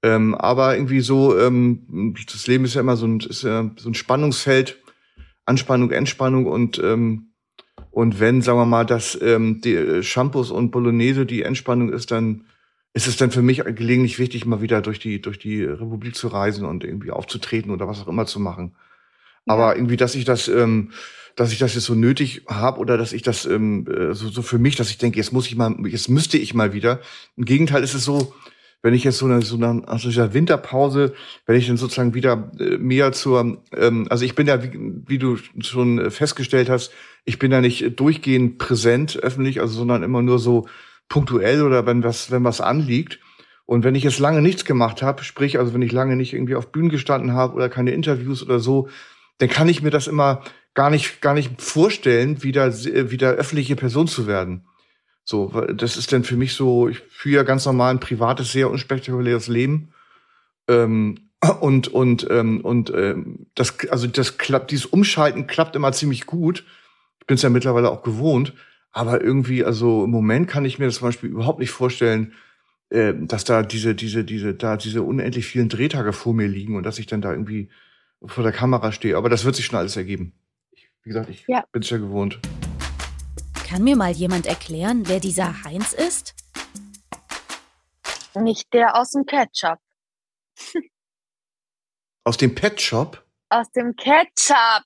Ähm, 0.03 0.35
aber 0.35 0.75
irgendwie 0.75 1.01
so, 1.01 1.39
ähm, 1.39 2.15
das 2.33 2.47
Leben 2.47 2.65
ist 2.65 2.75
ja 2.75 2.81
immer 2.81 2.97
so 2.97 3.07
ein, 3.07 3.21
ist 3.21 3.43
ja 3.43 3.71
so 3.77 3.91
ein 3.91 3.95
Spannungsfeld, 3.95 4.79
Anspannung, 5.49 5.91
Entspannung 5.91 6.47
und 6.47 6.79
ähm, 6.79 7.33
und 7.91 8.21
wenn, 8.21 8.43
sagen 8.43 8.59
wir 8.59 8.67
mal, 8.67 8.85
dass 8.85 9.21
ähm, 9.21 9.61
die 9.61 9.75
äh, 9.75 10.03
Shampoos 10.03 10.51
und 10.51 10.71
Bolognese 10.71 11.27
die 11.27 11.43
Entspannung 11.43 11.93
ist, 11.93 12.11
dann 12.11 12.45
ist 12.93 13.07
es 13.07 13.17
dann 13.17 13.31
für 13.31 13.43
mich 13.43 13.65
gelegentlich 13.65 14.19
wichtig, 14.19 14.45
mal 14.45 14.61
wieder 14.61 14.83
durch 14.83 14.99
die 14.99 15.21
durch 15.21 15.39
die 15.39 15.65
Republik 15.65 16.15
zu 16.15 16.29
reisen 16.29 16.65
und 16.65 16.85
irgendwie 16.85 17.11
aufzutreten 17.11 17.71
oder 17.71 17.89
was 17.89 18.01
auch 18.01 18.09
immer 18.09 18.27
zu 18.27 18.41
machen. 18.41 18.77
Aber 19.47 19.77
irgendwie, 19.77 19.97
dass 19.97 20.15
ich 20.15 20.25
das, 20.25 20.49
ähm, 20.49 20.91
dass 21.35 21.53
ich 21.53 21.59
das 21.59 21.75
jetzt 21.75 21.85
so 21.85 21.95
nötig 21.95 22.43
habe 22.49 22.79
oder 22.79 22.99
dass 22.99 23.13
ich 23.13 23.23
das 23.23 23.47
ähm, 23.47 23.87
äh, 23.87 24.15
so, 24.15 24.29
so 24.29 24.43
für 24.43 24.59
mich, 24.59 24.77
dass 24.77 24.91
ich 24.91 24.99
denke, 24.99 25.19
jetzt 25.19 25.33
muss 25.33 25.47
ich 25.47 25.57
mal, 25.57 25.75
jetzt 25.87 26.09
müsste 26.09 26.37
ich 26.37 26.55
mal 26.55 26.73
wieder. 26.75 27.01
Im 27.37 27.47
Gegenteil 27.47 27.83
ist 27.83 27.95
es 27.95 28.05
so, 28.05 28.35
wenn 28.83 28.95
ich 28.95 29.05
jetzt 29.05 29.19
so 29.19 29.27
eine, 29.27 29.43
so 29.43 29.57
eine 29.57 29.87
aus 29.87 30.03
dieser 30.03 30.35
Winterpause, 30.35 31.15
wenn 31.47 31.57
ich 31.57 31.67
dann 31.67 31.77
sozusagen 31.77 32.15
wieder 32.15 32.51
äh, 32.59 32.79
mehr 32.79 33.13
zur, 33.13 33.63
ähm, 33.77 34.07
also 34.09 34.25
ich 34.25 34.35
bin 34.35 34.47
ja, 34.47 34.63
wie, 34.63 34.79
wie 35.07 35.19
du 35.19 35.37
schon 35.61 36.11
festgestellt 36.11 36.69
hast, 36.69 36.93
ich 37.25 37.39
bin 37.39 37.53
ja 37.53 37.61
nicht 37.61 37.99
durchgehend 37.99 38.59
präsent 38.59 39.19
öffentlich, 39.23 39.61
also 39.61 39.79
sondern 39.79 40.03
immer 40.03 40.23
nur 40.23 40.39
so 40.39 40.67
punktuell 41.09 41.63
oder 41.63 41.87
wenn 41.87 42.03
was, 42.05 42.31
wenn 42.31 42.45
was 42.45 42.61
anliegt. 42.61 43.19
Und 43.67 43.85
wenn 43.85 43.95
ich 43.95 44.05
jetzt 44.05 44.19
lange 44.19 44.41
nichts 44.41 44.65
gemacht 44.65 45.03
habe, 45.03 45.25
sprich, 45.25 45.59
also 45.59 45.75
wenn 45.75 45.83
ich 45.83 45.93
lange 45.93 46.17
nicht 46.17 46.33
irgendwie 46.33 46.55
auf 46.55 46.73
Bühnen 46.73 46.89
gestanden 46.89 47.33
habe 47.33 47.55
oder 47.55 47.69
keine 47.69 47.91
Interviews 47.91 48.43
oder 48.43 48.61
so, 48.61 48.89
dann 49.39 49.51
kann 49.51 49.69
ich 49.69 49.83
mir 49.83 49.91
das 49.91 50.07
immer 50.07 50.43
gar 50.73 50.91
nicht, 50.91 51.21
gar 51.21 51.35
nicht 51.35 51.61
vorstellen, 51.61 52.43
wieder, 52.43 52.73
wieder 52.73 53.33
öffentliche 53.33 53.77
Person 53.77 54.07
zu 54.07 54.27
werden. 54.27 54.68
So, 55.29 55.49
das 55.75 55.97
ist 55.97 56.13
dann 56.13 56.25
für 56.25 56.37
mich 56.37 56.55
so, 56.55 56.89
ich 56.89 57.01
führe 57.11 57.37
ja 57.37 57.43
ganz 57.43 57.67
normal 57.67 57.93
ein 57.93 58.01
privates, 58.01 58.53
sehr 58.53 58.71
unspektakuläres 58.71 59.49
Leben. 59.49 59.93
Ähm, 60.69 61.29
und 61.61 61.89
und 61.89 62.27
ähm, 62.31 62.63
und 62.63 62.91
ähm, 62.95 63.47
das 63.55 63.77
also 63.91 64.07
das 64.07 64.39
klappt 64.39 64.73
dieses 64.73 64.87
Umschalten 64.87 65.47
klappt 65.47 65.77
immer 65.77 65.93
ziemlich 65.93 66.27
gut 66.27 66.65
ich 67.21 67.27
bin 67.29 67.37
es 67.37 67.43
ja 67.43 67.49
mittlerweile 67.49 67.91
auch 67.91 68.03
gewohnt 68.03 68.55
Aber 68.93 69.23
irgendwie, 69.23 69.65
also 69.65 70.05
im 70.05 70.11
Moment 70.11 70.49
kann 70.49 70.65
ich 70.65 70.79
mir 70.79 70.87
das 70.87 70.97
zum 70.97 71.09
Beispiel 71.09 71.31
überhaupt 71.31 71.61
nicht 71.61 71.71
vorstellen, 71.71 72.33
äh, 72.91 73.15
dass 73.17 73.45
da 73.45 73.63
diese, 73.63 73.95
diese, 73.95 74.25
diese, 74.25 74.55
da 74.55 74.77
diese 74.77 75.03
unendlich 75.03 75.47
vielen 75.47 75.69
Drehtage 75.69 76.13
vor 76.13 76.35
mir 76.35 76.49
liegen 76.49 76.77
und 76.77 76.85
dass 76.85 76.99
ich 76.99 77.07
dann 77.07 77.21
da 77.21 77.33
irgendwie 77.33 77.69
vor 78.25 78.43
der 78.43 78.53
Kamera 78.53 78.93
stehe. 78.93 79.17
Aber 79.17 79.29
das 79.29 79.45
wird 79.45 79.57
sich 79.57 79.67
schon 79.67 79.79
alles 79.79 79.97
ergeben. 79.97 80.33
Ich, 80.73 80.89
wie 81.05 81.11
gesagt, 81.11 81.29
ich 81.29 81.45
ja. 81.47 81.65
bin 81.71 81.83
es 81.83 81.91
ja 81.91 81.99
gewohnt. 81.99 82.41
Kann 83.69 83.85
mir 83.85 83.97
mal 83.97 84.13
jemand 84.13 84.47
erklären, 84.47 85.03
wer 85.09 85.21
dieser 85.21 85.63
Heinz 85.63 85.93
ist? 85.93 86.35
Nicht 88.35 88.73
der 88.73 88.97
aus 88.97 89.11
dem 89.11 89.27
Ketchup. 89.27 89.79
aus 92.25 92.39
dem 92.39 92.55
Pet 92.55 92.81
Shop? 92.81 93.23
Aus 93.51 93.71
dem 93.73 93.95
Ketchup. 93.95 94.85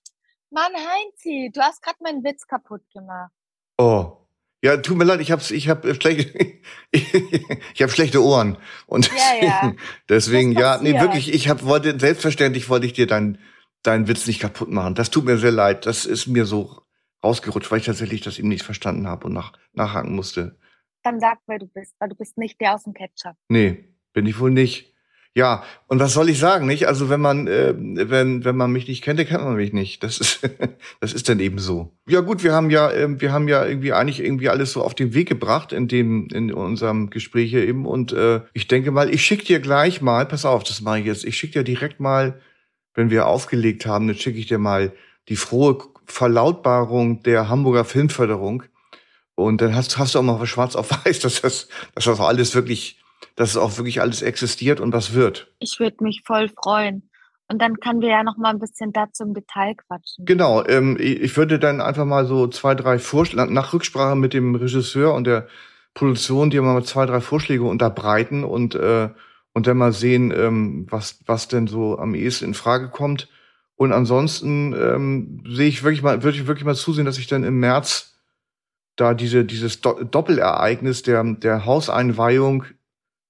Mann, 0.51 0.73
Heinzi, 0.75 1.53
du 1.55 1.61
hast 1.61 1.81
gerade 1.81 1.99
meinen 2.01 2.25
Witz 2.25 2.45
kaputt 2.45 2.83
gemacht. 2.93 3.31
Oh. 3.79 4.17
Ja, 4.65 4.77
tut 4.77 4.97
mir 4.97 5.05
leid, 5.05 5.21
ich 5.21 5.31
hab's, 5.31 5.53
ich 5.53 5.69
hab 5.69 5.87
schlechte, 6.01 6.61
ich 6.91 7.83
hab 7.83 7.91
schlechte 7.91 8.23
Ohren 8.23 8.59
und 8.87 9.11
deswegen, 9.13 9.47
ja, 9.47 9.61
ja. 9.65 9.73
deswegen 10.09 10.53
ja, 10.53 10.79
nee, 10.79 11.01
wirklich, 11.01 11.33
ich 11.33 11.49
hab 11.49 11.65
wollte 11.65 11.99
selbstverständlich 11.99 12.69
wollte 12.69 12.87
ich 12.87 12.93
dir 12.93 13.07
deinen 13.07 13.39
deinen 13.83 14.07
Witz 14.07 14.27
nicht 14.27 14.41
kaputt 14.41 14.71
machen. 14.71 14.95
Das 14.95 15.11
tut 15.11 15.25
mir 15.25 15.39
sehr 15.39 15.51
leid. 15.51 15.87
Das 15.87 16.05
ist 16.05 16.29
mir 16.29 16.47
so 16.47 16.82
rausgerutscht, 17.23 17.71
weil 17.71 17.79
ich 17.79 17.87
tatsächlich 17.87 18.21
das 18.21 18.39
eben 18.39 18.49
nicht 18.49 18.65
verstanden 18.65 19.07
habe 19.07 19.27
und 19.27 19.33
nach, 19.33 19.53
nachhaken 19.73 20.15
musste. 20.15 20.57
Dann 21.03 21.21
sag, 21.21 21.39
wer 21.47 21.59
du 21.59 21.67
bist, 21.67 21.95
weil 21.99 22.09
du 22.09 22.15
bist 22.15 22.39
nicht 22.39 22.61
der 22.61 22.75
aus 22.75 22.85
dem 22.85 22.95
Ketchup. 22.95 23.37
Nee, 23.49 23.85
bin 24.13 24.27
ich 24.27 24.39
wohl 24.39 24.51
nicht. 24.51 24.93
Ja, 25.35 25.65
und 25.87 25.99
was 25.99 26.13
soll 26.13 26.29
ich 26.29 26.39
sagen, 26.39 26.67
nicht? 26.67 26.87
Also 26.87 27.09
wenn 27.09 27.21
man, 27.21 27.47
äh, 27.47 27.73
wenn, 27.75 28.45
wenn 28.45 28.55
man 28.55 28.71
mich 28.71 28.87
nicht 28.87 29.03
kennt, 29.03 29.19
dann 29.19 29.27
kennt 29.27 29.43
man 29.43 29.57
mich 29.57 29.73
nicht. 29.73 30.03
Das 30.03 30.19
ist, 30.19 30.47
das 31.01 31.15
ist 31.15 31.27
dann 31.29 31.41
eben 31.41 31.59
so. 31.59 31.97
Ja 32.07 32.21
gut, 32.21 32.45
wir 32.45 32.53
haben 32.53 32.69
ja, 32.69 32.91
äh, 32.91 33.19
wir 33.19 33.33
haben 33.33 33.49
ja 33.49 33.65
irgendwie 33.65 33.95
eigentlich 33.95 34.23
irgendwie 34.23 34.51
alles 34.51 34.73
so 34.73 34.83
auf 34.83 34.95
den 34.95 35.15
Weg 35.15 35.29
gebracht 35.29 35.73
in 35.73 35.89
dem, 35.89 36.29
in 36.35 36.53
unserem 36.53 37.09
Gespräch 37.09 37.49
hier 37.49 37.67
eben. 37.67 37.87
Und 37.87 38.13
äh, 38.13 38.43
ich 38.53 38.69
denke 38.69 38.91
mal, 38.91 39.09
ich 39.09 39.25
schick 39.25 39.47
dir 39.47 39.61
gleich 39.61 40.03
mal, 40.03 40.27
pass 40.27 40.45
auf, 40.45 40.65
das 40.65 40.83
mache 40.83 41.01
ich 41.01 41.07
jetzt, 41.07 41.25
ich 41.25 41.39
schick 41.39 41.53
dir 41.53 41.65
direkt 41.65 41.99
mal, 41.99 42.39
wenn 42.93 43.09
wir 43.09 43.27
aufgelegt 43.27 43.87
haben, 43.87 44.09
dann 44.09 44.17
schicke 44.17 44.39
ich 44.39 44.49
dir 44.49 44.59
mal 44.59 44.93
die 45.31 45.37
frohe 45.37 45.79
Verlautbarung 46.13 47.23
der 47.23 47.49
Hamburger 47.49 47.85
Filmförderung. 47.85 48.65
Und 49.35 49.61
dann 49.61 49.75
hast, 49.75 49.99
hast 49.99 50.15
du 50.15 50.19
auch 50.19 50.23
mal 50.23 50.41
was 50.41 50.49
schwarz 50.49 50.77
auf 50.77 50.91
weiß, 51.05 51.21
dass 51.21 51.41
das, 51.41 51.69
dass 51.95 52.05
das 52.05 52.21
auch 52.21 52.27
alles 52.27 52.55
wirklich 52.55 53.03
dass 53.37 53.51
es 53.51 53.57
auch 53.57 53.77
wirklich 53.79 54.01
alles 54.01 54.23
existiert 54.23 54.81
und 54.81 54.93
was 54.93 55.15
wird. 55.15 55.53
Ich 55.59 55.79
würde 55.79 56.05
mich 56.05 56.23
voll 56.25 56.49
freuen. 56.49 57.09
Und 57.49 57.61
dann 57.61 57.77
können 57.77 58.01
wir 58.01 58.09
ja 58.09 58.23
noch 58.23 58.39
mal 58.39 58.51
ein 58.51 58.59
bisschen 58.59 58.93
dazu 58.93 59.25
im 59.25 59.35
Detail 59.35 59.75
quatschen. 59.75 60.25
Genau, 60.25 60.65
ähm, 60.65 60.97
ich 60.99 61.37
würde 61.37 61.59
dann 61.59 61.81
einfach 61.81 62.05
mal 62.05 62.25
so 62.25 62.47
zwei, 62.47 62.75
drei 62.75 62.99
Vorschläge, 62.99 63.53
nach 63.53 63.73
Rücksprache 63.73 64.17
mit 64.17 64.33
dem 64.33 64.55
Regisseur 64.55 65.13
und 65.13 65.27
der 65.27 65.49
Produktion, 65.93 66.49
die 66.49 66.61
mal 66.61 66.83
zwei, 66.85 67.05
drei 67.05 67.21
Vorschläge 67.21 67.65
unterbreiten 67.65 68.45
und, 68.45 68.75
äh, 68.75 69.11
und 69.53 69.67
dann 69.67 69.77
mal 69.77 69.93
sehen, 69.93 70.33
ähm, 70.35 70.87
was, 70.89 71.21
was 71.27 71.49
denn 71.49 71.67
so 71.67 71.99
am 71.99 72.15
ehesten 72.15 72.47
in 72.47 72.55
Frage 72.55 72.89
kommt. 72.89 73.29
Und 73.77 73.93
ansonsten 73.93 74.75
ähm, 74.75 75.45
sehe 75.49 75.69
ich 75.69 75.83
wirklich 75.83 76.03
mal, 76.03 76.23
würde 76.23 76.39
ich 76.39 76.47
wirklich 76.47 76.65
mal 76.65 76.75
zusehen, 76.75 77.05
dass 77.05 77.19
ich 77.19 77.27
dann 77.27 77.45
im 77.45 77.59
März 77.59 78.21
da 78.97 79.15
diese, 79.15 79.45
dieses 79.45 79.81
Doppelereignis 79.81 81.03
der, 81.03 81.25
der 81.25 81.65
Hauseinweihung 81.65 82.65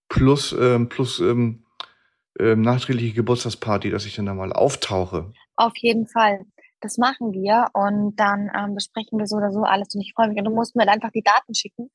plus, 0.09 0.53
ähm, 0.53 0.88
plus 0.88 1.20
ähm, 1.20 1.64
ähm, 2.38 2.62
nachträgliche 2.62 3.14
Geburtstagsparty, 3.14 3.90
dass 3.90 4.07
ich 4.07 4.16
dann 4.16 4.26
da 4.26 4.34
mal 4.34 4.53
auftauche. 4.53 5.32
Auf 5.57 5.72
jeden 5.76 6.07
Fall. 6.07 6.45
Das 6.80 6.99
machen 6.99 7.32
wir 7.32 7.66
und 7.74 8.16
dann 8.16 8.51
ähm, 8.59 8.74
besprechen 8.74 9.18
wir 9.18 9.26
so 9.26 9.36
oder 9.36 9.53
so 9.53 9.62
alles 9.62 9.95
und 9.95 10.01
ich 10.01 10.12
freue 10.14 10.28
mich. 10.28 10.38
Und 10.38 10.45
du 10.45 10.51
musst 10.51 10.74
mir 10.74 10.88
einfach 10.88 11.12
die 11.12 11.22
Daten 11.22 11.55
schicken, 11.55 11.90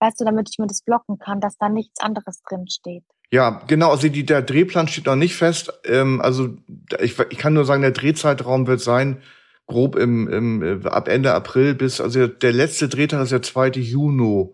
weißt 0.00 0.20
du, 0.20 0.24
damit 0.24 0.48
ich 0.50 0.58
mir 0.58 0.66
das 0.66 0.82
blocken 0.82 1.18
kann, 1.18 1.40
dass 1.40 1.56
da 1.58 1.68
nichts 1.68 2.00
anderes 2.00 2.42
drin 2.42 2.66
steht. 2.68 3.04
Ja, 3.32 3.62
genau. 3.66 3.90
Also 3.90 4.08
die, 4.08 4.26
der 4.26 4.42
Drehplan 4.42 4.88
steht 4.88 5.06
noch 5.06 5.16
nicht 5.16 5.34
fest. 5.34 5.72
Ähm, 5.84 6.20
also 6.20 6.54
ich, 7.00 7.18
ich 7.18 7.38
kann 7.38 7.54
nur 7.54 7.64
sagen, 7.64 7.82
der 7.82 7.92
Drehzeitraum 7.92 8.66
wird 8.66 8.80
sein, 8.80 9.22
grob 9.66 9.96
im, 9.96 10.28
im, 10.28 10.62
äh, 10.62 10.88
ab 10.88 11.08
Ende 11.08 11.32
April 11.34 11.74
bis, 11.74 12.00
also 12.00 12.26
der 12.26 12.52
letzte 12.52 12.88
Drehtag 12.88 13.22
ist 13.22 13.32
der 13.32 13.42
2. 13.42 13.70
Juni. 13.70 14.52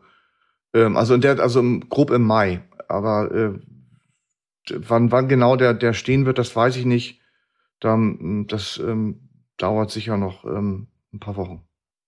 Ähm, 0.74 0.96
also 0.96 1.14
in 1.14 1.20
der, 1.20 1.40
also 1.40 1.60
im, 1.60 1.88
grob 1.88 2.10
im 2.10 2.22
Mai 2.22 2.62
aber 2.88 3.30
äh, 3.30 3.58
wann, 4.70 5.12
wann 5.12 5.28
genau 5.28 5.56
der, 5.56 5.74
der 5.74 5.92
stehen 5.92 6.26
wird, 6.26 6.38
das 6.38 6.54
weiß 6.56 6.76
ich 6.76 6.86
nicht. 6.86 7.20
Dann, 7.80 8.46
das 8.48 8.78
ähm, 8.78 9.28
dauert 9.56 9.90
sicher 9.90 10.16
noch 10.16 10.44
ähm, 10.44 10.88
ein 11.12 11.20
paar 11.20 11.36
Wochen. 11.36 11.64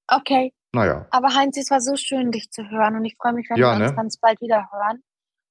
Okay. 0.08 0.52
Naja. 0.72 1.06
Aber 1.10 1.34
Heinz, 1.34 1.56
es 1.56 1.70
war 1.70 1.80
so 1.80 1.96
schön, 1.96 2.32
dich 2.32 2.50
zu 2.50 2.68
hören 2.68 2.96
und 2.96 3.04
ich 3.04 3.16
freue 3.16 3.34
mich, 3.34 3.48
wenn 3.50 3.58
ja, 3.58 3.76
wir 3.76 3.84
uns 3.84 3.90
ne? 3.90 3.96
ganz 3.96 4.16
bald 4.18 4.40
wieder 4.40 4.68
hören. 4.72 5.02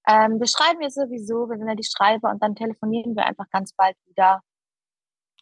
Ähm, 0.10 0.40
wir 0.40 0.48
schreiben 0.48 0.82
ja 0.82 0.90
sowieso, 0.90 1.50
wir 1.50 1.58
sind 1.58 1.68
ja 1.68 1.76
die 1.76 1.84
Schreiber 1.84 2.32
und 2.32 2.42
dann 2.42 2.56
telefonieren 2.56 3.16
wir 3.16 3.26
einfach 3.26 3.50
ganz 3.52 3.74
bald 3.74 3.96
wieder. 4.08 4.42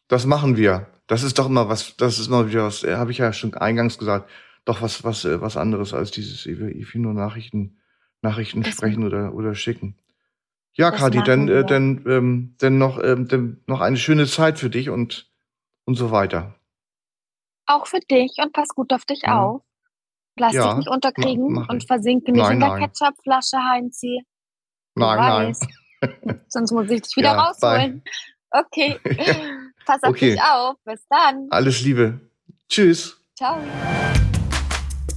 Das 0.09 0.25
machen 0.25 0.57
wir. 0.57 0.87
Das 1.07 1.23
ist 1.23 1.39
doch 1.39 1.45
immer 1.45 1.69
was, 1.69 1.95
das 1.95 2.19
ist 2.19 2.27
immer 2.27 2.49
wieder 2.49 2.65
was, 2.65 2.83
äh, 2.83 2.95
habe 2.95 3.11
ich 3.11 3.19
ja 3.19 3.31
schon 3.31 3.53
eingangs 3.53 3.97
gesagt, 3.97 4.29
doch 4.65 4.81
was, 4.81 5.05
was, 5.05 5.23
äh, 5.23 5.39
was 5.39 5.55
anderes 5.55 5.93
als 5.93 6.11
dieses 6.11 6.45
nur 6.45 7.13
Nachrichten 7.13 7.79
Nachrichten 8.21 8.63
das 8.63 8.73
sprechen 8.73 9.05
oder, 9.05 9.33
oder 9.33 9.55
schicken. 9.55 9.97
Ja, 10.73 10.91
Kathi, 10.91 11.21
dann, 11.23 11.47
äh, 11.47 11.65
dann, 11.65 12.03
ähm, 12.07 12.55
dann, 12.59 12.77
noch, 12.77 13.01
ähm, 13.01 13.27
dann 13.27 13.63
noch 13.67 13.81
eine 13.81 13.97
schöne 13.97 14.27
Zeit 14.27 14.59
für 14.59 14.69
dich 14.69 14.89
und, 14.89 15.31
und 15.85 15.95
so 15.95 16.11
weiter. 16.11 16.55
Auch 17.65 17.87
für 17.87 17.99
dich 17.99 18.35
und 18.43 18.53
pass 18.53 18.69
gut 18.69 18.91
auf 18.93 19.05
dich 19.05 19.21
ja. 19.23 19.41
auf. 19.41 19.61
Lass 20.37 20.53
ja, 20.53 20.67
dich 20.67 20.77
nicht 20.77 20.89
unterkriegen 20.89 21.51
mach, 21.51 21.63
mach 21.63 21.69
und 21.69 21.87
versinke 21.87 22.31
nicht 22.31 22.41
nein, 22.41 22.53
in 22.53 22.59
der 22.59 22.69
nein. 22.69 22.81
Ketchupflasche, 22.81 23.57
Heinzi. 23.57 24.21
Nein, 24.97 25.53
nein. 26.01 26.41
Sonst 26.47 26.71
muss 26.71 26.89
ich 26.89 27.01
dich 27.01 27.15
wieder 27.15 27.29
ja, 27.35 27.43
rausholen. 27.43 28.03
Bye. 28.51 28.63
Okay. 28.65 28.99
Pass 29.85 30.03
auf 30.03 30.09
okay. 30.09 30.31
dich 30.31 30.41
auf. 30.41 30.75
Bis 30.85 31.05
dann. 31.09 31.47
Alles 31.49 31.81
Liebe. 31.81 32.19
Tschüss. 32.69 33.17
Ciao. 33.35 33.57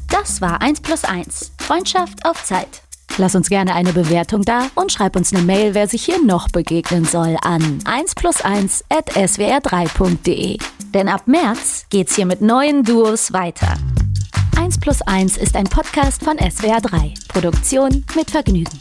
Das 0.09 0.41
war 0.41 0.61
1 0.61 0.81
plus 0.81 1.05
1. 1.05 1.53
Freundschaft 1.59 2.25
auf 2.25 2.45
Zeit. 2.45 2.83
Lass 3.17 3.35
uns 3.35 3.49
gerne 3.49 3.75
eine 3.75 3.93
Bewertung 3.93 4.43
da 4.43 4.69
und 4.77 4.93
schreib 4.93 5.17
uns 5.17 5.35
eine 5.35 5.43
Mail, 5.43 5.75
wer 5.75 5.89
sich 5.89 6.05
hier 6.05 6.23
noch 6.25 6.49
begegnen 6.49 7.05
soll, 7.05 7.37
an 7.43 7.81
1 7.85 8.15
plus 8.15 8.41
1 8.41 8.85
at 8.89 9.11
swr3.de. 9.11 10.59
Denn 10.95 11.09
ab 11.09 11.27
März 11.27 11.87
geht's 11.91 12.15
hier 12.15 12.27
mit 12.27 12.41
neuen 12.41 12.85
Duos 12.85 13.33
weiter. 13.33 13.75
1 14.57 14.79
plus 14.79 15.03
1 15.03 15.37
ist 15.37 15.57
ein 15.57 15.65
Podcast 15.65 16.23
von 16.23 16.37
SWR3. 16.37 17.29
Produktion 17.29 18.05
mit 18.15 18.31
Vergnügen. 18.31 18.81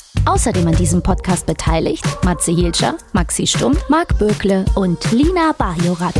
Außerdem 0.25 0.67
an 0.67 0.75
diesem 0.75 1.01
Podcast 1.01 1.45
beteiligt 1.45 2.05
Matze 2.23 2.51
Hilscher, 2.51 2.95
Maxi 3.13 3.47
Stumm, 3.47 3.77
Marc 3.89 4.17
Bökle 4.19 4.65
und 4.75 5.11
Lina 5.11 5.53
Bajorat. 5.57 6.15